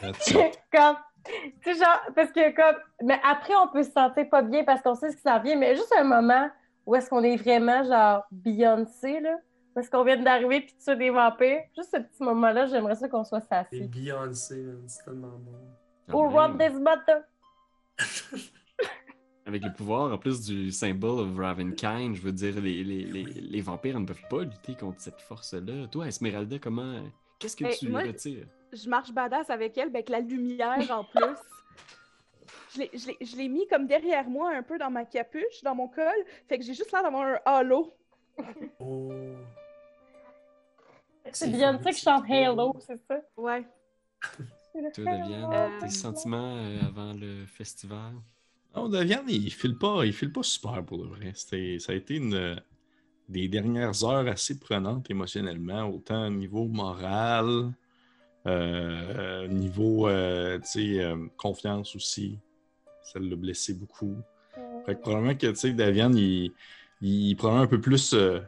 [0.72, 4.64] Comme, tu sais, genre, parce que comme, mais après, on peut se sentir pas bien
[4.64, 6.50] parce qu'on sait ce qui s'en vient, mais juste un moment
[6.84, 9.38] où est-ce qu'on est vraiment, genre, Beyoncé, là,
[9.76, 13.24] est-ce qu'on vient d'arriver puis tu des vampires, juste ce petit moment-là, j'aimerais ça qu'on
[13.24, 13.88] soit C'est sassy.
[13.88, 15.52] Beyoncé, man, c'est tellement bon.
[16.08, 16.34] Ah ouais.
[16.34, 17.20] what this butter?
[19.46, 23.24] Avec le pouvoir, en plus du symbole of Ravenkind, je veux dire, les, les, les,
[23.24, 25.86] les vampires ne peuvent pas lutter contre cette force-là.
[25.88, 27.00] Toi, Esmeralda, comment.
[27.38, 28.46] Qu'est-ce que Eh, tu moi- retires?
[28.72, 31.20] Je marche badass avec elle, ben, avec la lumière en plus.
[32.74, 35.62] Je l'ai- Je l'ai- je l'ai mis comme derrière moi, un peu dans ma capuche,
[35.62, 36.04] dans mon col.
[36.48, 37.92] Fait que j'ai juste l'air d'avoir un halo.
[38.80, 39.12] Oh.
[41.32, 43.20] C'est Beyoncé qui chante Halo, c'est ça?
[43.36, 43.66] Ouais.
[44.94, 48.14] Toi, Deviane, Euh, tes sentiments euh, avant le festival?
[48.74, 51.32] Non, Davian, il file pas, il file pas super pour le vrai.
[51.34, 52.60] C'était, ça a été une
[53.28, 57.72] des dernières heures assez prenantes émotionnellement, autant au niveau moral,
[58.46, 62.38] euh, niveau euh, tu sais, euh, confiance aussi.
[63.02, 64.16] Ça l'a blessé beaucoup.
[64.86, 66.52] Fait que probablement que tu sais, Davian, il,
[67.00, 68.40] il est probablement un peu plus euh,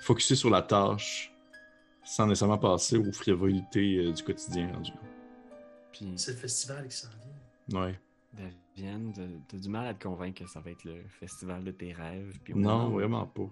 [0.00, 1.33] focusé sur la tâche,
[2.04, 4.92] sans nécessairement passer aux frivolités euh, du quotidien rendu.
[5.92, 7.08] Puis, C'est le festival qui s'en
[7.70, 7.80] vient.
[7.82, 7.98] Ouais.
[8.32, 11.70] Daviane, t'as- t'as du mal à te convaincre que ça va être le festival de
[11.70, 12.36] tes rêves.
[12.42, 13.48] Puis Non, où vraiment pas.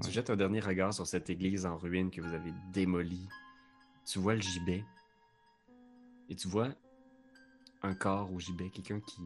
[0.00, 0.12] Tu Ouais.
[0.12, 3.28] jettes un dernier regard sur cette église en ruine que vous avez démolie.
[4.04, 4.84] Tu vois le gibet.
[6.28, 6.68] Et tu vois
[7.82, 9.22] un corps au gibet, quelqu'un qui,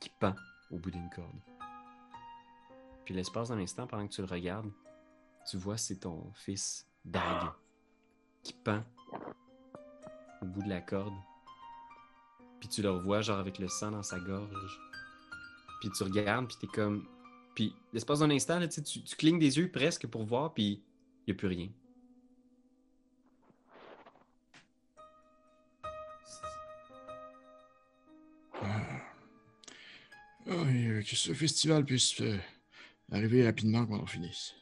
[0.00, 0.34] qui pend
[0.70, 1.40] au bout d'une corde.
[3.04, 4.70] Puis l'espace d'un instant, pendant que tu le regardes,
[5.50, 7.50] tu vois c'est ton fils Dag
[8.46, 8.84] qui pend
[10.40, 11.14] au bout de la corde.
[12.60, 14.80] Puis tu le revois genre avec le sang dans sa gorge.
[15.80, 17.04] Puis tu regardes, puis t'es comme...
[17.56, 20.84] Puis l'espace d'un instant, là, tu, tu, clignes des yeux presque pour voir, puis
[21.26, 21.68] il n'y a plus rien.
[30.46, 32.38] Oui, euh, que ce festival puisse euh,
[33.10, 34.54] arriver rapidement quand on finisse.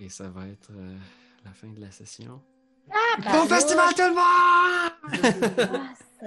[0.00, 0.98] Et ça va être euh,
[1.44, 2.42] la fin de la session.
[2.88, 5.92] Bon festival tout le monde!
[6.22, 6.26] Ah.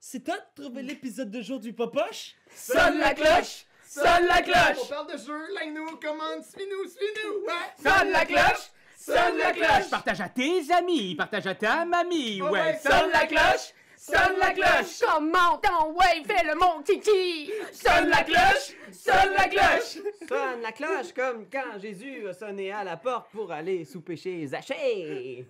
[0.00, 2.34] C'est toi de trouver l'épisode de jour du Popoche?
[2.54, 3.66] Sonne la cloche!
[3.86, 4.88] Sonne la On cloche!
[4.88, 7.74] parle de jeu, like-nous, commande, suis-nous, suis-nous, ouais!
[7.82, 8.70] Sonne la cloche!
[8.98, 9.90] Sonne la cloche!
[9.90, 12.60] Partage à tes amis, partage à ta mamie, Ouais, ouais.
[12.60, 13.72] ouais, Sonne la cloche!
[14.02, 15.00] Sonne la cloche!
[15.02, 17.52] Comment ton ouais, fais le mon titi!
[17.70, 18.74] Sonne la cloche!
[18.90, 19.98] Sonne la cloche!
[20.26, 24.46] Sonne la cloche comme quand Jésus a sonné à la porte pour aller souper chez
[24.46, 25.44] Zachée.